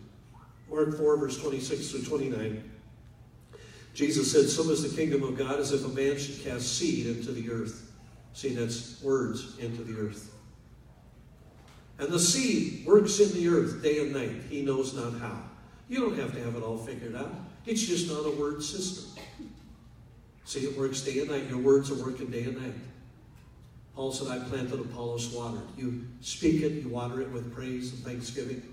Mark 0.69 0.97
4, 0.97 1.17
verse 1.17 1.39
26 1.39 1.91
through 1.91 2.03
29. 2.03 2.71
Jesus 3.93 4.31
said, 4.31 4.47
So 4.47 4.69
is 4.71 4.89
the 4.89 4.95
kingdom 4.95 5.23
of 5.23 5.37
God 5.37 5.59
as 5.59 5.71
if 5.71 5.85
a 5.85 5.89
man 5.89 6.17
should 6.17 6.43
cast 6.43 6.77
seed 6.77 7.07
into 7.07 7.31
the 7.31 7.51
earth. 7.51 7.91
See, 8.33 8.53
that's 8.53 9.01
words 9.01 9.57
into 9.59 9.83
the 9.83 9.99
earth. 9.99 10.33
And 11.99 12.09
the 12.09 12.19
seed 12.19 12.85
works 12.85 13.19
in 13.19 13.33
the 13.33 13.47
earth 13.49 13.83
day 13.83 13.99
and 13.99 14.13
night. 14.13 14.31
He 14.49 14.61
knows 14.61 14.93
not 14.93 15.19
how. 15.19 15.43
You 15.89 15.99
don't 15.99 16.17
have 16.17 16.33
to 16.33 16.43
have 16.43 16.55
it 16.55 16.63
all 16.63 16.77
figured 16.77 17.15
out. 17.15 17.33
It's 17.65 17.85
just 17.85 18.09
not 18.09 18.25
a 18.25 18.31
word 18.31 18.63
system. 18.63 19.21
See, 20.45 20.61
it 20.61 20.77
works 20.77 21.01
day 21.01 21.19
and 21.19 21.29
night. 21.29 21.49
Your 21.49 21.59
words 21.59 21.91
are 21.91 21.95
working 21.95 22.27
day 22.27 22.43
and 22.43 22.57
night. 22.57 22.73
Paul 23.95 24.13
said, 24.13 24.29
I 24.29 24.39
planted, 24.39 24.79
Apollos 24.79 25.33
watered. 25.33 25.67
You 25.77 26.07
speak 26.21 26.63
it, 26.63 26.71
you 26.71 26.87
water 26.87 27.21
it 27.21 27.29
with 27.31 27.53
praise 27.53 27.91
and 27.91 28.01
thanksgiving. 28.01 28.63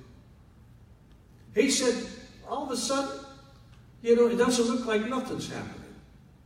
He 1.54 1.70
said, 1.70 2.06
all 2.48 2.64
of 2.64 2.70
a 2.70 2.76
sudden, 2.76 3.24
you 4.02 4.14
know, 4.14 4.28
it 4.28 4.36
doesn't 4.36 4.66
look 4.66 4.86
like 4.86 5.08
nothing's 5.08 5.50
happening. 5.50 5.94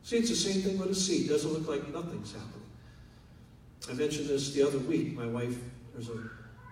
See, 0.02 0.16
it's 0.16 0.30
the 0.30 0.36
same 0.36 0.62
thing 0.62 0.78
with 0.78 0.90
a 0.90 0.94
seed. 0.94 1.26
It 1.26 1.28
doesn't 1.28 1.52
look 1.52 1.68
like 1.68 1.92
nothing's 1.92 2.32
happening. 2.32 2.62
I 3.90 3.92
mentioned 3.92 4.28
this 4.28 4.52
the 4.54 4.62
other 4.62 4.78
week. 4.78 5.14
My 5.14 5.26
wife, 5.26 5.58
there's 5.92 6.08
a 6.08 6.30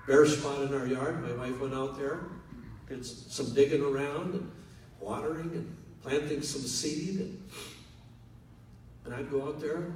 bare 0.08 0.26
spot 0.26 0.62
in 0.62 0.74
our 0.74 0.86
yard. 0.86 1.22
My 1.22 1.48
wife 1.48 1.60
went 1.60 1.74
out 1.74 1.98
there, 1.98 2.22
did 2.88 3.04
some 3.04 3.54
digging 3.54 3.82
around 3.82 4.34
and 4.34 4.50
watering 4.98 5.50
and 5.52 5.76
planting 6.02 6.42
some 6.42 6.62
seed. 6.62 7.20
And 7.20 7.50
and 9.08 9.16
I'd 9.16 9.30
go 9.30 9.42
out 9.42 9.58
there, 9.58 9.90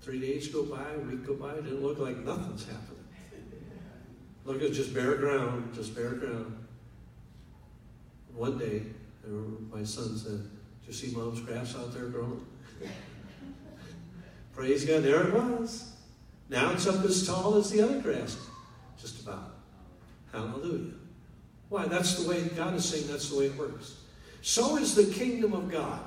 three 0.00 0.18
days 0.18 0.48
go 0.48 0.62
by, 0.64 0.92
a 0.94 0.98
week 1.00 1.26
go 1.26 1.34
by, 1.34 1.52
it 1.52 1.64
didn't 1.64 1.82
look 1.82 1.98
like 1.98 2.16
nothing's 2.24 2.64
happening. 2.64 3.04
Look, 4.46 4.62
it's 4.62 4.78
just 4.78 4.94
bare 4.94 5.16
ground, 5.16 5.74
just 5.74 5.94
bare 5.94 6.12
ground. 6.12 6.66
One 8.34 8.56
day, 8.56 8.82
my 9.70 9.84
son 9.84 10.16
said, 10.16 10.40
"Do 10.40 10.86
you 10.86 10.92
see 10.94 11.14
mom's 11.14 11.40
grass 11.40 11.76
out 11.76 11.92
there 11.92 12.06
growing? 12.06 12.46
Praise 14.54 14.86
God, 14.86 15.02
there 15.02 15.26
it 15.26 15.34
was. 15.34 15.92
Now 16.48 16.70
it's 16.70 16.86
up 16.86 17.04
as 17.04 17.26
tall 17.26 17.56
as 17.56 17.70
the 17.70 17.82
other 17.82 18.00
grass, 18.00 18.38
just 19.00 19.22
about. 19.22 19.54
Hallelujah. 20.32 20.92
Why? 21.68 21.86
That's 21.86 22.22
the 22.22 22.28
way 22.28 22.42
God 22.56 22.74
is 22.74 22.84
saying 22.84 23.06
that's 23.08 23.30
the 23.30 23.38
way 23.38 23.46
it 23.46 23.56
works. 23.56 23.96
So 24.42 24.76
is 24.76 24.94
the 24.94 25.12
kingdom 25.12 25.52
of 25.52 25.70
God. 25.70 26.00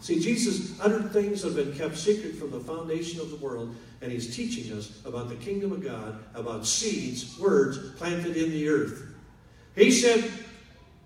See, 0.00 0.20
Jesus 0.20 0.78
uttered 0.80 1.12
things 1.12 1.42
that 1.42 1.54
have 1.54 1.56
been 1.56 1.76
kept 1.76 1.96
secret 1.96 2.36
from 2.36 2.50
the 2.50 2.60
foundation 2.60 3.20
of 3.20 3.30
the 3.30 3.36
world, 3.36 3.74
and 4.02 4.12
he's 4.12 4.34
teaching 4.34 4.76
us 4.76 5.00
about 5.04 5.28
the 5.28 5.34
kingdom 5.36 5.72
of 5.72 5.82
God, 5.82 6.22
about 6.34 6.66
seeds, 6.66 7.38
words 7.38 7.78
planted 7.96 8.36
in 8.36 8.50
the 8.50 8.68
earth. 8.68 9.02
He 9.74 9.90
said, 9.90 10.30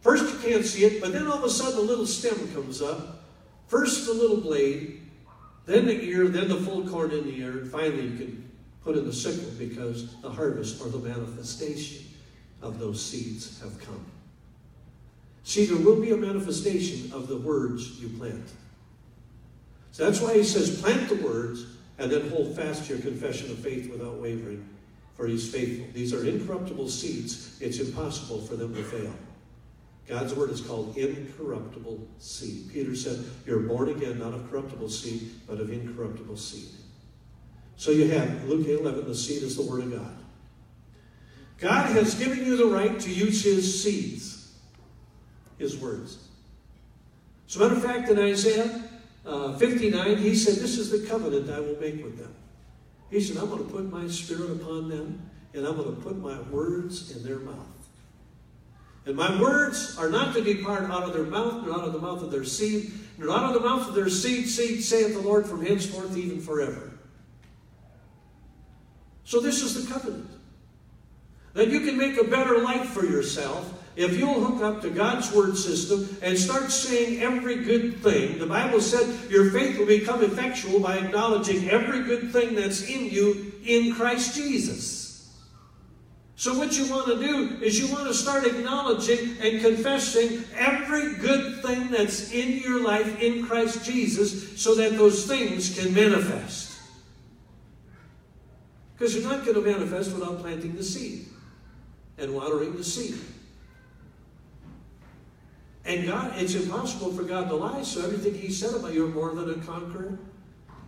first 0.00 0.24
you 0.32 0.50
can't 0.50 0.64
see 0.64 0.84
it, 0.84 1.00
but 1.00 1.12
then 1.12 1.26
all 1.26 1.38
of 1.38 1.44
a 1.44 1.50
sudden 1.50 1.78
a 1.78 1.82
little 1.82 2.06
stem 2.06 2.52
comes 2.52 2.82
up. 2.82 3.22
First 3.68 4.06
the 4.06 4.12
little 4.12 4.40
blade, 4.40 5.00
then 5.64 5.86
the 5.86 6.02
ear, 6.02 6.28
then 6.28 6.48
the 6.48 6.56
full 6.56 6.86
corn 6.88 7.12
in 7.12 7.24
the 7.24 7.38
ear, 7.38 7.58
and 7.58 7.70
finally 7.70 8.08
you 8.08 8.16
can 8.16 8.47
put 8.82 8.96
in 8.96 9.06
the 9.06 9.12
sickle 9.12 9.50
because 9.58 10.16
the 10.20 10.30
harvest 10.30 10.80
or 10.80 10.88
the 10.88 10.98
manifestation 10.98 12.06
of 12.62 12.78
those 12.78 13.04
seeds 13.04 13.60
have 13.60 13.78
come. 13.80 14.04
See, 15.44 15.64
there 15.64 15.78
will 15.78 16.00
be 16.00 16.10
a 16.10 16.16
manifestation 16.16 17.12
of 17.12 17.28
the 17.28 17.36
words 17.36 18.00
you 18.00 18.08
plant. 18.10 18.50
So 19.92 20.04
that's 20.04 20.20
why 20.20 20.34
he 20.34 20.44
says, 20.44 20.80
plant 20.80 21.08
the 21.08 21.16
words 21.16 21.66
and 21.98 22.10
then 22.10 22.28
hold 22.28 22.54
fast 22.54 22.84
to 22.86 22.94
your 22.94 23.02
confession 23.02 23.50
of 23.50 23.58
faith 23.58 23.90
without 23.90 24.20
wavering, 24.20 24.68
for 25.14 25.26
he's 25.26 25.50
faithful. 25.50 25.86
These 25.92 26.12
are 26.12 26.24
incorruptible 26.26 26.88
seeds. 26.88 27.58
It's 27.60 27.78
impossible 27.78 28.40
for 28.42 28.56
them 28.56 28.74
to 28.74 28.82
fail. 28.82 29.12
God's 30.06 30.34
word 30.34 30.50
is 30.50 30.60
called 30.60 30.96
incorruptible 30.96 32.06
seed. 32.18 32.70
Peter 32.72 32.94
said, 32.94 33.24
You're 33.44 33.60
born 33.60 33.90
again, 33.90 34.18
not 34.18 34.32
of 34.32 34.50
corruptible 34.50 34.88
seed, 34.88 35.30
but 35.46 35.60
of 35.60 35.70
incorruptible 35.70 36.36
seed. 36.36 36.70
So 37.78 37.92
you 37.92 38.08
have 38.08 38.44
Luke 38.48 38.66
11, 38.66 39.06
the 39.06 39.14
seed 39.14 39.44
is 39.44 39.56
the 39.56 39.62
word 39.62 39.84
of 39.84 39.92
God. 39.92 40.16
God 41.58 41.90
has 41.92 42.16
given 42.16 42.44
you 42.44 42.56
the 42.56 42.66
right 42.66 42.98
to 42.98 43.08
use 43.08 43.44
His 43.44 43.82
seeds, 43.82 44.52
His 45.58 45.76
words. 45.76 46.18
As 47.48 47.54
a 47.54 47.60
matter 47.60 47.76
of 47.76 47.82
fact, 47.82 48.10
in 48.10 48.18
Isaiah 48.18 48.82
uh, 49.24 49.56
59, 49.56 50.16
He 50.16 50.34
said, 50.34 50.56
This 50.56 50.76
is 50.76 50.90
the 50.90 51.06
covenant 51.08 51.50
I 51.50 51.60
will 51.60 51.78
make 51.80 52.02
with 52.02 52.18
them. 52.18 52.34
He 53.10 53.20
said, 53.20 53.36
I'm 53.36 53.48
going 53.48 53.64
to 53.64 53.72
put 53.72 53.88
my 53.88 54.08
spirit 54.08 54.50
upon 54.50 54.88
them, 54.88 55.30
and 55.54 55.64
I'm 55.64 55.76
going 55.76 55.94
to 55.94 56.02
put 56.02 56.18
my 56.18 56.40
words 56.50 57.16
in 57.16 57.22
their 57.22 57.38
mouth. 57.38 57.54
And 59.06 59.14
my 59.14 59.40
words 59.40 59.96
are 59.96 60.10
not 60.10 60.34
to 60.34 60.42
depart 60.42 60.90
out 60.90 61.04
of 61.04 61.12
their 61.12 61.24
mouth, 61.24 61.64
nor 61.64 61.78
out 61.78 61.84
of 61.84 61.92
the 61.92 62.00
mouth 62.00 62.22
of 62.22 62.32
their 62.32 62.44
seed, 62.44 62.90
nor 63.18 63.30
out 63.30 63.54
of 63.54 63.62
the 63.62 63.66
mouth 63.66 63.88
of 63.88 63.94
their 63.94 64.08
seed, 64.08 64.48
seed, 64.48 64.82
saith 64.82 65.14
the 65.14 65.20
Lord, 65.20 65.46
from 65.46 65.64
henceforth 65.64 66.16
even 66.16 66.40
forever. 66.40 66.97
So 69.28 69.40
this 69.40 69.62
is 69.62 69.74
the 69.74 69.92
covenant. 69.92 70.26
That 71.52 71.68
you 71.68 71.80
can 71.80 71.98
make 71.98 72.16
a 72.16 72.24
better 72.24 72.60
life 72.60 72.88
for 72.88 73.04
yourself 73.04 73.74
if 73.94 74.16
you'll 74.16 74.42
hook 74.42 74.62
up 74.62 74.80
to 74.80 74.88
God's 74.88 75.30
word 75.34 75.54
system 75.54 76.16
and 76.22 76.38
start 76.38 76.70
saying 76.70 77.20
every 77.20 77.56
good 77.56 77.98
thing. 77.98 78.38
The 78.38 78.46
Bible 78.46 78.80
said 78.80 79.30
your 79.30 79.50
faith 79.50 79.78
will 79.78 79.84
become 79.84 80.24
effectual 80.24 80.80
by 80.80 80.96
acknowledging 80.96 81.68
every 81.68 82.04
good 82.04 82.32
thing 82.32 82.54
that's 82.54 82.88
in 82.88 83.10
you 83.10 83.52
in 83.66 83.94
Christ 83.94 84.34
Jesus. 84.34 85.36
So, 86.36 86.56
what 86.56 86.78
you 86.78 86.90
want 86.90 87.08
to 87.08 87.20
do 87.20 87.62
is 87.62 87.78
you 87.78 87.92
want 87.92 88.06
to 88.06 88.14
start 88.14 88.46
acknowledging 88.46 89.36
and 89.42 89.60
confessing 89.60 90.42
every 90.56 91.16
good 91.16 91.60
thing 91.62 91.90
that's 91.90 92.32
in 92.32 92.62
your 92.62 92.80
life 92.80 93.20
in 93.20 93.44
Christ 93.44 93.84
Jesus 93.84 94.58
so 94.58 94.74
that 94.76 94.96
those 94.96 95.26
things 95.26 95.78
can 95.78 95.92
manifest. 95.92 96.67
Because 98.99 99.14
you're 99.14 99.30
not 99.30 99.44
going 99.44 99.55
to 99.55 99.61
manifest 99.61 100.12
without 100.12 100.40
planting 100.40 100.74
the 100.74 100.82
seed 100.82 101.26
and 102.18 102.34
watering 102.34 102.76
the 102.76 102.82
seed. 102.82 103.16
And 105.84 106.07
God, 106.07 106.32
it's 106.36 106.55
impossible 106.55 107.12
for 107.12 107.22
God 107.22 107.49
to 107.49 107.55
lie, 107.55 107.82
so 107.82 108.03
everything 108.03 108.34
He 108.34 108.51
said 108.51 108.74
about 108.74 108.92
you 108.92 109.07
are 109.07 109.09
more 109.09 109.34
than 109.34 109.51
a 109.51 109.64
conqueror. 109.64 110.18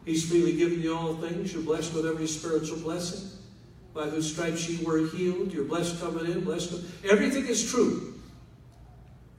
He's 0.04 0.28
freely 0.28 0.56
given 0.56 0.80
you 0.80 0.96
all 0.96 1.14
things. 1.14 1.52
You're 1.52 1.62
blessed 1.62 1.94
with 1.94 2.04
every 2.04 2.26
spiritual 2.26 2.78
blessing 2.78 3.30
by 3.94 4.08
whose 4.08 4.30
stripes 4.30 4.68
you 4.68 4.84
were 4.84 5.06
healed. 5.06 5.52
You're 5.52 5.64
blessed 5.64 6.00
coming 6.00 6.26
in, 6.26 6.44
blessed 6.44 6.70
coming. 6.70 6.86
Everything 7.08 7.46
is 7.46 7.70
true, 7.70 8.20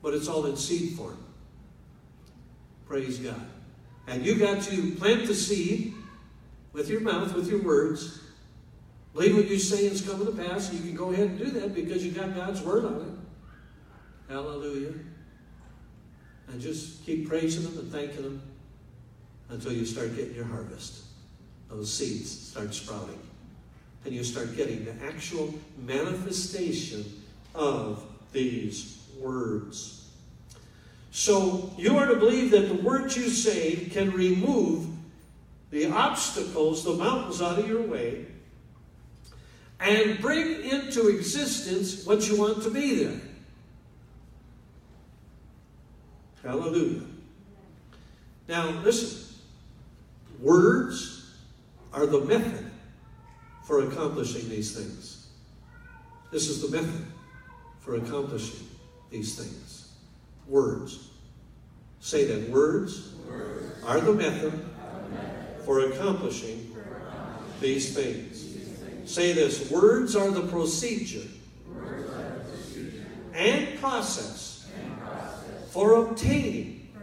but 0.01 0.13
it's 0.13 0.27
all 0.27 0.45
in 0.45 0.55
seed 0.55 0.93
form. 0.93 1.17
Praise 2.87 3.19
God. 3.19 3.45
And 4.07 4.25
you 4.25 4.35
got 4.35 4.63
to 4.63 4.91
plant 4.95 5.27
the 5.27 5.35
seed 5.35 5.93
with 6.73 6.89
your 6.89 7.01
mouth, 7.01 7.33
with 7.33 7.49
your 7.49 7.61
words. 7.61 8.19
Believe 9.13 9.35
what 9.35 9.47
you 9.49 9.59
say 9.59 9.85
is 9.85 10.01
coming 10.01 10.25
to 10.25 10.31
pass. 10.31 10.71
You 10.73 10.79
can 10.79 10.95
go 10.95 11.11
ahead 11.11 11.27
and 11.27 11.37
do 11.37 11.51
that 11.51 11.75
because 11.75 12.05
you 12.05 12.11
got 12.11 12.33
God's 12.33 12.61
word 12.61 12.85
on 12.85 12.95
it. 13.01 14.31
Hallelujah. 14.31 14.93
And 16.47 16.61
just 16.61 17.05
keep 17.05 17.27
praising 17.27 17.63
Him 17.63 17.77
and 17.77 17.91
thanking 17.91 18.23
Him 18.23 18.41
until 19.49 19.73
you 19.73 19.85
start 19.85 20.15
getting 20.15 20.35
your 20.35 20.45
harvest. 20.45 21.03
Those 21.69 21.93
seeds 21.93 22.29
start 22.29 22.73
sprouting 22.73 23.19
and 24.05 24.13
you 24.13 24.23
start 24.23 24.55
getting 24.55 24.85
the 24.85 24.93
actual 25.05 25.53
manifestation 25.77 27.05
of 27.53 28.03
these 28.31 29.05
words. 29.19 30.09
So 31.11 31.73
you 31.77 31.97
are 31.97 32.07
to 32.07 32.15
believe 32.15 32.51
that 32.51 32.69
the 32.69 32.81
words 32.81 33.17
you 33.17 33.29
say 33.29 33.75
can 33.75 34.11
remove 34.11 34.87
the 35.69 35.87
obstacles, 35.87 36.83
the 36.83 36.93
mountains 36.93 37.41
out 37.41 37.59
of 37.59 37.67
your 37.67 37.81
way, 37.81 38.25
and 39.81 40.21
bring 40.21 40.63
into 40.63 41.07
existence 41.07 42.05
what 42.05 42.27
you 42.29 42.39
want 42.39 42.61
to 42.63 42.69
be 42.69 43.03
there. 43.03 43.19
Hallelujah. 46.43 47.01
Now, 48.47 48.69
listen. 48.81 49.35
Words 50.39 51.35
are 51.93 52.05
the 52.05 52.21
method 52.21 52.71
for 53.63 53.87
accomplishing 53.87 54.49
these 54.49 54.75
things. 54.75 55.27
This 56.31 56.47
is 56.47 56.61
the 56.61 56.75
method 56.75 57.05
for 57.79 57.95
accomplishing 57.95 58.67
these 59.11 59.35
things. 59.35 59.91
Words. 60.47 61.09
Say 61.99 62.25
that. 62.25 62.49
Words, 62.49 63.13
Words. 63.29 63.83
Are, 63.85 63.99
the 63.99 64.13
method 64.13 64.65
for 65.63 65.81
accomplishing 65.81 66.75
these 67.59 67.95
things. 67.95 68.50
Say 69.11 69.33
this. 69.33 69.69
Words 69.69 70.15
are 70.15 70.31
the 70.31 70.47
procedure, 70.47 71.27
and 73.33 73.77
process, 73.77 74.69
for 75.71 75.95
obtaining, 75.95 76.93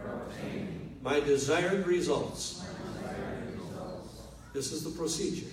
my 1.03 1.19
desired 1.19 1.85
results. 1.85 2.65
This 4.53 4.71
is 4.71 4.83
the 4.83 4.89
procedure. 4.89 5.51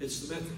It's 0.00 0.18
the 0.18 0.34
method. 0.34 0.56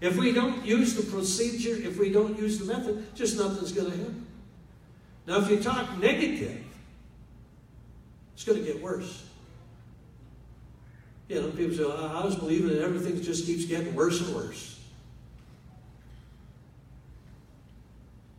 If 0.00 0.16
we 0.16 0.32
don't 0.32 0.64
use 0.64 0.94
the 0.94 1.02
procedure, 1.02 1.76
if 1.76 1.98
we 1.98 2.10
don't 2.10 2.38
use 2.38 2.58
the 2.58 2.64
method, 2.64 3.14
just 3.14 3.36
nothing's 3.36 3.72
going 3.72 3.90
to 3.90 3.98
happen. 3.98 4.26
Now, 5.26 5.40
if 5.40 5.50
you 5.50 5.62
talk 5.62 5.98
negative, 5.98 6.64
it's 8.32 8.44
going 8.44 8.64
to 8.64 8.64
get 8.64 8.80
worse. 8.80 9.28
You 11.28 11.40
know, 11.40 11.48
people 11.50 11.74
say, 11.74 11.84
I 11.84 12.24
was 12.24 12.36
believing 12.36 12.68
that 12.68 12.82
everything 12.82 13.22
just 13.22 13.46
keeps 13.46 13.64
getting 13.64 13.94
worse 13.94 14.20
and 14.20 14.34
worse. 14.34 14.78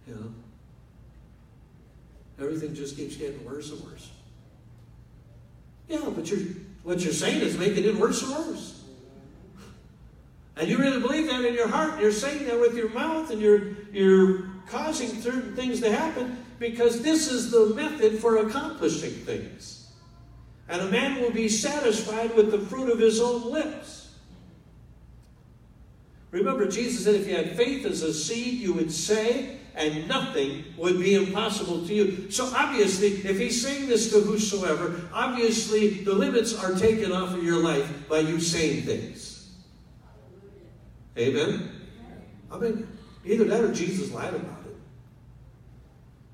You 0.07 0.15
know? 0.15 0.33
Everything 2.39 2.75
just 2.75 2.95
keeps 2.95 3.15
getting 3.15 3.43
worse 3.43 3.71
and 3.71 3.81
worse. 3.81 4.11
Yeah, 5.87 6.09
but 6.15 6.29
you're, 6.29 6.41
what 6.83 6.99
you're 6.99 7.13
saying 7.13 7.41
is 7.41 7.57
making 7.57 7.85
it 7.85 7.95
worse 7.95 8.21
and 8.21 8.31
worse. 8.31 8.83
And 10.57 10.69
you 10.69 10.77
really 10.77 11.01
believe 11.01 11.27
that 11.27 11.43
in 11.43 11.53
your 11.53 11.67
heart, 11.67 11.93
and 11.93 12.01
you're 12.01 12.11
saying 12.11 12.45
that 12.45 12.59
with 12.59 12.75
your 12.75 12.89
mouth, 12.89 13.29
and 13.31 13.41
you're, 13.41 13.73
you're 13.91 14.45
causing 14.67 15.09
certain 15.21 15.55
things 15.55 15.81
to 15.81 15.91
happen 15.91 16.37
because 16.59 17.01
this 17.01 17.31
is 17.31 17.51
the 17.51 17.73
method 17.73 18.19
for 18.19 18.37
accomplishing 18.37 19.11
things. 19.11 19.84
And 20.67 20.81
a 20.81 20.89
man 20.89 21.21
will 21.21 21.31
be 21.31 21.47
satisfied 21.47 22.35
with 22.35 22.51
the 22.51 22.59
fruit 22.59 22.89
of 22.89 22.99
his 22.99 23.21
own 23.21 23.51
lips. 23.51 24.13
Remember, 26.31 26.67
Jesus 26.67 27.05
said 27.05 27.15
if 27.15 27.27
you 27.27 27.35
had 27.35 27.55
faith 27.55 27.85
as 27.85 28.01
a 28.01 28.13
seed, 28.13 28.59
you 28.59 28.73
would 28.73 28.91
say, 28.91 29.59
and 29.75 30.07
nothing 30.07 30.65
would 30.77 30.99
be 30.99 31.15
impossible 31.15 31.85
to 31.85 31.93
you. 31.93 32.31
So 32.31 32.51
obviously, 32.55 33.07
if 33.07 33.37
he's 33.37 33.61
saying 33.61 33.87
this 33.87 34.11
to 34.11 34.21
whosoever, 34.21 35.01
obviously 35.13 35.89
the 35.89 36.13
limits 36.13 36.57
are 36.61 36.73
taken 36.73 37.11
off 37.11 37.33
of 37.33 37.43
your 37.43 37.57
life 37.57 38.09
by 38.09 38.19
you 38.19 38.39
saying 38.39 38.83
things. 38.83 39.53
Amen? 41.17 41.71
I 42.51 42.57
mean, 42.57 42.87
either 43.23 43.45
that 43.45 43.61
or 43.63 43.73
Jesus 43.73 44.11
lied 44.11 44.33
about 44.33 44.65
it. 44.65 44.75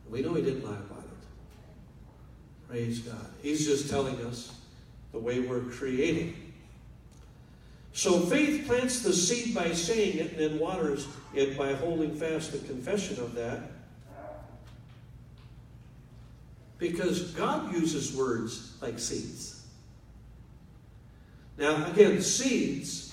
We 0.10 0.22
know 0.22 0.34
he 0.34 0.42
didn't 0.42 0.66
lie. 0.66 0.78
Praise 2.72 3.00
God. 3.00 3.28
He's 3.42 3.66
just 3.66 3.90
telling 3.90 4.16
us 4.26 4.56
the 5.12 5.20
way 5.20 5.42
we're 5.42 5.60
creating. 5.60 6.54
So 7.92 8.22
faith 8.22 8.66
plants 8.66 9.02
the 9.02 9.12
seed 9.12 9.54
by 9.54 9.74
saying 9.74 10.20
it 10.20 10.32
and 10.32 10.40
then 10.40 10.58
waters 10.58 11.06
it 11.34 11.58
by 11.58 11.74
holding 11.74 12.16
fast 12.16 12.54
the 12.54 12.60
confession 12.60 13.20
of 13.20 13.36
that. 13.36 13.60
Because 16.78 17.32
God 17.32 17.74
uses 17.74 18.16
words 18.16 18.78
like 18.82 19.00
seeds. 19.00 19.68
Now, 21.58 21.92
again, 21.92 22.22
seeds 22.22 23.12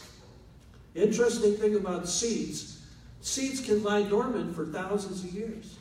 Interesting 0.95 1.55
thing 1.55 1.77
about 1.77 2.09
seeds 2.09 2.81
seeds 3.21 3.61
can 3.61 3.83
lie 3.83 4.03
dormant 4.03 4.55
for 4.55 4.67
thousands 4.67 5.23
of 5.23 5.33
years. 5.33 5.77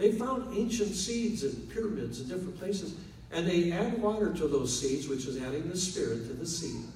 They 0.00 0.12
found 0.12 0.56
ancient 0.56 0.94
seeds 0.94 1.44
in 1.44 1.52
pyramids 1.66 2.22
in 2.22 2.28
different 2.28 2.58
places, 2.58 2.94
and 3.30 3.46
they 3.46 3.70
add 3.70 4.00
water 4.00 4.32
to 4.32 4.48
those 4.48 4.80
seeds, 4.80 5.06
which 5.06 5.26
is 5.26 5.36
adding 5.42 5.68
the 5.68 5.76
spirit 5.76 6.26
to 6.26 6.32
the 6.32 6.46
seed, 6.46 6.86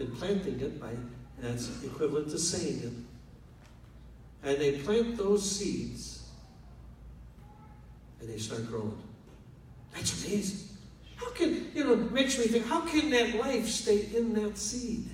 and 0.00 0.12
planting 0.18 0.58
it 0.58 0.80
by 0.80 0.90
that's 1.38 1.70
equivalent 1.84 2.28
to 2.30 2.38
saying 2.40 2.80
it. 2.82 2.92
And 4.42 4.60
they 4.60 4.78
plant 4.80 5.16
those 5.16 5.48
seeds, 5.48 6.28
and 8.20 8.28
they 8.28 8.38
start 8.38 8.66
growing. 8.66 9.00
That's 9.94 10.26
amazing. 10.26 10.76
How 11.14 11.30
can, 11.30 11.70
you 11.72 11.84
know, 11.84 11.94
makes 11.94 12.36
me 12.36 12.46
think, 12.46 12.66
how 12.66 12.80
can 12.80 13.10
that 13.10 13.36
life 13.36 13.68
stay 13.68 14.08
in 14.12 14.34
that 14.34 14.58
seed? 14.58 15.08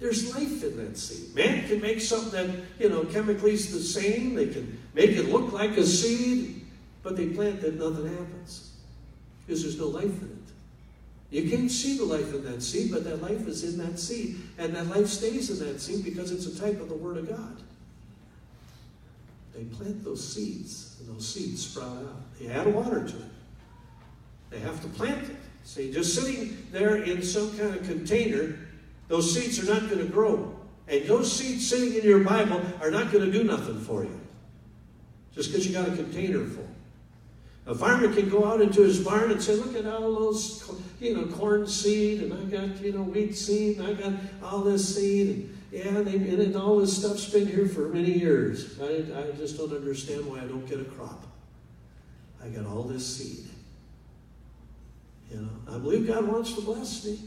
There's 0.00 0.34
life 0.34 0.64
in 0.64 0.76
that 0.78 0.98
seed. 0.98 1.36
Man 1.36 1.68
can 1.68 1.80
make 1.80 2.00
something 2.00 2.32
that, 2.32 2.56
you 2.80 2.88
know, 2.88 3.04
chemically 3.04 3.52
is 3.52 3.70
the 3.70 3.78
same. 3.78 4.34
They 4.34 4.48
can 4.48 4.81
make 4.94 5.10
it 5.10 5.28
look 5.28 5.52
like 5.52 5.76
a 5.76 5.84
seed, 5.84 6.64
but 7.02 7.16
they 7.16 7.26
plant 7.26 7.62
it, 7.62 7.74
and 7.74 7.78
nothing 7.78 8.08
happens. 8.08 8.72
Because 9.46 9.62
there's 9.62 9.78
no 9.78 9.88
life 9.88 10.04
in 10.04 10.28
it. 10.28 10.42
You 11.32 11.50
can't 11.50 11.70
see 11.70 11.96
the 11.96 12.04
life 12.04 12.34
in 12.34 12.44
that 12.44 12.62
seed, 12.62 12.92
but 12.92 13.04
that 13.04 13.22
life 13.22 13.48
is 13.48 13.64
in 13.64 13.78
that 13.84 13.98
seed. 13.98 14.38
And 14.58 14.74
that 14.74 14.86
life 14.88 15.06
stays 15.06 15.50
in 15.50 15.66
that 15.66 15.80
seed 15.80 16.04
because 16.04 16.30
it's 16.30 16.46
a 16.46 16.60
type 16.60 16.80
of 16.80 16.90
the 16.90 16.94
Word 16.94 17.16
of 17.16 17.28
God. 17.28 17.56
They 19.54 19.64
plant 19.64 20.04
those 20.04 20.26
seeds, 20.26 20.96
and 21.00 21.14
those 21.14 21.26
seeds 21.26 21.66
sprout 21.66 21.96
out. 21.96 22.38
They 22.38 22.48
add 22.48 22.66
water 22.72 23.00
to 23.00 23.16
it. 23.16 23.30
They 24.50 24.58
have 24.60 24.80
to 24.82 24.88
plant 24.88 25.30
it. 25.30 25.36
See, 25.64 25.92
just 25.92 26.14
sitting 26.14 26.66
there 26.70 26.96
in 26.96 27.22
some 27.22 27.56
kind 27.56 27.74
of 27.74 27.82
container, 27.84 28.58
those 29.08 29.32
seeds 29.32 29.58
are 29.58 29.72
not 29.72 29.88
going 29.88 30.06
to 30.06 30.12
grow. 30.12 30.54
And 30.88 31.04
those 31.06 31.32
seeds 31.32 31.68
sitting 31.68 31.94
in 31.94 32.02
your 32.02 32.24
Bible 32.24 32.60
are 32.80 32.90
not 32.90 33.12
going 33.12 33.24
to 33.24 33.32
do 33.32 33.44
nothing 33.44 33.80
for 33.80 34.04
you. 34.04 34.20
Just 35.34 35.50
because 35.50 35.66
you 35.66 35.72
got 35.72 35.88
a 35.88 35.96
container 35.96 36.44
full. 36.44 36.68
A 37.66 37.74
farmer 37.74 38.12
can 38.12 38.28
go 38.28 38.44
out 38.44 38.60
into 38.60 38.82
his 38.82 39.00
barn 39.00 39.30
and 39.30 39.40
say, 39.40 39.54
look 39.54 39.76
at 39.76 39.86
all 39.86 40.14
those, 40.14 40.68
you 41.00 41.14
know, 41.14 41.26
corn 41.26 41.66
seed, 41.66 42.22
and 42.22 42.34
I 42.34 42.42
got, 42.44 42.80
you 42.80 42.92
know, 42.92 43.02
wheat 43.02 43.36
seed, 43.36 43.78
and 43.78 43.86
I 43.86 43.92
got 43.92 44.12
all 44.42 44.60
this 44.60 44.96
seed, 44.96 45.28
and 45.28 45.58
yeah, 45.70 46.02
they, 46.02 46.16
and 46.16 46.56
all 46.56 46.78
this 46.78 46.98
stuff's 46.98 47.30
been 47.30 47.46
here 47.46 47.66
for 47.66 47.88
many 47.88 48.12
years. 48.12 48.78
I, 48.80 49.04
I 49.16 49.32
just 49.38 49.56
don't 49.56 49.72
understand 49.72 50.26
why 50.26 50.40
I 50.40 50.44
don't 50.44 50.68
get 50.68 50.80
a 50.80 50.84
crop. 50.84 51.24
I 52.44 52.48
got 52.48 52.66
all 52.66 52.82
this 52.82 53.06
seed. 53.06 53.46
You 55.30 55.42
know, 55.42 55.74
I 55.74 55.78
believe 55.78 56.06
God 56.06 56.26
wants 56.26 56.52
to 56.54 56.60
bless 56.60 57.06
me. 57.06 57.18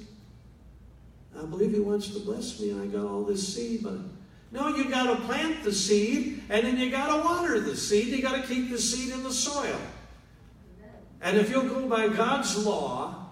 I 1.39 1.45
believe 1.45 1.71
He 1.71 1.79
wants 1.79 2.09
to 2.09 2.19
bless 2.19 2.59
me, 2.59 2.71
and 2.71 2.81
I 2.81 2.85
got 2.85 3.09
all 3.09 3.23
this 3.23 3.55
seed, 3.55 3.81
but 3.81 3.97
no, 4.51 4.69
you 4.69 4.89
got 4.89 5.07
to 5.07 5.23
plant 5.25 5.63
the 5.63 5.73
seed, 5.73 6.43
and 6.49 6.65
then 6.65 6.77
you 6.77 6.89
got 6.89 7.15
to 7.15 7.23
water 7.23 7.59
the 7.59 7.75
seed. 7.75 8.07
You 8.07 8.21
got 8.21 8.41
to 8.41 8.47
keep 8.47 8.69
the 8.69 8.77
seed 8.77 9.13
in 9.13 9.23
the 9.23 9.33
soil. 9.33 9.79
And 11.21 11.37
if 11.37 11.49
you'll 11.49 11.67
go 11.67 11.87
by 11.87 12.07
God's 12.07 12.65
law, 12.65 13.29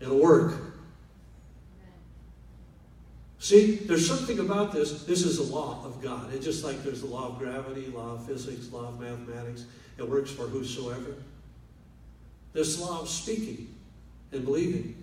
it'll 0.00 0.18
work. 0.18 0.54
See, 3.38 3.76
there's 3.76 4.06
something 4.06 4.38
about 4.38 4.72
this. 4.72 5.04
This 5.04 5.24
is 5.24 5.38
a 5.38 5.54
law 5.54 5.82
of 5.84 6.02
God. 6.02 6.32
It's 6.32 6.44
just 6.44 6.62
like 6.62 6.82
there's 6.82 7.00
the 7.00 7.06
law 7.06 7.28
of 7.28 7.38
gravity, 7.38 7.86
law 7.86 8.14
of 8.14 8.26
physics, 8.26 8.70
law 8.70 8.88
of 8.88 9.00
mathematics. 9.00 9.64
It 9.98 10.08
works 10.08 10.30
for 10.30 10.42
whosoever. 10.42 11.14
This 12.52 12.80
law 12.80 13.00
of 13.00 13.08
speaking 13.08 13.74
and 14.32 14.44
believing. 14.44 15.02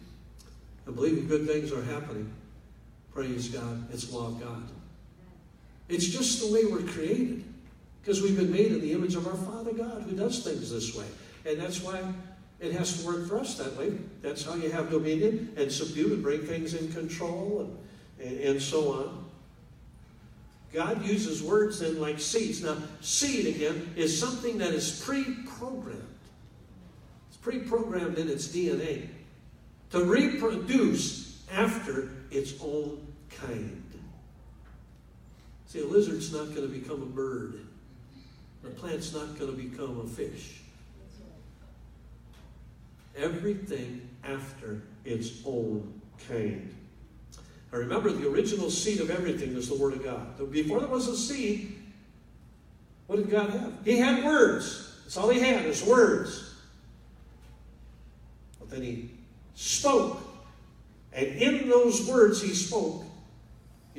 And 0.85 0.95
believing 0.95 1.27
good 1.27 1.47
things 1.47 1.71
are 1.71 1.83
happening. 1.83 2.31
Praise 3.17 3.49
God. 3.49 3.91
It's 3.91 4.13
law 4.13 4.27
of 4.27 4.39
God. 4.39 4.61
It's 5.89 6.05
just 6.05 6.39
the 6.39 6.53
way 6.53 6.65
we're 6.65 6.87
created. 6.87 7.43
Because 7.99 8.21
we've 8.21 8.37
been 8.37 8.51
made 8.51 8.71
in 8.71 8.79
the 8.79 8.91
image 8.91 9.15
of 9.15 9.25
our 9.25 9.33
Father 9.33 9.73
God 9.73 10.03
who 10.03 10.15
does 10.15 10.43
things 10.43 10.71
this 10.71 10.95
way. 10.95 11.07
And 11.43 11.59
that's 11.59 11.81
why 11.81 11.99
it 12.59 12.73
has 12.73 13.01
to 13.01 13.07
work 13.07 13.27
for 13.27 13.39
us 13.39 13.57
that 13.57 13.75
way. 13.75 13.97
That's 14.21 14.43
how 14.45 14.53
you 14.53 14.69
have 14.69 14.91
dominion 14.91 15.51
and 15.57 15.71
subdue 15.71 16.13
and 16.13 16.21
bring 16.21 16.41
things 16.41 16.75
in 16.75 16.93
control 16.93 17.61
and 17.61 17.77
and, 18.19 18.39
and 18.39 18.61
so 18.61 18.93
on. 18.93 19.25
God 20.71 21.03
uses 21.03 21.41
words 21.41 21.79
then 21.79 21.99
like 21.99 22.19
seeds. 22.19 22.61
Now, 22.61 22.77
seed 23.01 23.47
again 23.47 23.93
is 23.95 24.17
something 24.17 24.59
that 24.59 24.73
is 24.73 25.01
pre-programmed. 25.03 26.03
It's 27.29 27.37
pre-programmed 27.37 28.19
in 28.19 28.29
its 28.29 28.47
DNA 28.47 29.07
to 29.89 30.03
reproduce 30.03 31.41
after 31.51 32.11
its 32.29 32.53
own 32.61 33.06
kind. 33.41 33.83
See, 35.67 35.81
a 35.81 35.85
lizard's 35.85 36.31
not 36.31 36.55
going 36.55 36.61
to 36.61 36.67
become 36.67 37.01
a 37.01 37.05
bird. 37.05 37.59
A 38.65 38.69
plant's 38.69 39.13
not 39.13 39.37
going 39.37 39.55
to 39.55 39.57
become 39.57 39.99
a 39.99 40.07
fish. 40.07 40.61
Everything 43.15 44.07
after 44.23 44.81
its 45.03 45.41
own 45.45 46.01
kind. 46.27 46.73
Now 47.71 47.79
remember, 47.79 48.11
the 48.11 48.27
original 48.29 48.69
seed 48.69 49.01
of 49.01 49.09
everything 49.09 49.55
is 49.55 49.69
the 49.69 49.75
Word 49.75 49.93
of 49.93 50.03
God. 50.03 50.51
Before 50.51 50.79
there 50.79 50.89
was 50.89 51.07
a 51.07 51.17
seed, 51.17 51.77
what 53.07 53.17
did 53.17 53.29
God 53.29 53.49
have? 53.49 53.73
He 53.83 53.97
had 53.97 54.23
words. 54.23 54.95
That's 55.03 55.17
all 55.17 55.29
he 55.29 55.39
had 55.39 55.65
is 55.65 55.83
words. 55.83 56.55
But 58.59 58.69
then 58.69 58.81
he 58.81 59.09
spoke. 59.55 60.19
And 61.13 61.27
in 61.27 61.69
those 61.69 62.07
words 62.07 62.41
he 62.41 62.53
spoke, 62.53 63.03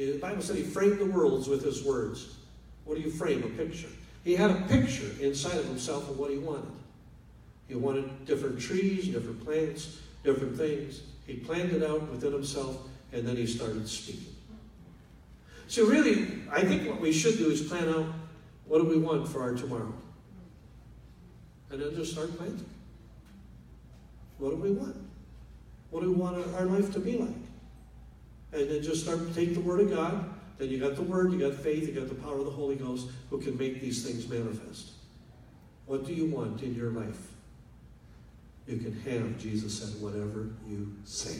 the 0.06 0.18
Bible 0.18 0.42
said 0.42 0.56
he 0.56 0.62
framed 0.62 0.98
the 0.98 1.06
worlds 1.06 1.48
with 1.48 1.64
his 1.64 1.82
words. 1.82 2.36
What 2.84 2.96
do 2.96 3.02
you 3.02 3.10
frame? 3.10 3.42
A 3.42 3.48
picture. 3.48 3.88
He 4.22 4.36
had 4.36 4.50
a 4.50 4.60
picture 4.68 5.10
inside 5.20 5.56
of 5.56 5.66
himself 5.66 6.08
of 6.08 6.18
what 6.18 6.30
he 6.30 6.38
wanted. 6.38 6.70
He 7.66 7.74
wanted 7.74 8.24
different 8.24 8.60
trees, 8.60 9.08
different 9.08 9.44
plants, 9.44 9.98
different 10.22 10.56
things. 10.56 11.02
He 11.26 11.34
planned 11.34 11.72
it 11.72 11.82
out 11.82 12.08
within 12.10 12.32
himself 12.32 12.78
and 13.12 13.26
then 13.26 13.36
he 13.36 13.46
started 13.46 13.88
speaking. 13.88 14.34
So, 15.66 15.84
really, 15.84 16.28
I 16.50 16.62
think 16.62 16.88
what 16.88 17.00
we 17.00 17.12
should 17.12 17.36
do 17.36 17.50
is 17.50 17.60
plan 17.60 17.88
out 17.88 18.06
what 18.66 18.78
do 18.78 18.84
we 18.84 18.98
want 18.98 19.28
for 19.28 19.42
our 19.42 19.54
tomorrow? 19.54 19.92
And 21.70 21.82
then 21.82 21.94
just 21.94 22.12
start 22.12 22.34
planning. 22.36 22.64
What 24.38 24.50
do 24.50 24.56
we 24.56 24.70
want? 24.70 24.96
What 25.90 26.02
do 26.02 26.12
we 26.12 26.16
want 26.16 26.36
our 26.54 26.64
life 26.64 26.92
to 26.92 27.00
be 27.00 27.18
like? 27.18 27.47
And 28.52 28.70
then 28.70 28.82
just 28.82 29.04
start 29.04 29.34
take 29.34 29.54
the 29.54 29.60
Word 29.60 29.80
of 29.80 29.90
God. 29.90 30.34
Then 30.58 30.70
you 30.70 30.78
got 30.78 30.96
the 30.96 31.02
Word, 31.02 31.32
you 31.32 31.38
got 31.38 31.54
faith, 31.54 31.86
you 31.86 31.94
got 31.94 32.08
the 32.08 32.14
power 32.14 32.38
of 32.38 32.44
the 32.44 32.50
Holy 32.50 32.76
Ghost 32.76 33.08
who 33.30 33.40
can 33.40 33.56
make 33.56 33.80
these 33.80 34.04
things 34.04 34.28
manifest. 34.28 34.90
What 35.86 36.04
do 36.04 36.12
you 36.12 36.26
want 36.26 36.62
in 36.62 36.74
your 36.74 36.90
life? 36.90 37.28
You 38.66 38.76
can 38.76 39.00
have, 39.00 39.38
Jesus 39.38 39.78
said, 39.78 40.00
whatever 40.02 40.50
you 40.68 40.94
say. 41.04 41.38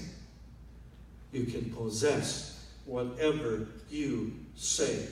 You 1.33 1.45
can 1.45 1.71
possess 1.71 2.67
whatever 2.87 3.67
you 3.91 4.35
say. 4.57 5.07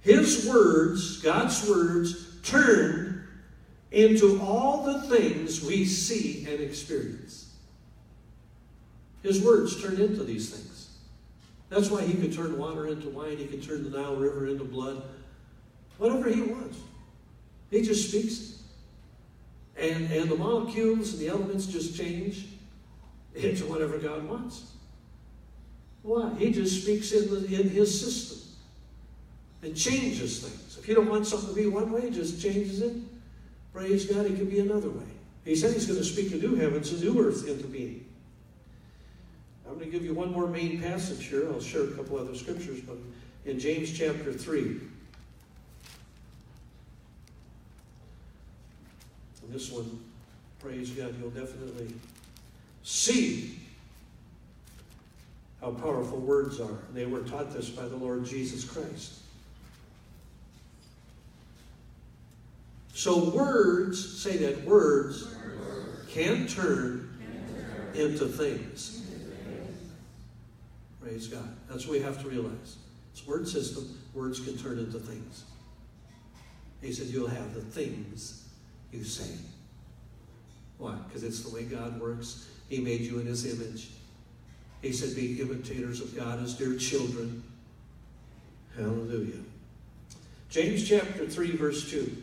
His 0.00 0.46
words, 0.48 1.20
God's 1.20 1.68
words, 1.68 2.40
turn 2.44 3.26
into 3.90 4.40
all 4.40 4.84
the 4.84 5.02
things 5.02 5.64
we 5.64 5.84
see 5.84 6.46
and 6.48 6.60
experience. 6.60 7.47
His 9.28 9.42
words 9.42 9.82
turn 9.82 10.00
into 10.00 10.24
these 10.24 10.48
things. 10.48 10.88
That's 11.68 11.90
why 11.90 12.00
he 12.00 12.14
could 12.14 12.32
turn 12.32 12.56
water 12.56 12.86
into 12.86 13.10
wine, 13.10 13.36
he 13.36 13.44
could 13.44 13.62
turn 13.62 13.84
the 13.84 13.90
Nile 13.90 14.16
River 14.16 14.46
into 14.46 14.64
blood. 14.64 15.02
Whatever 15.98 16.30
he 16.30 16.40
wants. 16.40 16.78
He 17.70 17.82
just 17.82 18.08
speaks. 18.08 18.62
And, 19.76 20.10
and 20.10 20.30
the 20.30 20.34
molecules 20.34 21.12
and 21.12 21.20
the 21.20 21.28
elements 21.28 21.66
just 21.66 21.94
change 21.94 22.46
into 23.34 23.66
whatever 23.66 23.98
God 23.98 24.26
wants. 24.26 24.72
Why? 26.00 26.32
He 26.38 26.50
just 26.50 26.80
speaks 26.80 27.12
in, 27.12 27.28
the, 27.28 27.60
in 27.60 27.68
his 27.68 28.00
system 28.00 28.48
and 29.62 29.76
changes 29.76 30.40
things. 30.40 30.78
If 30.78 30.88
you 30.88 30.94
don't 30.94 31.10
want 31.10 31.26
something 31.26 31.50
to 31.50 31.54
be 31.54 31.66
one 31.66 31.92
way, 31.92 32.10
just 32.10 32.40
changes 32.40 32.80
it. 32.80 32.94
Praise 33.74 34.06
God, 34.06 34.24
it 34.24 34.36
can 34.36 34.48
be 34.48 34.60
another 34.60 34.88
way. 34.88 35.04
He 35.44 35.54
said 35.54 35.74
he's 35.74 35.86
going 35.86 35.98
to 35.98 36.04
speak 36.04 36.32
a 36.32 36.36
new 36.36 36.54
heavens 36.54 36.90
and 36.92 37.02
new 37.02 37.22
earth 37.22 37.46
into 37.46 37.66
being. 37.66 38.07
I'm 39.68 39.74
going 39.74 39.86
to 39.86 39.92
give 39.92 40.04
you 40.04 40.14
one 40.14 40.32
more 40.32 40.46
main 40.46 40.80
passage 40.80 41.26
here. 41.26 41.50
I'll 41.52 41.60
share 41.60 41.84
a 41.84 41.90
couple 41.90 42.16
other 42.16 42.34
scriptures, 42.34 42.80
but 42.80 42.96
in 43.44 43.58
James 43.58 43.96
chapter 43.96 44.32
3. 44.32 44.60
And 44.62 44.80
this 49.50 49.70
one, 49.70 50.02
praise 50.58 50.90
God, 50.90 51.14
you'll 51.20 51.30
definitely 51.30 51.94
see 52.82 53.58
how 55.60 55.72
powerful 55.72 56.18
words 56.18 56.60
are. 56.60 56.78
They 56.94 57.04
were 57.04 57.20
taught 57.20 57.52
this 57.52 57.68
by 57.68 57.86
the 57.86 57.96
Lord 57.96 58.24
Jesus 58.24 58.64
Christ. 58.64 59.18
So 62.94 63.30
words, 63.30 64.22
say 64.22 64.38
that 64.38 64.64
words, 64.64 65.34
can 66.08 66.46
turn 66.46 67.16
into 67.94 68.26
things. 68.26 68.97
Praise 71.08 71.26
God. 71.26 71.48
That's 71.70 71.86
what 71.86 71.92
we 71.92 72.00
have 72.00 72.20
to 72.20 72.28
realize. 72.28 72.76
It's 73.12 73.26
word 73.26 73.48
system. 73.48 73.98
Words 74.12 74.40
can 74.40 74.58
turn 74.58 74.78
into 74.78 74.98
things. 74.98 75.44
He 76.82 76.92
said, 76.92 77.06
You'll 77.06 77.28
have 77.28 77.54
the 77.54 77.62
things 77.62 78.46
you 78.92 79.04
say. 79.04 79.38
Why? 80.76 80.96
Because 81.06 81.24
it's 81.24 81.42
the 81.42 81.54
way 81.54 81.62
God 81.62 81.98
works. 81.98 82.50
He 82.68 82.80
made 82.80 83.00
you 83.00 83.20
in 83.20 83.26
his 83.26 83.46
image. 83.46 83.88
He 84.82 84.92
said, 84.92 85.16
Be 85.16 85.40
imitators 85.40 86.02
of 86.02 86.14
God 86.14 86.42
as 86.42 86.52
dear 86.52 86.76
children. 86.76 87.42
Hallelujah. 88.76 89.40
James 90.50 90.86
chapter 90.86 91.26
3, 91.26 91.56
verse 91.56 91.90
2. 91.90 92.16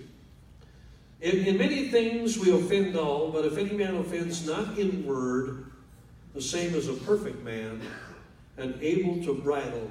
In, 1.22 1.38
in 1.48 1.58
many 1.58 1.90
things 1.90 2.38
we 2.38 2.52
offend 2.52 2.96
all, 2.96 3.32
but 3.32 3.46
if 3.46 3.58
any 3.58 3.74
man 3.74 3.96
offends 3.96 4.46
not 4.46 4.78
in 4.78 5.08
word, 5.08 5.72
the 6.36 6.42
same 6.42 6.76
as 6.76 6.88
a 6.88 6.94
perfect 6.94 7.44
man, 7.44 7.82
and 8.58 8.76
able 8.82 9.24
to 9.24 9.34
bridle 9.34 9.90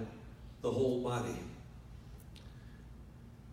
the 0.63 0.71
whole 0.71 1.01
body. 1.03 1.37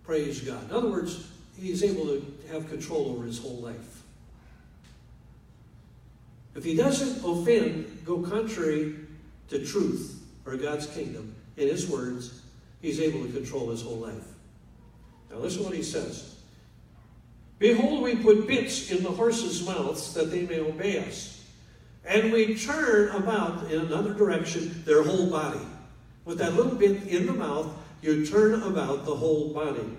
Praise 0.03 0.41
God. 0.41 0.69
In 0.69 0.75
other 0.75 0.89
words, 0.89 1.27
he's 1.59 1.83
able 1.83 2.05
to 2.05 2.25
have 2.51 2.69
control 2.69 3.11
over 3.11 3.25
his 3.25 3.39
whole 3.39 3.57
life. 3.57 4.03
If 6.55 6.63
he 6.63 6.75
doesn't 6.75 7.23
offend, 7.25 8.03
go 8.05 8.21
contrary 8.21 8.95
to 9.49 9.65
truth 9.65 10.21
or 10.45 10.57
God's 10.57 10.87
kingdom 10.87 11.35
in 11.57 11.67
his 11.67 11.89
words, 11.89 12.41
he's 12.81 12.99
able 12.99 13.25
to 13.25 13.31
control 13.31 13.69
his 13.69 13.81
whole 13.81 13.97
life. 13.97 14.27
Now 15.29 15.37
listen 15.37 15.59
to 15.59 15.65
what 15.65 15.75
he 15.75 15.83
says. 15.83 16.35
Behold, 17.59 18.01
we 18.01 18.15
put 18.15 18.47
bits 18.47 18.91
in 18.91 19.03
the 19.03 19.11
horses' 19.11 19.65
mouths 19.65 20.13
that 20.15 20.31
they 20.31 20.41
may 20.41 20.59
obey 20.59 20.97
us. 20.97 21.40
And 22.11 22.33
we 22.33 22.55
turn 22.55 23.15
about 23.15 23.71
in 23.71 23.79
another 23.79 24.13
direction 24.13 24.83
their 24.85 25.01
whole 25.01 25.29
body. 25.29 25.65
With 26.25 26.39
that 26.39 26.55
little 26.55 26.75
bit 26.75 27.07
in 27.07 27.25
the 27.25 27.31
mouth, 27.31 27.73
you 28.01 28.25
turn 28.25 28.61
about 28.63 29.05
the 29.05 29.15
whole 29.15 29.53
body. 29.53 29.97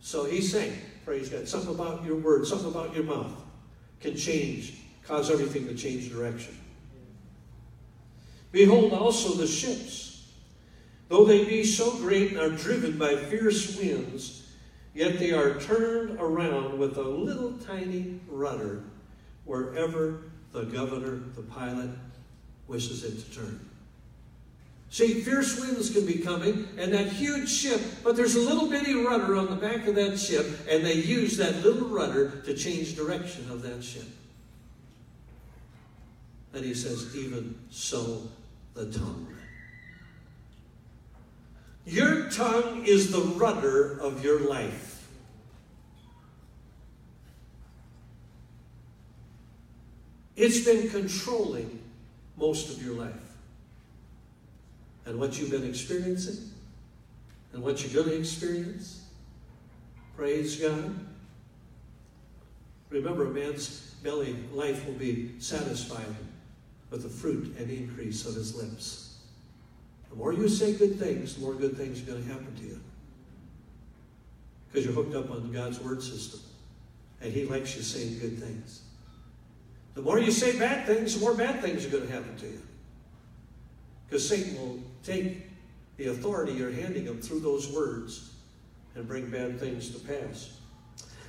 So 0.00 0.24
he's 0.24 0.50
saying, 0.50 0.76
praise 1.04 1.28
God, 1.28 1.46
something 1.46 1.72
about 1.72 2.04
your 2.04 2.16
word, 2.16 2.44
something 2.44 2.72
about 2.72 2.92
your 2.92 3.04
mouth 3.04 3.40
can 4.00 4.16
change, 4.16 4.80
cause 5.04 5.30
everything 5.30 5.68
to 5.68 5.74
change 5.74 6.10
direction. 6.10 6.58
Behold 8.50 8.92
also 8.92 9.34
the 9.34 9.46
ships, 9.46 10.26
though 11.08 11.24
they 11.24 11.44
be 11.44 11.62
so 11.62 11.96
great 11.98 12.32
and 12.32 12.40
are 12.40 12.50
driven 12.50 12.98
by 12.98 13.14
fierce 13.14 13.78
winds, 13.78 14.50
yet 14.92 15.20
they 15.20 15.30
are 15.30 15.60
turned 15.60 16.18
around 16.18 16.80
with 16.80 16.96
a 16.96 17.02
little 17.02 17.52
tiny 17.58 18.18
rudder 18.28 18.82
wherever 19.50 20.22
the 20.52 20.62
governor, 20.62 21.20
the 21.34 21.42
pilot, 21.42 21.90
wishes 22.68 23.02
it 23.02 23.18
to 23.18 23.40
turn. 23.40 23.68
See, 24.90 25.22
fierce 25.22 25.60
winds 25.60 25.90
can 25.90 26.06
be 26.06 26.18
coming, 26.18 26.68
and 26.78 26.92
that 26.94 27.08
huge 27.08 27.50
ship, 27.50 27.80
but 28.04 28.14
there's 28.14 28.36
a 28.36 28.40
little 28.40 28.68
bitty 28.68 28.94
rudder 28.94 29.36
on 29.36 29.50
the 29.50 29.56
back 29.56 29.88
of 29.88 29.96
that 29.96 30.18
ship, 30.18 30.46
and 30.68 30.86
they 30.86 30.94
use 30.94 31.36
that 31.38 31.64
little 31.64 31.88
rudder 31.88 32.42
to 32.44 32.54
change 32.54 32.94
direction 32.94 33.50
of 33.50 33.62
that 33.62 33.82
ship. 33.82 34.06
And 36.54 36.64
he 36.64 36.74
says, 36.74 37.16
even 37.16 37.56
so, 37.70 38.22
the 38.74 38.86
tongue. 38.86 39.34
Your 41.86 42.30
tongue 42.30 42.84
is 42.86 43.10
the 43.10 43.20
rudder 43.20 43.98
of 43.98 44.24
your 44.24 44.48
life. 44.48 44.89
It's 50.40 50.64
been 50.64 50.88
controlling 50.88 51.82
most 52.38 52.74
of 52.74 52.82
your 52.82 52.94
life 52.94 53.12
and 55.04 55.20
what 55.20 55.38
you've 55.38 55.50
been 55.50 55.68
experiencing 55.68 56.50
and 57.52 57.62
what 57.62 57.84
you're 57.84 58.02
going 58.02 58.14
to 58.14 58.18
experience. 58.18 59.04
Praise 60.16 60.56
God. 60.56 60.98
Remember, 62.88 63.26
a 63.26 63.30
man's 63.30 63.94
belly 64.02 64.34
life 64.54 64.86
will 64.86 64.94
be 64.94 65.32
satisfied 65.40 66.16
with 66.88 67.02
the 67.02 67.10
fruit 67.10 67.54
and 67.58 67.70
increase 67.70 68.24
of 68.24 68.34
his 68.34 68.56
lips. 68.56 69.18
The 70.08 70.16
more 70.16 70.32
you 70.32 70.48
say 70.48 70.72
good 70.72 70.98
things, 70.98 71.34
the 71.34 71.42
more 71.42 71.54
good 71.54 71.76
things 71.76 72.02
are 72.02 72.06
going 72.06 72.24
to 72.24 72.32
happen 72.32 72.56
to 72.56 72.62
you. 72.62 72.80
Because 74.72 74.86
you're 74.86 74.94
hooked 74.94 75.14
up 75.14 75.30
on 75.30 75.52
God's 75.52 75.78
word 75.80 76.02
system. 76.02 76.40
And 77.20 77.30
He 77.30 77.44
likes 77.44 77.76
you 77.76 77.82
saying 77.82 78.18
good 78.20 78.38
things. 78.38 78.84
The 79.94 80.02
more 80.02 80.18
you 80.18 80.30
say 80.30 80.58
bad 80.58 80.86
things, 80.86 81.14
the 81.14 81.20
more 81.20 81.34
bad 81.34 81.60
things 81.60 81.84
are 81.84 81.90
going 81.90 82.06
to 82.06 82.12
happen 82.12 82.36
to 82.36 82.46
you. 82.46 82.62
Because 84.08 84.28
Satan 84.28 84.56
will 84.60 84.80
take 85.04 85.46
the 85.96 86.06
authority 86.06 86.52
you're 86.52 86.70
handing 86.70 87.04
him 87.04 87.20
through 87.20 87.40
those 87.40 87.68
words 87.68 88.30
and 88.94 89.06
bring 89.06 89.30
bad 89.30 89.60
things 89.60 89.90
to 89.90 90.00
pass. 90.00 90.58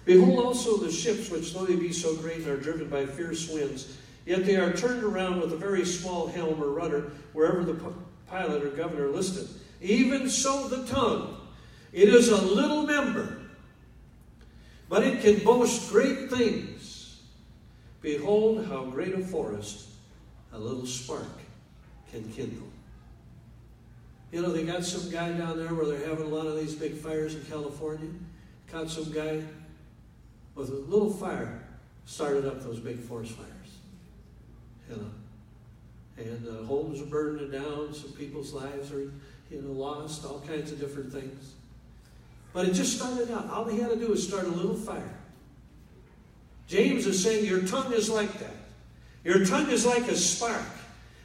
Behold 0.06 0.40
also 0.44 0.78
the 0.78 0.92
ships, 0.92 1.30
which 1.30 1.54
though 1.54 1.66
they 1.66 1.76
be 1.76 1.94
so 1.94 2.16
great, 2.16 2.38
and 2.38 2.48
are 2.48 2.58
driven 2.58 2.90
by 2.90 3.06
fierce 3.06 3.50
winds, 3.50 3.98
yet 4.26 4.46
they 4.46 4.56
are 4.56 4.74
turned 4.74 5.04
around 5.04 5.40
with 5.40 5.54
a 5.54 5.58
very 5.58 5.86
small 5.86 6.28
helm 6.28 6.62
or 6.62 6.70
rudder, 6.70 7.12
wherever 7.34 7.64
the 7.64 7.80
pilot 8.28 8.64
or 8.64 8.70
governor 8.70 9.10
listed. 9.10 9.48
Even 9.82 10.30
so 10.30 10.68
the 10.68 10.86
tongue, 10.88 11.38
it 11.92 12.10
is 12.10 12.30
a 12.30 12.42
little 12.42 12.84
member, 12.84 13.42
but 14.90 15.04
it 15.04 15.22
can 15.22 15.44
boast 15.44 15.92
great 15.92 16.30
things. 16.30 16.71
Behold, 18.02 18.66
how 18.66 18.86
great 18.86 19.14
a 19.14 19.20
forest 19.20 19.90
a 20.54 20.60
little 20.60 20.86
spark 20.86 21.28
can 22.12 22.24
kindle. 22.32 22.68
You 24.32 24.42
know, 24.42 24.52
they 24.52 24.64
got 24.64 24.84
some 24.84 25.12
guy 25.12 25.32
down 25.34 25.58
there 25.58 25.74
where 25.74 25.86
they're 25.86 26.08
having 26.08 26.26
a 26.26 26.30
lot 26.30 26.48
of 26.48 26.58
these 26.58 26.74
big 26.74 26.96
fires 26.96 27.36
in 27.36 27.44
California. 27.44 28.10
Caught 28.68 28.90
some 28.90 29.12
guy 29.12 29.44
with 30.56 30.70
a 30.70 30.74
little 30.74 31.12
fire, 31.12 31.64
started 32.06 32.46
up 32.46 32.64
those 32.64 32.80
big 32.80 33.00
forest 33.00 33.34
fires. 33.34 33.48
You 34.90 34.96
know, 34.96 35.12
and 36.18 36.48
uh, 36.48 36.64
homes 36.66 37.02
are 37.02 37.06
burning 37.06 37.52
down. 37.52 37.94
Some 37.94 38.12
people's 38.14 38.54
lives 38.54 38.92
are, 38.92 39.12
you 39.50 39.62
know, 39.62 39.72
lost. 39.72 40.26
All 40.26 40.40
kinds 40.48 40.72
of 40.72 40.80
different 40.80 41.12
things. 41.12 41.54
But 42.54 42.68
it 42.68 42.74
just 42.74 42.98
started 42.98 43.32
out. 43.32 43.50
All 43.50 43.66
he 43.66 43.80
had 43.80 43.90
to 43.90 43.98
do 43.98 44.08
was 44.08 44.26
start 44.26 44.46
a 44.46 44.50
little 44.50 44.76
fire. 44.76 45.18
James 46.72 47.06
is 47.06 47.22
saying 47.22 47.46
your 47.46 47.64
tongue 47.64 47.92
is 47.92 48.10
like 48.10 48.32
that. 48.40 48.56
Your 49.26 49.46
tongue 49.46 49.70
is 49.70 49.86
like 49.86 50.08
a 50.08 50.16
spark. 50.16 50.64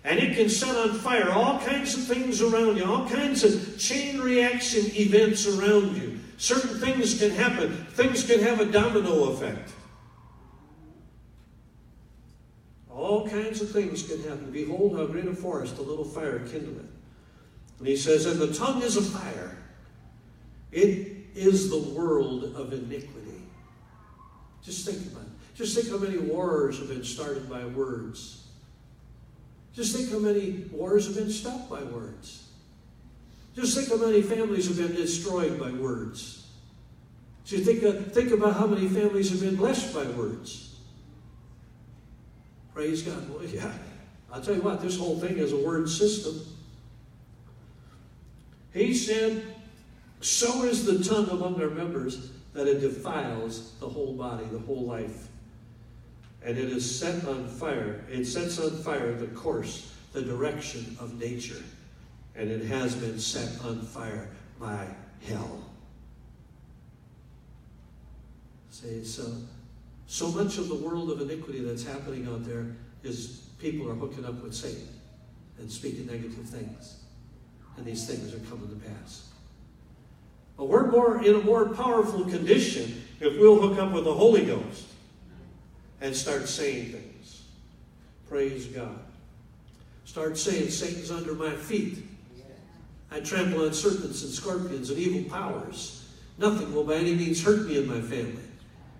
And 0.03 0.18
it 0.18 0.36
can 0.36 0.49
set 0.49 0.74
on 0.74 0.99
fire 0.99 1.30
all 1.30 1.61
kinds 1.61 1.94
of 1.94 2.03
things 2.03 2.42
around 2.42 2.76
you, 2.76 2.84
all 2.84 3.09
kinds 3.09 3.44
of 3.44 3.78
chain 3.78 4.20
reaction 4.20 4.84
events 4.97 5.47
around 5.47 5.97
you. 5.97 6.18
Certain 6.36 6.80
things 6.80 7.20
can 7.20 7.30
happen, 7.30 7.86
things 7.90 8.26
can 8.26 8.40
have 8.40 8.59
a 8.59 8.66
domino 8.66 9.30
effect. 9.30 9.70
All 12.90 13.28
kinds 13.28 13.62
of 13.62 13.70
things 13.70 14.03
can 14.03 14.20
happen. 14.24 14.51
Behold, 14.51 14.97
how 14.97 15.07
great 15.07 15.26
a 15.26 15.34
forest, 15.34 15.78
a 15.78 15.82
little 15.82 16.05
fire 16.05 16.40
kindleth. 16.40 16.90
And 17.78 17.86
he 17.86 17.97
says, 17.97 18.26
And 18.26 18.40
the 18.40 18.53
tongue 18.53 18.82
is 18.82 18.97
a 18.97 19.03
fire. 19.03 19.57
It 20.72 21.28
is 21.36 21.70
the 21.70 21.78
world 21.78 22.44
of 22.57 22.72
iniquity. 22.72 23.42
Just 24.64 24.84
think 24.84 25.12
about 25.12 25.22
it. 25.22 25.26
Just 25.57 25.74
think 25.74 25.88
how 25.88 25.96
many 25.96 26.18
wars 26.18 26.78
have 26.78 26.88
been 26.88 27.02
started 27.02 27.48
by 27.48 27.64
words. 27.64 28.44
Just 29.74 29.96
think 29.96 30.11
how 30.11 30.18
many 30.18 30.66
wars 30.70 31.07
have 31.07 31.16
been 31.16 31.30
stopped 31.30 31.70
by 31.70 31.82
words. 31.82 32.48
Just 33.54 33.74
think 33.74 33.88
how 33.88 33.96
many 33.96 34.20
families 34.20 34.68
have 34.68 34.76
been 34.76 34.94
destroyed 34.94 35.59
by 35.59 35.70
words. 35.70 36.46
So 37.44 37.57
think, 37.57 37.82
uh, 37.84 37.92
think 38.11 38.32
about 38.32 38.57
how 38.57 38.66
many 38.66 38.86
families 38.86 39.30
have 39.30 39.40
been 39.40 39.57
blessed 39.57 39.94
by 39.94 40.04
words. 40.04 40.76
Praise 42.74 43.00
God. 43.00 43.26
Well, 43.30 43.44
yeah. 43.46 43.72
I'll 44.30 44.42
tell 44.42 44.54
you 44.54 44.61
what, 44.61 44.82
this 44.82 44.98
whole 44.98 45.18
thing 45.18 45.38
is 45.38 45.52
a 45.52 45.57
word 45.57 45.88
system. 45.88 46.38
He 48.74 48.94
said, 48.94 49.42
So 50.20 50.64
is 50.64 50.84
the 50.84 51.02
tongue 51.02 51.30
among 51.30 51.62
our 51.62 51.70
members 51.70 52.30
that 52.52 52.66
it 52.66 52.80
defiles 52.80 53.72
the 53.80 53.88
whole 53.88 54.12
body, 54.14 54.44
the 54.52 54.59
whole 54.59 54.84
life 54.84 55.28
and 56.47 56.57
it 56.57 56.70
is 56.70 56.99
set 56.99 57.26
on 57.26 57.49
fire. 57.49 58.05
It 58.09 58.24
sets 58.24 58.61
on 58.61 58.70
fire 58.70 59.12
the 59.12 59.26
course, 59.26 59.92
the 60.12 60.22
direction 60.22 60.97
of 61.01 61.18
nature, 61.18 61.62
and 62.36 62.49
it 62.49 62.64
has 62.66 62.94
been 62.94 63.18
set 63.18 63.61
on 63.64 63.80
fire 63.82 64.30
by 64.61 64.86
hell. 65.26 65.61
See, 68.70 69.05
so 69.05 69.24
so 70.07 70.28
much 70.28 70.57
of 70.59 70.68
the 70.68 70.76
world 70.76 71.11
of 71.11 71.20
iniquity 71.20 71.61
that's 71.62 71.84
happening 71.84 72.28
out 72.28 72.47
there 72.47 72.76
is 73.03 73.49
people 73.59 73.90
are 73.90 73.94
hooking 73.94 74.24
up 74.24 74.40
with 74.40 74.55
Satan 74.55 74.88
and 75.59 75.68
speaking 75.68 76.07
negative 76.07 76.44
things, 76.44 77.01
and 77.76 77.84
these 77.84 78.07
things 78.07 78.32
are 78.32 78.38
coming 78.49 78.68
to 78.68 78.86
pass. 78.86 79.30
But 80.57 80.66
we're 80.66 80.86
more 80.92 81.24
in 81.24 81.34
a 81.34 81.40
more 81.40 81.70
powerful 81.70 82.24
condition 82.24 83.03
if 83.18 83.36
we'll 83.36 83.61
hook 83.61 83.80
up 83.80 83.90
with 83.90 84.05
the 84.05 84.14
Holy 84.14 84.44
Ghost 84.44 84.84
and 86.01 86.14
start 86.14 86.49
saying 86.49 86.92
things. 86.92 87.44
Praise 88.28 88.66
God. 88.66 88.99
Start 90.05 90.38
saying, 90.38 90.70
Satan's 90.70 91.11
under 91.11 91.34
my 91.34 91.51
feet. 91.51 91.99
I 93.11 93.20
trample 93.20 93.64
on 93.64 93.72
serpents 93.72 94.22
and 94.22 94.32
scorpions 94.32 94.90
and 94.90 94.99
evil 94.99 95.30
powers. 95.30 96.09
Nothing 96.38 96.74
will 96.74 96.84
by 96.84 96.94
any 96.94 97.14
means 97.14 97.42
hurt 97.42 97.66
me 97.66 97.78
and 97.78 97.86
my 97.86 98.01
family. 98.01 98.42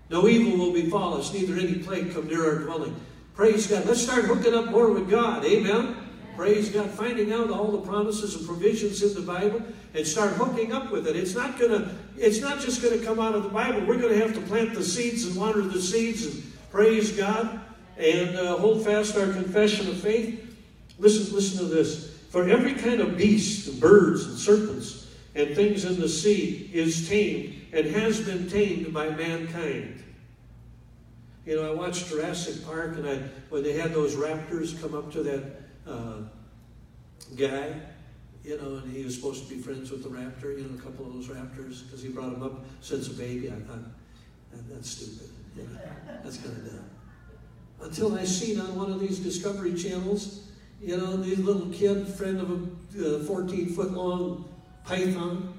No 0.09 0.27
evil 0.27 0.57
will 0.57 0.73
befall 0.73 1.15
us, 1.15 1.33
neither 1.33 1.55
any 1.55 1.79
plague 1.79 2.13
come 2.13 2.27
near 2.27 2.45
our 2.45 2.63
dwelling. 2.63 2.95
Praise 3.35 3.67
God. 3.67 3.85
Let's 3.85 4.01
start 4.01 4.25
hooking 4.25 4.53
up 4.53 4.71
more 4.71 4.91
with 4.91 5.09
God. 5.09 5.45
Amen. 5.45 5.95
Praise 6.35 6.69
God. 6.69 6.89
Finding 6.89 7.33
out 7.33 7.49
all 7.49 7.71
the 7.71 7.81
promises 7.85 8.35
and 8.35 8.47
provisions 8.47 9.03
in 9.03 9.13
the 9.13 9.21
Bible 9.21 9.61
and 9.93 10.07
start 10.07 10.33
hooking 10.33 10.71
up 10.71 10.91
with 10.91 11.07
it. 11.07 11.15
It's 11.15 11.35
not 11.35 11.59
gonna, 11.59 11.93
it's 12.15 12.39
not 12.39 12.59
just 12.59 12.81
gonna 12.81 12.99
come 12.99 13.19
out 13.19 13.35
of 13.35 13.43
the 13.43 13.49
Bible. 13.49 13.85
We're 13.85 13.99
gonna 13.99 14.15
have 14.15 14.33
to 14.35 14.41
plant 14.41 14.73
the 14.73 14.83
seeds 14.83 15.25
and 15.25 15.35
water 15.35 15.61
the 15.61 15.81
seeds 15.81 16.25
and 16.25 16.53
Praise 16.69 17.11
God. 17.11 17.61
And 17.97 18.35
uh, 18.35 18.57
hold 18.57 18.83
fast 18.83 19.17
our 19.17 19.31
confession 19.33 19.87
of 19.87 19.99
faith. 19.99 20.55
Listen, 20.99 21.33
listen 21.35 21.59
to 21.59 21.65
this. 21.65 22.15
For 22.29 22.47
every 22.47 22.73
kind 22.73 23.01
of 23.01 23.17
beast, 23.17 23.67
and 23.67 23.79
birds 23.79 24.25
and 24.25 24.37
serpents, 24.37 25.07
and 25.33 25.55
things 25.55 25.85
in 25.85 25.99
the 25.99 26.09
sea 26.09 26.69
is 26.73 27.07
tamed 27.07 27.55
and 27.71 27.87
has 27.87 28.19
been 28.21 28.49
tamed 28.49 28.93
by 28.93 29.09
mankind. 29.09 30.03
You 31.45 31.55
know, 31.55 31.71
I 31.71 31.73
watched 31.73 32.09
Jurassic 32.09 32.65
Park, 32.65 32.97
and 32.97 33.07
I 33.07 33.15
when 33.49 33.63
they 33.63 33.73
had 33.73 33.93
those 33.93 34.15
raptors 34.15 34.79
come 34.81 34.93
up 34.93 35.11
to 35.13 35.23
that 35.23 35.43
uh, 35.87 36.17
guy, 37.37 37.73
you 38.43 38.57
know, 38.57 38.77
and 38.77 38.91
he 38.91 39.03
was 39.03 39.15
supposed 39.15 39.47
to 39.47 39.55
be 39.55 39.61
friends 39.61 39.91
with 39.91 40.03
the 40.03 40.09
raptor, 40.09 40.57
you 40.57 40.67
know, 40.67 40.77
a 40.77 40.81
couple 40.81 41.05
of 41.05 41.13
those 41.13 41.27
raptors, 41.27 41.85
because 41.85 42.01
he 42.01 42.09
brought 42.09 42.33
him 42.33 42.43
up 42.43 42.65
since 42.81 43.07
a 43.07 43.13
baby. 43.13 43.49
I 43.49 43.55
thought, 43.55 43.79
that's 44.69 44.89
stupid. 44.89 45.29
That's 46.23 46.37
kind 46.37 46.57
of 46.57 46.65
dumb. 46.65 46.89
Until 47.81 48.17
I 48.17 48.23
seen 48.23 48.59
on 48.59 48.75
one 48.75 48.91
of 48.91 48.99
these 48.99 49.19
Discovery 49.19 49.73
channels, 49.75 50.47
you 50.81 50.97
know, 50.97 51.17
these 51.17 51.39
little 51.39 51.67
kid, 51.67 52.07
friend 52.07 52.39
of 52.39 52.51
a 52.51 53.17
uh, 53.17 53.23
14 53.23 53.69
foot 53.69 53.91
long 53.91 54.45
python, 54.83 55.53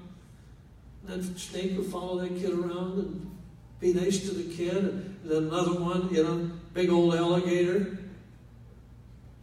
that 1.04 1.22
snake 1.38 1.76
would 1.76 1.86
follow 1.86 2.18
that 2.20 2.36
kid 2.38 2.52
around 2.52 2.98
and 2.98 3.38
be 3.80 3.94
nice 3.94 4.20
to 4.28 4.34
the 4.34 4.54
kid. 4.54 4.76
And 4.76 5.18
then 5.24 5.44
another 5.44 5.80
one, 5.80 6.12
you 6.12 6.22
know, 6.22 6.50
big 6.74 6.90
old 6.90 7.14
alligator. 7.14 7.98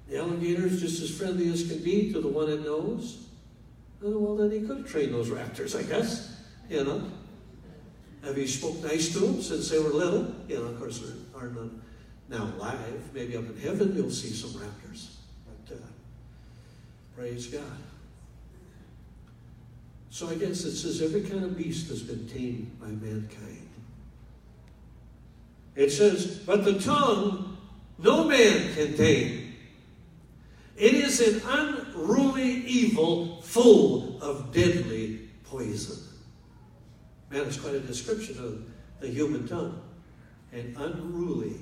The 0.08 0.20
alligator 0.20 0.68
is 0.68 0.80
just 0.80 1.02
as 1.02 1.10
friendly 1.10 1.52
as 1.52 1.68
can 1.68 1.84
be 1.84 2.14
to 2.14 2.22
the 2.22 2.28
one 2.28 2.50
it 2.50 2.64
knows. 2.64 3.26
Well, 4.02 4.36
then 4.36 4.52
he 4.52 4.68
could 4.68 4.78
have 4.78 4.88
trained 4.88 5.14
those 5.14 5.30
raptors, 5.30 5.78
I 5.78 5.84
guess. 5.84 6.40
You 6.70 6.84
know. 6.84 7.12
Have 8.26 8.38
you 8.40 8.48
spoke 8.48 8.82
nice 8.82 9.14
to 9.14 9.20
them 9.20 9.42
since 9.42 9.70
they 9.70 9.78
were 9.78 9.90
little? 9.90 10.34
You 10.48 10.58
know, 10.58 10.66
of 10.66 10.80
course, 10.80 11.00
they 11.00 11.40
are 11.40 11.48
not 11.50 11.70
now 12.28 12.44
alive. 12.58 13.10
Maybe 13.14 13.38
up 13.38 13.46
in 13.46 13.58
heaven 13.58 13.96
you'll 13.96 14.10
see 14.10 14.30
some 14.30 14.50
raptors. 14.60 15.12
But 15.46 15.76
uh, 15.76 15.80
praise 17.16 17.46
God. 17.48 17.62
So 20.10 20.28
I 20.30 20.36
guess 20.36 20.64
it 20.64 20.76
says 20.76 21.02
every 21.04 21.22
kind 21.22 21.44
of 21.44 21.56
beast 21.56 21.90
has 21.90 22.02
been 22.02 22.28
tamed 22.28 22.80
by 22.80 22.88
mankind. 22.88 23.70
It 25.76 25.92
says, 25.92 26.40
but 26.40 26.66
the 26.66 26.80
tongue 26.80 27.58
no 28.00 28.24
man 28.24 28.74
can 28.74 28.96
tame. 28.98 29.54
It 30.76 30.94
is 30.94 31.22
an 31.22 31.42
unruly 31.48 32.66
evil 32.66 33.42
full 33.42 34.22
of 34.22 34.52
deadly 34.52 35.30
poison. 35.44 36.15
Man, 37.32 37.46
it's 37.46 37.60
quite 37.60 37.76
a 37.76 37.80
description 37.80 38.38
of 38.44 38.66
the 39.02 39.08
human 39.08 39.48
tongue. 39.48 39.82
And 40.52 40.76
unruly. 40.78 41.56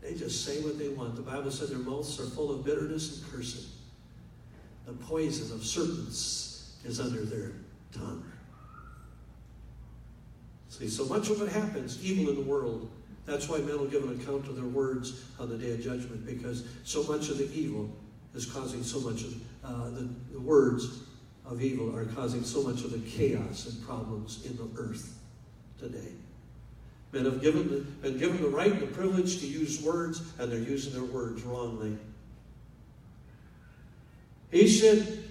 They 0.00 0.14
just 0.14 0.44
say 0.44 0.60
what 0.60 0.78
they 0.78 0.88
want. 0.88 1.16
The 1.16 1.22
Bible 1.22 1.50
says 1.50 1.70
their 1.70 1.78
mouths 1.78 2.18
are 2.20 2.24
full 2.24 2.50
of 2.52 2.64
bitterness 2.64 3.20
and 3.20 3.32
cursing. 3.32 3.68
The 4.86 4.92
poison 4.92 5.54
of 5.54 5.64
serpents 5.64 6.76
is 6.84 7.00
under 7.00 7.24
their 7.24 7.52
tongue. 7.92 8.24
See, 10.68 10.88
so 10.88 11.04
much 11.06 11.28
of 11.30 11.40
what 11.40 11.48
happens, 11.48 12.02
evil 12.02 12.30
in 12.30 12.36
the 12.36 12.48
world, 12.48 12.88
that's 13.26 13.48
why 13.48 13.58
men 13.58 13.78
will 13.78 13.86
give 13.86 14.04
an 14.04 14.18
account 14.20 14.46
of 14.46 14.56
their 14.56 14.64
words 14.64 15.24
on 15.38 15.48
the 15.48 15.58
day 15.58 15.72
of 15.72 15.82
judgment, 15.82 16.24
because 16.24 16.64
so 16.84 17.02
much 17.02 17.28
of 17.28 17.38
the 17.38 17.50
evil 17.52 17.90
is 18.34 18.46
causing 18.46 18.82
so 18.82 19.00
much 19.00 19.24
of 19.24 19.34
uh, 19.64 19.90
the, 19.90 20.08
the 20.32 20.40
words 20.40 21.02
of 21.48 21.62
evil 21.62 21.94
are 21.96 22.04
causing 22.04 22.44
so 22.44 22.62
much 22.62 22.84
of 22.84 22.92
the 22.92 22.98
chaos 23.10 23.66
and 23.66 23.86
problems 23.86 24.44
in 24.44 24.56
the 24.56 24.68
earth 24.80 25.18
today. 25.78 26.12
Men 27.12 27.24
have 27.24 27.40
given 27.40 27.68
the, 27.68 27.80
been 28.02 28.18
given 28.18 28.42
the 28.42 28.48
right 28.48 28.72
and 28.72 28.82
the 28.82 28.86
privilege 28.86 29.40
to 29.40 29.46
use 29.46 29.82
words, 29.82 30.22
and 30.38 30.52
they're 30.52 30.58
using 30.58 30.92
their 30.92 31.04
words 31.04 31.42
wrongly. 31.42 31.96
He 34.50 34.68
said, 34.68 35.24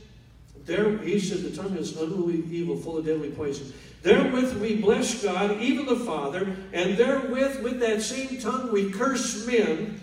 there, 0.66 0.98
he 0.98 1.20
said, 1.20 1.44
the 1.44 1.56
tongue 1.56 1.78
is 1.78 1.96
unruly 1.96 2.44
evil, 2.50 2.76
full 2.76 2.98
of 2.98 3.06
deadly 3.06 3.30
poison. 3.30 3.72
Therewith 4.02 4.60
we 4.60 4.76
bless 4.76 5.24
God, 5.24 5.62
even 5.62 5.86
the 5.86 5.96
Father, 5.96 6.56
and 6.74 6.98
therewith, 6.98 7.62
with 7.64 7.80
that 7.80 8.02
same 8.02 8.40
tongue, 8.40 8.72
we 8.72 8.92
curse 8.92 9.46
men 9.46 10.02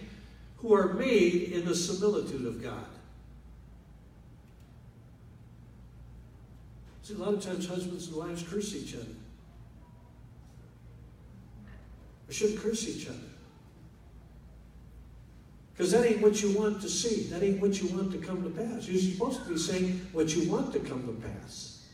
who 0.58 0.74
are 0.74 0.94
made 0.94 1.52
in 1.52 1.64
the 1.64 1.74
similitude 1.74 2.46
of 2.46 2.62
God. 2.62 2.86
See, 7.04 7.12
a 7.12 7.18
lot 7.18 7.34
of 7.34 7.42
times 7.42 7.68
husbands 7.68 8.08
and 8.08 8.16
wives 8.16 8.42
curse 8.42 8.74
each 8.74 8.94
other. 8.94 9.04
We 12.26 12.32
shouldn't 12.32 12.60
curse 12.60 12.88
each 12.88 13.06
other. 13.06 13.18
Because 15.72 15.92
that 15.92 16.06
ain't 16.06 16.22
what 16.22 16.40
you 16.40 16.56
want 16.56 16.80
to 16.80 16.88
see. 16.88 17.24
That 17.24 17.42
ain't 17.42 17.60
what 17.60 17.82
you 17.82 17.88
want 17.94 18.10
to 18.12 18.18
come 18.18 18.42
to 18.42 18.48
pass. 18.48 18.88
You're 18.88 19.02
supposed 19.02 19.44
to 19.44 19.50
be 19.50 19.58
saying 19.58 20.00
what 20.12 20.34
you 20.34 20.50
want 20.50 20.72
to 20.72 20.78
come 20.78 21.04
to 21.06 21.28
pass, 21.28 21.84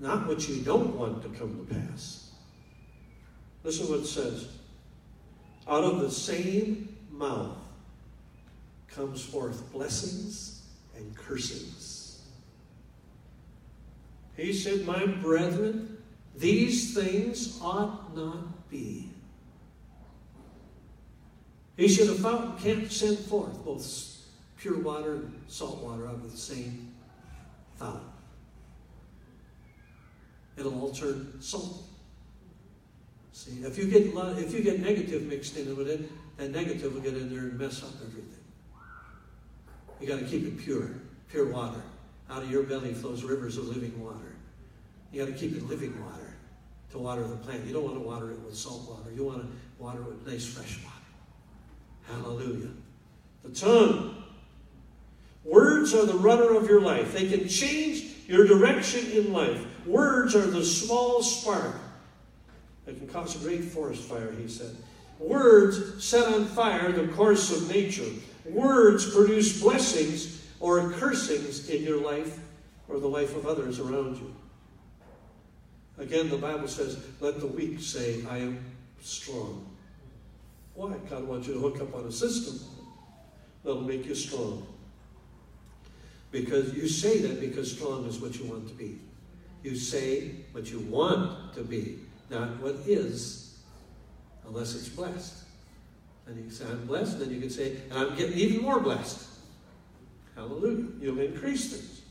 not 0.00 0.26
what 0.26 0.46
you 0.46 0.56
don't 0.56 0.94
want 0.94 1.22
to 1.22 1.30
come 1.30 1.56
to 1.66 1.74
pass. 1.74 2.32
Listen 3.64 3.88
what 3.88 4.00
it 4.00 4.06
says. 4.06 4.48
Out 5.66 5.82
of 5.82 6.00
the 6.00 6.10
same 6.10 6.94
mouth 7.10 7.56
comes 8.88 9.24
forth 9.24 9.72
blessings 9.72 10.66
and 10.94 11.16
cursings. 11.16 11.75
He 14.36 14.52
said, 14.52 14.86
My 14.86 15.06
brethren, 15.06 15.98
these 16.36 16.94
things 16.94 17.58
ought 17.62 18.14
not 18.14 18.68
be. 18.68 19.10
He 21.76 21.88
said, 21.88 22.08
A 22.08 22.14
fountain 22.14 22.56
can't 22.58 22.92
send 22.92 23.18
forth 23.18 23.64
both 23.64 24.16
pure 24.58 24.78
water 24.78 25.14
and 25.14 25.42
salt 25.48 25.82
water 25.82 26.06
out 26.06 26.14
of 26.14 26.30
the 26.30 26.36
same 26.36 26.92
fountain. 27.76 28.00
It'll 30.56 30.80
all 30.80 30.90
turn 30.90 31.40
salty. 31.40 31.84
See, 33.32 33.62
if 33.62 33.76
you 33.76 33.86
get 33.86 34.06
if 34.38 34.54
you 34.54 34.62
get 34.62 34.80
negative 34.80 35.22
mixed 35.24 35.58
in 35.58 35.76
with 35.76 35.88
it, 35.88 36.10
that 36.38 36.50
negative 36.50 36.94
will 36.94 37.02
get 37.02 37.14
in 37.14 37.28
there 37.30 37.44
and 37.44 37.58
mess 37.58 37.82
up 37.82 37.90
everything. 38.02 38.32
You 40.00 40.06
got 40.06 40.20
to 40.20 40.24
keep 40.24 40.46
it 40.46 40.58
pure, 40.58 40.90
pure 41.30 41.46
water. 41.46 41.82
Out 42.28 42.42
of 42.42 42.50
your 42.50 42.64
belly 42.64 42.92
flows 42.92 43.22
rivers 43.22 43.56
of 43.56 43.68
living 43.68 44.02
water. 44.02 44.34
You 45.12 45.24
got 45.24 45.32
to 45.32 45.38
keep 45.38 45.56
it 45.56 45.68
living 45.68 45.98
water 46.04 46.34
to 46.90 46.98
water 46.98 47.26
the 47.26 47.36
plant. 47.36 47.64
You 47.64 47.72
don't 47.72 47.84
want 47.84 47.96
to 47.96 48.00
water 48.00 48.30
it 48.30 48.40
with 48.40 48.56
salt 48.56 48.88
water. 48.88 49.12
You 49.14 49.24
want 49.24 49.42
to 49.42 49.48
water 49.78 50.00
it 50.00 50.08
with 50.08 50.26
nice 50.26 50.46
fresh 50.46 50.78
water. 50.84 52.22
Hallelujah. 52.22 52.70
The 53.44 53.50
tongue. 53.50 54.22
Words 55.44 55.94
are 55.94 56.04
the 56.04 56.14
rudder 56.14 56.56
of 56.56 56.68
your 56.68 56.80
life. 56.80 57.12
They 57.12 57.28
can 57.28 57.48
change 57.48 58.02
your 58.26 58.46
direction 58.46 59.10
in 59.12 59.32
life. 59.32 59.64
Words 59.86 60.34
are 60.34 60.46
the 60.46 60.64
small 60.64 61.22
spark 61.22 61.76
that 62.84 62.98
can 62.98 63.06
cause 63.08 63.36
a 63.36 63.38
great 63.38 63.64
forest 63.64 64.02
fire, 64.02 64.32
he 64.32 64.48
said. 64.48 64.76
Words 65.18 66.04
set 66.04 66.26
on 66.32 66.46
fire 66.46 66.90
the 66.92 67.08
course 67.12 67.56
of 67.56 67.70
nature. 67.70 68.10
Words 68.44 69.14
produce 69.14 69.60
blessings 69.60 70.35
or 70.60 70.90
cursings 70.92 71.68
in 71.68 71.82
your 71.82 72.00
life 72.00 72.38
or 72.88 72.98
the 72.98 73.08
life 73.08 73.36
of 73.36 73.46
others 73.46 73.78
around 73.78 74.16
you. 74.16 74.34
Again, 75.98 76.28
the 76.28 76.36
Bible 76.36 76.68
says, 76.68 76.98
let 77.20 77.40
the 77.40 77.46
weak 77.46 77.80
say, 77.80 78.24
I 78.28 78.38
am 78.38 78.64
strong. 79.00 79.66
Why? 80.74 80.94
God 81.08 81.26
wants 81.26 81.48
you 81.48 81.54
to 81.54 81.60
hook 81.60 81.80
up 81.80 81.94
on 81.94 82.04
a 82.04 82.12
system 82.12 82.60
that'll 83.64 83.80
make 83.80 84.04
you 84.04 84.14
strong. 84.14 84.66
Because 86.30 86.74
you 86.74 86.86
say 86.86 87.18
that 87.20 87.40
because 87.40 87.72
strong 87.72 88.04
is 88.04 88.18
what 88.18 88.38
you 88.38 88.44
want 88.44 88.68
to 88.68 88.74
be. 88.74 88.98
You 89.62 89.74
say 89.74 90.32
what 90.52 90.70
you 90.70 90.80
want 90.80 91.54
to 91.54 91.62
be, 91.62 91.98
not 92.30 92.60
what 92.60 92.74
is, 92.86 93.58
unless 94.46 94.74
it's 94.74 94.88
blessed. 94.88 95.44
And 96.26 96.44
you 96.44 96.50
say, 96.50 96.66
I'm 96.66 96.86
blessed, 96.86 97.14
and 97.14 97.22
then 97.22 97.30
you 97.30 97.40
can 97.40 97.50
say, 97.50 97.76
and 97.90 97.98
I'm 97.98 98.16
getting 98.16 98.36
even 98.36 98.62
more 98.62 98.80
blessed. 98.80 99.28
Hallelujah. 100.36 100.86
You'll 101.00 101.18
increase 101.18 101.72
things. 101.72 102.02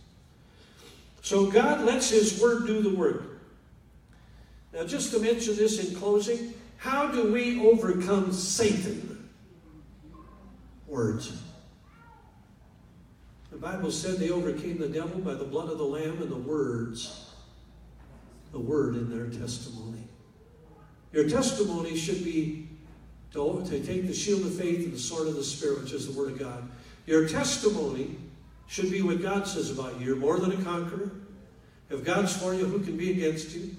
So 1.22 1.50
God 1.50 1.86
lets 1.86 2.10
His 2.10 2.42
Word 2.42 2.68
do 2.68 2.82
the 2.82 2.94
work. 2.94 3.40
Now, 4.74 4.84
just 4.84 5.14
to 5.14 5.20
mention 5.20 5.56
this 5.56 5.88
in 5.88 5.96
closing, 5.96 6.54
how 6.78 7.08
do 7.08 7.32
we 7.32 7.66
overcome 7.66 8.34
Satan? 8.34 9.30
Words. 10.88 11.42
The 13.52 13.58
Bible 13.58 13.90
said 13.90 14.18
they 14.18 14.32
overcame 14.32 14.78
the 14.78 14.90
devil 14.90 15.22
by 15.22 15.34
the 15.34 15.46
blood 15.46 15.70
of 15.70 15.78
the 15.78 15.86
Lamb 15.86 16.22
and 16.22 16.30
the 16.30 16.36
words, 16.36 17.32
the 18.52 18.60
word 18.60 18.96
in 18.96 19.10
their 19.10 19.28
testimony. 19.28 20.04
Your 21.14 21.30
testimony 21.30 21.96
should 21.96 22.26
be 22.26 22.68
to, 23.32 23.64
take 23.70 24.08
the 24.08 24.14
shield 24.14 24.46
of 24.46 24.56
faith 24.56 24.86
and 24.86 24.94
the 24.94 25.00
sword 25.00 25.28
of 25.28 25.36
the 25.36 25.44
Spirit, 25.44 25.84
which 25.84 25.94
is 25.94 26.14
the 26.14 26.20
Word 26.20 26.34
of 26.34 26.40
God. 26.40 26.70
Your 27.06 27.28
testimony 27.28 28.18
should 28.68 28.92
be 28.92 29.02
what 29.02 29.22
God 29.22 29.48
says 29.48 29.72
about 29.72 30.00
you. 30.00 30.08
You're 30.08 30.16
more 30.16 30.40
than 30.40 30.52
a 30.52 30.64
conqueror. 30.64 31.12
If 31.90 32.04
God's 32.04 32.36
for 32.36 32.54
you, 32.54 32.66
who 32.66 32.80
can 32.80 32.98
be 32.98 33.12
against 33.12 33.56
you? 33.56 33.76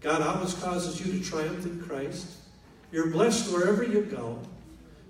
God 0.00 0.22
always 0.22 0.54
causes 0.54 1.04
you 1.04 1.18
to 1.18 1.24
triumph 1.24 1.64
in 1.66 1.80
Christ. 1.82 2.26
You're 2.90 3.10
blessed 3.10 3.52
wherever 3.52 3.84
you 3.84 4.02
go. 4.02 4.38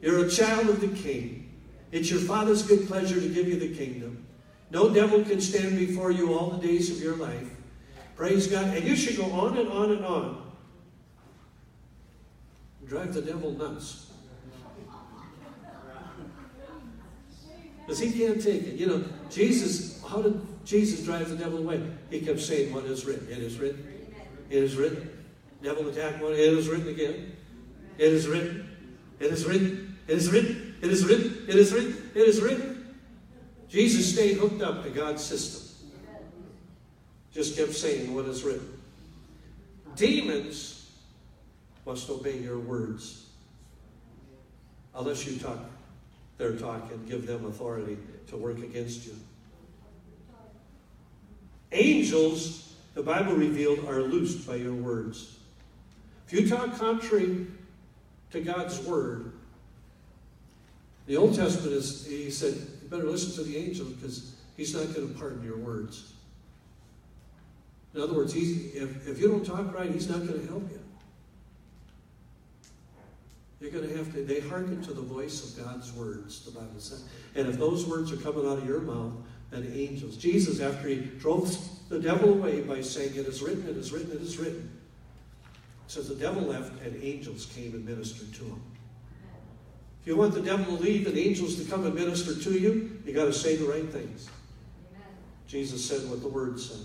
You're 0.00 0.26
a 0.26 0.30
child 0.30 0.68
of 0.68 0.80
the 0.80 0.88
King. 0.88 1.50
It's 1.92 2.10
your 2.10 2.20
Father's 2.20 2.62
good 2.62 2.88
pleasure 2.88 3.20
to 3.20 3.28
give 3.28 3.46
you 3.46 3.58
the 3.58 3.74
kingdom. 3.74 4.26
No 4.70 4.92
devil 4.92 5.22
can 5.22 5.40
stand 5.40 5.78
before 5.78 6.10
you 6.10 6.34
all 6.34 6.50
the 6.50 6.66
days 6.66 6.90
of 6.90 7.02
your 7.02 7.16
life. 7.16 7.48
Praise 8.16 8.46
God. 8.46 8.74
And 8.74 8.84
you 8.84 8.96
should 8.96 9.16
go 9.16 9.30
on 9.32 9.58
and 9.58 9.68
on 9.68 9.92
and 9.92 10.04
on. 10.04 10.52
Drive 12.86 13.14
the 13.14 13.22
devil 13.22 13.52
nuts. 13.52 14.11
Because 17.84 17.98
he 17.98 18.12
can't 18.12 18.42
take 18.42 18.62
it. 18.62 18.74
You 18.74 18.86
know, 18.86 19.04
Jesus, 19.30 20.02
how 20.08 20.22
did 20.22 20.40
Jesus 20.64 21.04
drive 21.04 21.28
the 21.28 21.36
devil 21.36 21.58
away? 21.58 21.82
He 22.10 22.20
kept 22.20 22.40
saying 22.40 22.72
what 22.72 22.84
is 22.84 23.04
written. 23.04 23.26
It 23.28 23.38
is 23.38 23.58
written. 23.58 23.86
It 24.50 24.62
is 24.62 24.76
written. 24.76 25.10
Devil 25.62 25.88
attack 25.88 26.20
one. 26.22 26.32
It 26.32 26.38
is 26.38 26.68
written 26.68 26.88
again. 26.88 27.36
It 27.98 28.12
is 28.12 28.26
written. 28.28 28.68
It 29.18 29.32
is 29.32 29.46
written. 29.46 29.96
It 30.06 30.16
is 30.16 30.30
written. 30.30 30.76
It 30.82 30.90
is 30.90 31.04
written. 31.04 31.44
It 31.48 31.56
is 31.56 31.72
written. 31.72 32.10
It 32.14 32.28
is 32.28 32.40
written. 32.40 32.96
Jesus 33.68 34.12
stayed 34.12 34.36
hooked 34.36 34.62
up 34.62 34.84
to 34.84 34.90
God's 34.90 35.24
system. 35.24 35.88
Just 37.32 37.56
kept 37.56 37.72
saying 37.72 38.14
what 38.14 38.26
is 38.26 38.42
written. 38.42 38.78
Demons 39.96 40.90
must 41.86 42.08
obey 42.10 42.38
your 42.38 42.58
words. 42.58 43.30
Unless 44.94 45.26
you 45.26 45.38
talk 45.38 45.58
their 46.38 46.56
talk 46.56 46.90
and 46.90 47.08
give 47.08 47.26
them 47.26 47.46
authority 47.46 47.98
to 48.28 48.36
work 48.36 48.58
against 48.58 49.06
you. 49.06 49.14
Angels, 51.72 52.74
the 52.94 53.02
Bible 53.02 53.34
revealed, 53.34 53.86
are 53.88 54.02
loosed 54.02 54.46
by 54.46 54.56
your 54.56 54.74
words. 54.74 55.38
If 56.26 56.32
you 56.32 56.48
talk 56.48 56.78
contrary 56.78 57.46
to 58.30 58.40
God's 58.40 58.78
word, 58.80 59.32
the 61.06 61.16
Old 61.16 61.34
Testament 61.34 61.72
is, 61.72 62.06
he 62.06 62.30
said, 62.30 62.54
you 62.54 62.88
better 62.88 63.04
listen 63.04 63.32
to 63.44 63.50
the 63.50 63.56
angel 63.56 63.86
because 63.86 64.34
he's 64.56 64.74
not 64.74 64.94
going 64.94 65.12
to 65.12 65.18
pardon 65.18 65.42
your 65.44 65.56
words. 65.56 66.12
In 67.94 68.00
other 68.00 68.14
words, 68.14 68.34
if, 68.34 69.08
if 69.08 69.20
you 69.20 69.28
don't 69.28 69.44
talk 69.44 69.74
right, 69.74 69.90
he's 69.90 70.08
not 70.08 70.26
going 70.26 70.40
to 70.40 70.46
help 70.46 70.70
you. 70.70 70.81
You're 73.62 73.70
going 73.70 73.88
to 73.88 73.96
have 73.96 74.12
to, 74.14 74.24
they 74.24 74.40
hearken 74.40 74.82
to 74.82 74.92
the 74.92 75.02
voice 75.02 75.56
of 75.56 75.64
God's 75.64 75.92
words, 75.92 76.44
the 76.44 76.50
Bible 76.50 76.80
says. 76.80 77.04
And 77.36 77.46
if 77.46 77.60
those 77.60 77.86
words 77.86 78.10
are 78.10 78.16
coming 78.16 78.44
out 78.44 78.58
of 78.58 78.66
your 78.66 78.80
mouth, 78.80 79.12
then 79.52 79.70
angels. 79.72 80.16
Jesus, 80.16 80.58
after 80.58 80.88
he 80.88 80.96
drove 80.96 81.56
the 81.88 82.00
devil 82.00 82.30
away 82.30 82.62
by 82.62 82.80
saying, 82.80 83.14
It 83.14 83.26
is 83.26 83.40
written, 83.40 83.68
it 83.68 83.76
is 83.76 83.92
written, 83.92 84.10
it 84.10 84.20
is 84.20 84.36
written, 84.36 84.68
says 85.86 86.08
the 86.08 86.16
devil 86.16 86.42
left 86.42 86.82
and 86.82 87.00
angels 87.04 87.46
came 87.54 87.72
and 87.74 87.84
ministered 87.84 88.34
to 88.34 88.44
him. 88.44 88.62
If 90.00 90.08
you 90.08 90.16
want 90.16 90.34
the 90.34 90.42
devil 90.42 90.76
to 90.76 90.82
leave 90.82 91.06
and 91.06 91.16
angels 91.16 91.54
to 91.62 91.70
come 91.70 91.86
and 91.86 91.94
minister 91.94 92.34
to 92.34 92.58
you, 92.58 93.00
you 93.06 93.12
got 93.12 93.26
to 93.26 93.32
say 93.32 93.54
the 93.54 93.66
right 93.66 93.88
things. 93.88 94.28
Amen. 94.90 95.06
Jesus 95.46 95.88
said 95.88 96.10
what 96.10 96.20
the 96.20 96.28
word 96.28 96.58
said. 96.58 96.80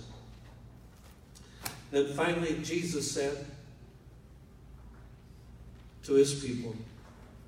Then 1.90 2.14
finally, 2.14 2.60
Jesus 2.62 3.10
said 3.12 3.48
to 6.08 6.14
his 6.14 6.42
people, 6.44 6.74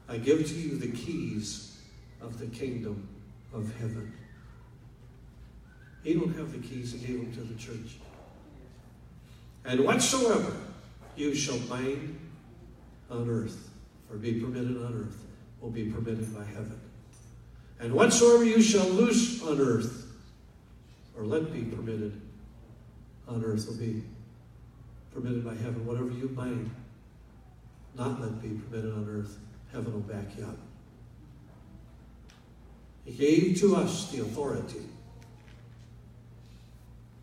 I 0.09 0.17
give 0.17 0.45
to 0.45 0.53
you 0.53 0.77
the 0.77 0.91
keys 0.91 1.79
of 2.21 2.39
the 2.39 2.47
kingdom 2.47 3.07
of 3.53 3.73
heaven. 3.79 4.11
He 6.03 6.13
don't 6.13 6.35
have 6.35 6.51
the 6.51 6.59
keys, 6.59 6.91
he 6.91 6.99
gave 6.99 7.21
them 7.21 7.33
to 7.33 7.41
the 7.41 7.57
church. 7.57 7.97
And 9.63 9.85
whatsoever 9.85 10.53
you 11.15 11.33
shall 11.33 11.57
bind 11.59 12.19
on 13.09 13.29
earth, 13.29 13.69
or 14.11 14.17
be 14.17 14.41
permitted 14.41 14.75
on 14.83 14.93
earth, 14.93 15.25
will 15.61 15.69
be 15.69 15.85
permitted 15.85 16.35
by 16.35 16.43
heaven. 16.43 16.79
And 17.79 17.93
whatsoever 17.93 18.43
you 18.43 18.61
shall 18.61 18.87
loose 18.89 19.41
on 19.41 19.61
earth, 19.61 20.05
or 21.17 21.23
let 21.23 21.53
be 21.53 21.61
permitted 21.61 22.19
on 23.25 23.41
earth, 23.41 23.67
will 23.67 23.77
be 23.77 24.03
permitted 25.13 25.45
by 25.45 25.55
heaven. 25.55 25.85
Whatever 25.85 26.11
you 26.11 26.27
bind, 26.27 26.69
not 27.95 28.21
let 28.21 28.41
be 28.41 28.49
permitted 28.49 28.93
on 28.93 29.07
earth, 29.09 29.37
heaven 29.71 29.93
will 29.93 29.99
back 30.01 30.37
you 30.37 30.45
up. 30.45 30.57
He 33.05 33.11
gave 33.13 33.59
to 33.59 33.75
us 33.75 34.11
the 34.11 34.21
authority. 34.21 34.85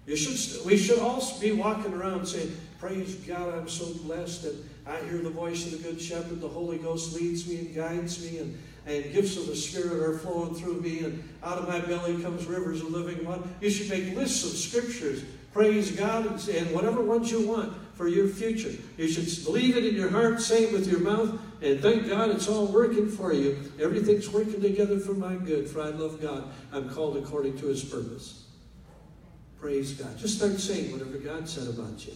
You 0.07 0.17
should, 0.17 0.64
we 0.64 0.77
should 0.77 1.01
all 1.01 1.23
be 1.41 1.53
walking 1.53 1.93
around 1.93 2.27
saying, 2.27 2.57
Praise 2.79 3.14
God, 3.17 3.55
I'm 3.55 3.69
so 3.69 3.93
blessed 4.05 4.43
that 4.43 4.55
I 4.87 4.99
hear 5.07 5.19
the 5.19 5.31
voice 5.31 5.67
of 5.67 5.73
the 5.73 5.89
Good 5.89 6.01
Shepherd. 6.01 6.41
The 6.41 6.49
Holy 6.49 6.79
Ghost 6.79 7.14
leads 7.14 7.49
me 7.49 7.59
and 7.59 7.75
guides 7.75 8.23
me, 8.23 8.39
and, 8.39 8.59
and 8.87 9.12
gifts 9.12 9.37
of 9.37 9.47
the 9.47 9.57
Spirit 9.57 10.01
are 10.03 10.19
flowing 10.19 10.55
through 10.55 10.81
me, 10.81 11.01
and 11.01 11.23
out 11.43 11.59
of 11.59 11.69
my 11.69 11.81
belly 11.81 12.23
comes 12.23 12.45
rivers 12.47 12.83
of 12.83 12.91
living 12.91 13.25
water. 13.25 13.43
You 13.61 13.71
should 13.71 13.89
make 13.89 14.14
lists 14.14 14.45
of 14.45 14.51
scriptures. 14.51 15.25
Praise 15.53 15.91
God, 15.91 16.27
and, 16.27 16.49
and 16.49 16.75
whatever 16.75 17.01
ones 17.01 17.31
you 17.31 17.49
want 17.49 17.73
for 17.97 18.07
your 18.09 18.28
future. 18.28 18.72
You 18.99 19.09
should 19.09 19.44
believe 19.44 19.76
it 19.76 19.86
in 19.86 19.94
your 19.94 20.11
heart, 20.11 20.40
say 20.40 20.64
it 20.64 20.72
with 20.72 20.86
your 20.86 21.01
mouth, 21.01 21.40
and 21.62 21.80
thank 21.80 22.09
God 22.09 22.30
it's 22.30 22.47
all 22.47 22.66
working 22.66 23.09
for 23.09 23.32
you. 23.32 23.59
Everything's 23.80 24.28
working 24.30 24.61
together 24.61 24.99
for 24.99 25.14
my 25.14 25.34
good, 25.34 25.68
for 25.68 25.80
I 25.80 25.88
love 25.88 26.20
God. 26.20 26.44
I'm 26.72 26.90
called 26.90 27.16
according 27.16 27.59
to 27.59 27.66
his 27.66 27.82
purpose. 27.82 28.44
Praise 29.59 29.94
God. 29.94 30.16
Just 30.18 30.36
start 30.36 30.61
saying 30.61 30.92
whatever 30.92 31.16
God 31.16 31.49
said 31.49 31.68
about 31.68 32.07
you. 32.07 32.12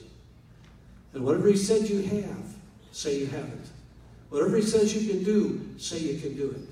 And 1.15 1.25
whatever 1.25 1.49
he 1.49 1.57
said 1.57 1.89
you 1.89 2.03
have, 2.03 2.55
say 2.93 3.19
you 3.19 3.27
have 3.27 3.47
it. 3.47 3.69
Whatever 4.29 4.57
he 4.57 4.63
says 4.63 4.95
you 4.95 5.13
can 5.13 5.25
do, 5.25 5.67
say 5.79 5.99
you 5.99 6.21
can 6.21 6.37
do 6.37 6.51
it. 6.51 6.69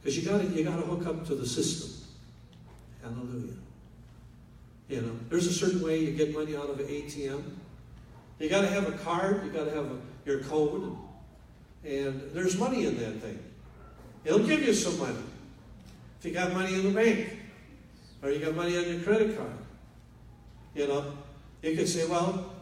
Because 0.00 0.16
you 0.16 0.30
got 0.30 0.42
you 0.50 0.64
got 0.64 0.76
to 0.76 0.82
hook 0.82 1.06
up 1.06 1.26
to 1.26 1.34
the 1.34 1.46
system. 1.46 1.90
Hallelujah. 3.02 3.54
You 4.88 5.00
know, 5.02 5.12
there's 5.28 5.48
a 5.48 5.52
certain 5.52 5.82
way 5.82 5.98
you 5.98 6.12
get 6.12 6.32
money 6.32 6.56
out 6.56 6.70
of 6.70 6.78
an 6.78 6.86
ATM. 6.86 7.42
You 8.38 8.50
got 8.50 8.62
to 8.62 8.68
have 8.68 8.88
a 8.88 8.92
card. 8.98 9.44
You 9.44 9.50
got 9.50 9.64
to 9.64 9.70
have 9.70 9.86
a, 9.86 9.98
your 10.26 10.40
code, 10.40 10.96
and 11.84 12.20
there's 12.32 12.58
money 12.58 12.84
in 12.84 12.98
that 12.98 13.22
thing. 13.22 13.38
It'll 14.24 14.46
give 14.46 14.62
you 14.62 14.74
some 14.74 14.98
money 14.98 15.22
if 16.18 16.24
you 16.26 16.32
got 16.32 16.52
money 16.52 16.74
in 16.74 16.82
the 16.82 16.90
bank, 16.90 17.38
or 18.22 18.30
you 18.30 18.44
got 18.44 18.54
money 18.54 18.76
on 18.76 18.88
your 18.88 19.00
credit 19.00 19.36
card. 19.36 19.52
You 20.74 20.88
know, 20.88 21.12
you 21.62 21.76
could 21.76 21.88
say, 21.88 22.06
"Well, 22.06 22.52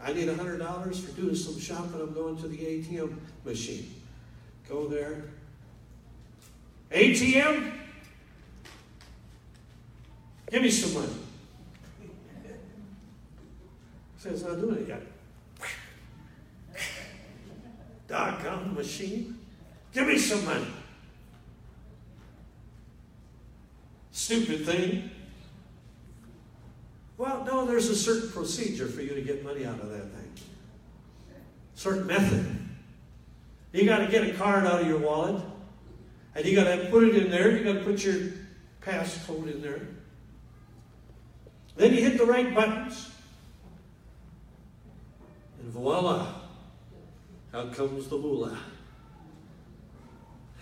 I 0.00 0.12
need 0.12 0.28
hundred 0.28 0.58
dollars 0.58 1.00
for 1.00 1.12
doing 1.20 1.34
some 1.34 1.58
shopping. 1.58 2.00
I'm 2.00 2.14
going 2.14 2.38
to 2.38 2.48
the 2.48 2.56
ATM 2.56 3.14
machine. 3.44 3.94
Go 4.68 4.86
there. 4.86 5.24
ATM, 6.90 7.72
give 10.50 10.62
me 10.62 10.70
some 10.70 10.94
money." 10.94 11.12
Says 14.16 14.42
not 14.44 14.58
doing 14.60 14.76
it 14.76 14.88
yet. 14.88 15.02
Doggone 18.08 18.74
machine. 18.74 19.38
Give 19.92 20.06
me 20.06 20.18
some 20.18 20.44
money. 20.44 20.66
Stupid 24.10 24.66
thing. 24.66 25.10
Well, 27.18 27.44
no, 27.44 27.66
there's 27.66 27.88
a 27.88 27.96
certain 27.96 28.30
procedure 28.30 28.86
for 28.86 29.02
you 29.02 29.14
to 29.14 29.22
get 29.22 29.44
money 29.44 29.64
out 29.64 29.80
of 29.80 29.90
that 29.90 30.10
thing. 30.12 30.32
Certain 31.74 32.06
method. 32.06 32.46
You 33.72 33.84
got 33.84 33.98
to 33.98 34.06
get 34.06 34.28
a 34.28 34.32
card 34.32 34.66
out 34.66 34.80
of 34.80 34.86
your 34.86 34.98
wallet, 34.98 35.42
and 36.34 36.44
you 36.44 36.56
got 36.56 36.64
to 36.64 36.88
put 36.90 37.04
it 37.04 37.16
in 37.16 37.30
there. 37.30 37.56
You 37.56 37.64
got 37.64 37.74
to 37.74 37.84
put 37.84 38.02
your 38.02 38.32
passcode 38.82 39.52
in 39.52 39.60
there. 39.60 39.86
Then 41.76 41.94
you 41.94 42.02
hit 42.02 42.18
the 42.18 42.24
right 42.24 42.54
buttons, 42.54 43.10
and 45.60 45.70
voila, 45.70 46.37
out 47.54 47.74
comes 47.74 48.08
the 48.08 48.16
moolah. 48.16 48.58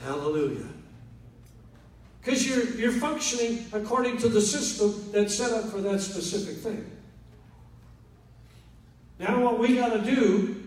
Hallelujah. 0.01 0.67
Because 2.23 2.47
you're, 2.47 2.65
you're 2.75 2.93
functioning 2.93 3.67
according 3.73 4.19
to 4.19 4.29
the 4.29 4.41
system 4.41 5.11
that's 5.13 5.35
set 5.35 5.53
up 5.53 5.71
for 5.71 5.81
that 5.81 6.01
specific 6.01 6.57
thing. 6.57 6.91
Now, 9.19 9.41
what 9.43 9.59
we 9.59 9.77
got 9.77 9.93
to 9.93 10.03
do, 10.03 10.63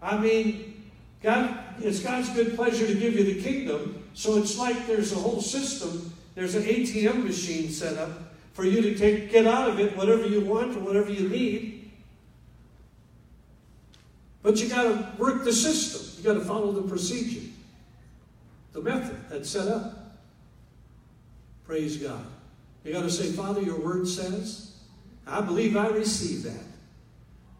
I 0.00 0.18
mean, 0.18 0.90
God, 1.22 1.58
it's 1.80 2.00
God's 2.00 2.28
good 2.30 2.54
pleasure 2.54 2.86
to 2.86 2.94
give 2.94 3.14
you 3.14 3.24
the 3.24 3.42
kingdom, 3.42 4.04
so 4.14 4.36
it's 4.36 4.56
like 4.58 4.86
there's 4.86 5.12
a 5.12 5.16
whole 5.16 5.40
system, 5.40 6.12
there's 6.34 6.54
an 6.54 6.62
ATM 6.62 7.24
machine 7.24 7.70
set 7.70 7.98
up 7.98 8.10
for 8.52 8.64
you 8.64 8.82
to 8.82 8.94
take, 8.94 9.30
get 9.30 9.46
out 9.46 9.70
of 9.70 9.80
it 9.80 9.96
whatever 9.96 10.26
you 10.26 10.40
want 10.40 10.76
or 10.76 10.80
whatever 10.80 11.10
you 11.10 11.28
need. 11.28 11.77
But 14.48 14.56
you 14.62 14.70
got 14.70 14.84
to 14.84 15.12
work 15.18 15.44
the 15.44 15.52
system. 15.52 16.00
You 16.16 16.24
got 16.24 16.40
to 16.40 16.46
follow 16.46 16.72
the 16.72 16.80
procedure, 16.80 17.46
the 18.72 18.80
method 18.80 19.28
that's 19.28 19.50
set 19.50 19.68
up. 19.68 20.16
Praise 21.66 21.98
God. 21.98 22.24
You 22.82 22.94
got 22.94 23.02
to 23.02 23.10
say, 23.10 23.30
Father, 23.30 23.60
your 23.60 23.78
word 23.78 24.08
says, 24.08 24.74
I 25.26 25.42
believe 25.42 25.76
I 25.76 25.88
receive 25.88 26.44
that. 26.44 26.64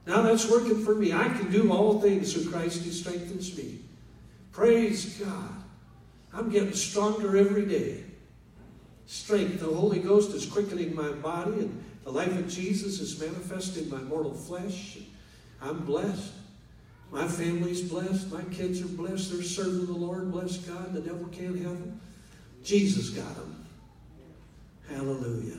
Now 0.07 0.23
that's 0.23 0.51
working 0.51 0.83
for 0.83 0.95
me. 0.95 1.13
I 1.13 1.29
can 1.29 1.53
do 1.53 1.71
all 1.71 2.01
things 2.01 2.33
through 2.33 2.51
Christ 2.51 2.83
who 2.83 2.91
strengthens 2.91 3.55
me. 3.55 3.81
Praise 4.53 5.19
God. 5.23 5.63
I'm 6.33 6.49
getting 6.49 6.73
stronger 6.73 7.37
every 7.37 7.67
day. 7.67 8.03
Strength. 9.05 9.61
The 9.61 9.67
Holy 9.67 9.99
Ghost 9.99 10.31
is 10.31 10.47
quickening 10.47 10.95
my 10.95 11.11
body, 11.11 11.53
and 11.53 11.85
the 12.05 12.13
life 12.13 12.35
of 12.35 12.49
Jesus 12.49 12.99
is 12.99 13.21
manifested 13.21 13.83
in 13.83 13.91
my 13.91 14.01
mortal 14.01 14.33
flesh. 14.33 14.97
I'm 15.61 15.81
blessed. 15.85 16.33
My 17.11 17.27
family's 17.27 17.83
blessed. 17.83 18.31
My 18.31 18.43
kids 18.45 18.83
are 18.83 18.89
blessed. 18.89 19.33
They're 19.33 19.43
serving 19.43 19.87
the 19.87 19.93
Lord. 19.93 20.31
Bless 20.31 20.59
God. 20.59 20.93
The 20.93 21.01
devil 21.01 21.27
can't 21.29 21.57
have 21.57 21.79
them. 21.79 22.01
Jesus 22.63 23.11
got 23.11 23.35
them. 23.35 23.67
Hallelujah. 24.89 25.59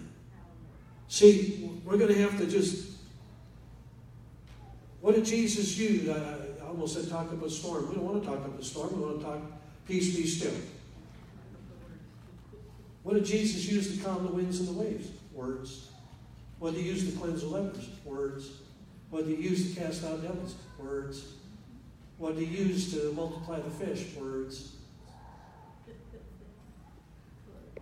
See, 1.08 1.72
we're 1.84 1.98
going 1.98 2.14
to 2.14 2.22
have 2.22 2.38
to 2.38 2.46
just. 2.46 2.92
What 5.02 5.16
did 5.16 5.26
Jesus 5.26 5.78
use? 5.78 6.10
I, 6.10 6.50
almost 6.70 6.94
said 6.94 7.10
talk 7.10 7.32
up 7.32 7.44
a 7.44 7.50
storm. 7.50 7.90
We 7.90 7.96
don't 7.96 8.06
want 8.06 8.22
to 8.22 8.30
talk 8.30 8.40
up 8.46 8.60
a 8.60 8.64
storm. 8.64 8.96
We 8.96 9.06
want 9.06 9.20
to 9.20 9.26
talk 9.26 9.42
peace 9.88 10.16
be 10.16 10.26
still. 10.26 10.54
What 13.04 13.16
did 13.16 13.26
Jesus 13.26 13.70
use 13.70 13.98
to 13.98 14.04
calm 14.04 14.24
the 14.26 14.32
winds 14.32 14.60
and 14.60 14.70
the 14.70 14.74
waves? 14.74 15.10
Words. 15.34 15.90
What 16.60 16.74
did 16.74 16.82
he 16.82 16.90
use 16.90 17.12
to 17.12 17.20
cleanse 17.20 17.42
the 17.42 17.48
lepers? 17.48 17.90
Words. 18.06 18.52
What 19.10 19.26
do 19.26 19.32
you 19.32 19.38
use 19.38 19.74
to 19.74 19.82
cast 19.82 20.06
out 20.06 20.22
devils? 20.22 20.56
Words. 20.78 21.24
What 22.18 22.36
do 22.36 22.44
you 22.44 22.66
use 22.66 22.94
to 22.94 23.12
multiply 23.14 23.60
the 23.60 23.70
fish? 23.70 24.16
Words. 24.16 24.74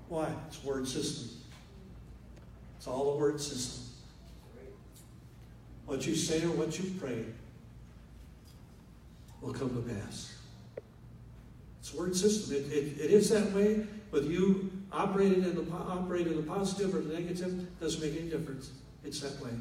Why? 0.10 0.32
It's 0.48 0.64
word 0.64 0.88
system. 0.88 1.30
It's 2.78 2.88
all 2.88 3.14
a 3.14 3.18
word 3.18 3.42
system. 3.42 3.84
What 5.86 6.06
you 6.06 6.16
say 6.16 6.44
or 6.44 6.52
what 6.52 6.78
you 6.78 6.92
pray 7.00 7.26
will 9.42 9.54
come 9.54 9.70
to 9.70 9.94
pass. 9.94 10.36
It's 11.80 11.94
word 11.94 12.16
system. 12.16 12.56
It, 12.56 12.72
it, 12.72 13.00
it 13.00 13.12
is 13.12 13.30
that 13.30 13.52
way, 13.54 13.86
whether 14.10 14.28
you 14.28 14.70
operate 14.92 15.34
in 15.34 15.44
the 15.44 15.66
operate 15.72 16.28
in 16.28 16.36
the 16.36 16.44
positive 16.44 16.94
or 16.94 17.00
the 17.00 17.14
negative 17.14 17.80
doesn't 17.80 18.02
make 18.02 18.20
any 18.20 18.30
difference. 18.30 18.72
It's 19.04 19.22
that 19.22 19.42
way. 19.44 19.52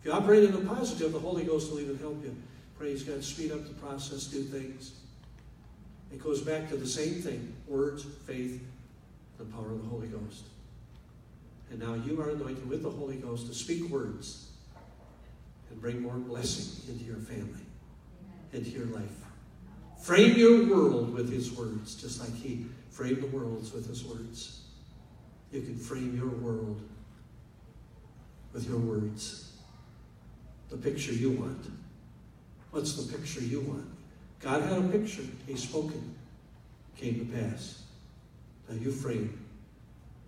If 0.00 0.06
you 0.06 0.12
operate 0.12 0.44
in 0.44 0.52
the 0.52 0.68
positive, 0.68 1.12
the 1.12 1.18
Holy 1.18 1.44
Ghost 1.44 1.70
will 1.70 1.80
even 1.80 1.98
help 1.98 2.22
you. 2.22 2.34
Praise 2.78 3.02
God. 3.02 3.24
Speed 3.24 3.52
up 3.52 3.66
the 3.66 3.74
process, 3.74 4.24
do 4.24 4.42
things. 4.42 4.92
It 6.12 6.22
goes 6.22 6.40
back 6.40 6.68
to 6.68 6.76
the 6.76 6.86
same 6.86 7.14
thing 7.14 7.54
words, 7.66 8.04
faith, 8.26 8.62
the 9.38 9.44
power 9.44 9.72
of 9.72 9.82
the 9.82 9.88
Holy 9.88 10.08
Ghost. 10.08 10.44
And 11.70 11.80
now 11.80 11.94
you 11.94 12.20
are 12.20 12.30
anointed 12.30 12.68
with 12.68 12.82
the 12.82 12.90
Holy 12.90 13.16
Ghost 13.16 13.48
to 13.48 13.54
speak 13.54 13.88
words 13.90 14.50
and 15.70 15.80
bring 15.80 16.00
more 16.00 16.14
blessing 16.14 16.94
into 16.94 17.04
your 17.04 17.16
family, 17.16 17.64
into 18.52 18.70
your 18.70 18.86
life. 18.86 19.24
Frame 20.00 20.36
your 20.36 20.66
world 20.66 21.12
with 21.12 21.32
His 21.32 21.52
words, 21.52 21.94
just 21.96 22.20
like 22.20 22.34
He 22.34 22.66
framed 22.90 23.22
the 23.22 23.26
worlds 23.26 23.72
with 23.72 23.88
His 23.88 24.04
words. 24.04 24.62
You 25.50 25.62
can 25.62 25.76
frame 25.76 26.16
your 26.16 26.28
world 26.28 26.80
with 28.52 28.68
your 28.68 28.78
words. 28.78 29.45
The 30.70 30.76
picture 30.76 31.12
you 31.12 31.30
want. 31.30 31.66
What's 32.70 32.94
the 32.94 33.16
picture 33.16 33.40
you 33.40 33.60
want? 33.60 33.86
God 34.40 34.62
had 34.62 34.78
a 34.78 34.82
picture. 34.88 35.22
He 35.46 35.56
spoke 35.56 35.92
it. 35.92 36.00
Came 36.96 37.20
to 37.20 37.36
pass. 37.36 37.82
Now 38.68 38.76
you 38.76 38.90
frame 38.90 39.38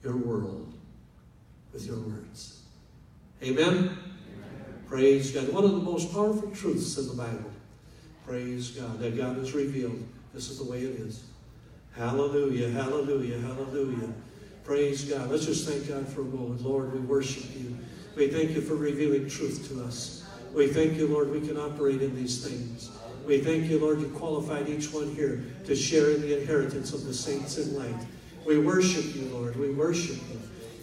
your 0.03 0.17
world 0.17 0.73
with 1.73 1.87
your 1.87 1.99
words. 1.99 2.63
Amen? 3.43 3.69
Amen? 3.69 3.99
Praise 4.87 5.33
God. 5.33 5.53
One 5.53 5.65
of 5.65 5.73
the 5.73 5.79
most 5.79 6.13
powerful 6.13 6.51
truths 6.51 6.97
in 6.99 7.09
the 7.09 7.15
Bible. 7.15 7.51
Praise 8.27 8.71
God. 8.71 8.99
That 9.01 9.17
God 9.17 9.37
has 9.37 9.53
revealed. 9.55 10.03
This 10.33 10.51
is 10.51 10.59
the 10.59 10.65
way 10.65 10.79
it 10.79 11.01
is. 11.01 11.25
Hallelujah, 11.99 12.71
hallelujah, 12.71 13.41
hallelujah. 13.41 14.13
Praise 14.63 15.05
God. 15.05 15.31
Let's 15.31 15.47
just 15.47 15.69
thank 15.69 15.89
God 15.89 16.07
for 16.07 16.21
a 16.21 16.25
moment. 16.25 16.63
Lord, 16.63 16.93
we 16.93 17.01
worship 17.01 17.45
you. 17.57 17.77
We 18.15 18.29
thank 18.29 18.51
you 18.51 18.61
for 18.61 18.75
revealing 18.75 19.29
truth 19.29 19.69
to 19.69 19.83
us. 19.85 20.18
We 20.59 20.67
thank 20.67 20.95
you, 20.95 21.07
Lord, 21.07 21.31
we 21.31 21.41
can 21.41 21.57
operate 21.57 22.03
in 22.03 22.17
these 22.17 22.45
things. 22.45 22.91
We 23.25 23.39
thank 23.39 23.71
you, 23.71 23.79
Lord, 23.79 24.01
you 24.01 24.09
qualified 24.09 24.69
each 24.69 24.93
one 24.93 25.15
here 25.15 25.45
to 25.67 25.77
share 25.77 26.11
in 26.11 26.21
the 26.21 26.41
inheritance 26.41 26.93
of 26.93 27.05
the 27.05 27.15
saints 27.15 27.59
in 27.59 27.79
light. 27.79 28.05
We 28.45 28.59
worship 28.59 29.15
you, 29.15 29.27
Lord. 29.27 29.55
We 29.55 29.71
worship 29.71 30.17
you. 30.17 30.41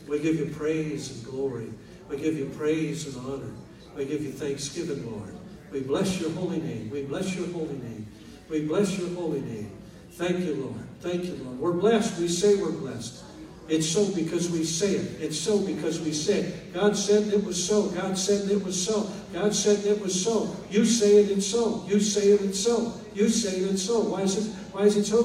We 0.08 0.20
give 0.20 0.38
you 0.38 0.46
praise 0.46 1.12
and 1.12 1.26
glory. 1.26 1.74
We 2.08 2.16
give 2.16 2.38
you 2.38 2.46
praise 2.58 3.14
and 3.14 3.28
honor. 3.28 3.52
We 3.98 4.06
give 4.06 4.22
you 4.22 4.32
thanksgiving, 4.32 5.12
Lord. 5.12 5.36
We 5.74 5.82
bless 5.82 6.22
your 6.22 6.32
holy 6.32 6.62
name. 6.62 6.90
We 6.90 7.04
bless 7.04 7.36
your 7.36 7.48
holy 7.48 7.76
name. 7.76 8.08
We 8.48 8.62
bless 8.62 8.98
your 8.98 9.10
holy 9.10 9.42
name. 9.42 9.78
Thank 10.12 10.40
you, 10.46 10.56
Lord. 10.56 10.88
Thank 11.02 11.26
you, 11.26 11.36
Lord. 11.44 11.60
We're 11.60 11.74
blessed. 11.74 12.18
We 12.18 12.30
say 12.30 12.56
we're 12.56 12.72
blessed. 12.72 13.25
It's 13.68 13.90
so 13.90 14.14
because 14.14 14.50
we 14.52 14.64
say 14.64 14.92
it. 14.92 15.22
It's 15.22 15.40
so 15.40 15.60
because 15.60 16.00
we 16.00 16.14
say 16.14 16.42
it. 16.42 16.74
God 16.74 16.96
said 16.96 17.34
it 17.34 17.44
was 17.44 17.58
so. 17.64 17.90
God 17.90 18.16
said 18.16 18.50
it 18.50 18.64
was 18.64 18.86
so. 18.86 19.10
God 19.34 19.56
said 19.56 19.84
it 19.86 20.00
was 20.00 20.24
so. 20.24 20.56
You 20.70 20.86
say 20.86 21.18
it, 21.18 21.32
it's 21.32 21.48
so. 21.48 21.84
You 21.88 22.00
say 22.00 22.30
it, 22.30 22.42
it's 22.42 22.60
so. 22.60 22.94
You 23.16 23.28
say 23.28 23.58
it, 23.58 23.72
it's 23.72 23.82
so. 23.82 24.02
Why 24.02 24.22
is 24.22 24.38
it, 24.38 24.54
why 24.72 24.84
is 24.84 24.98
it 24.98 25.06
so? 25.06 25.24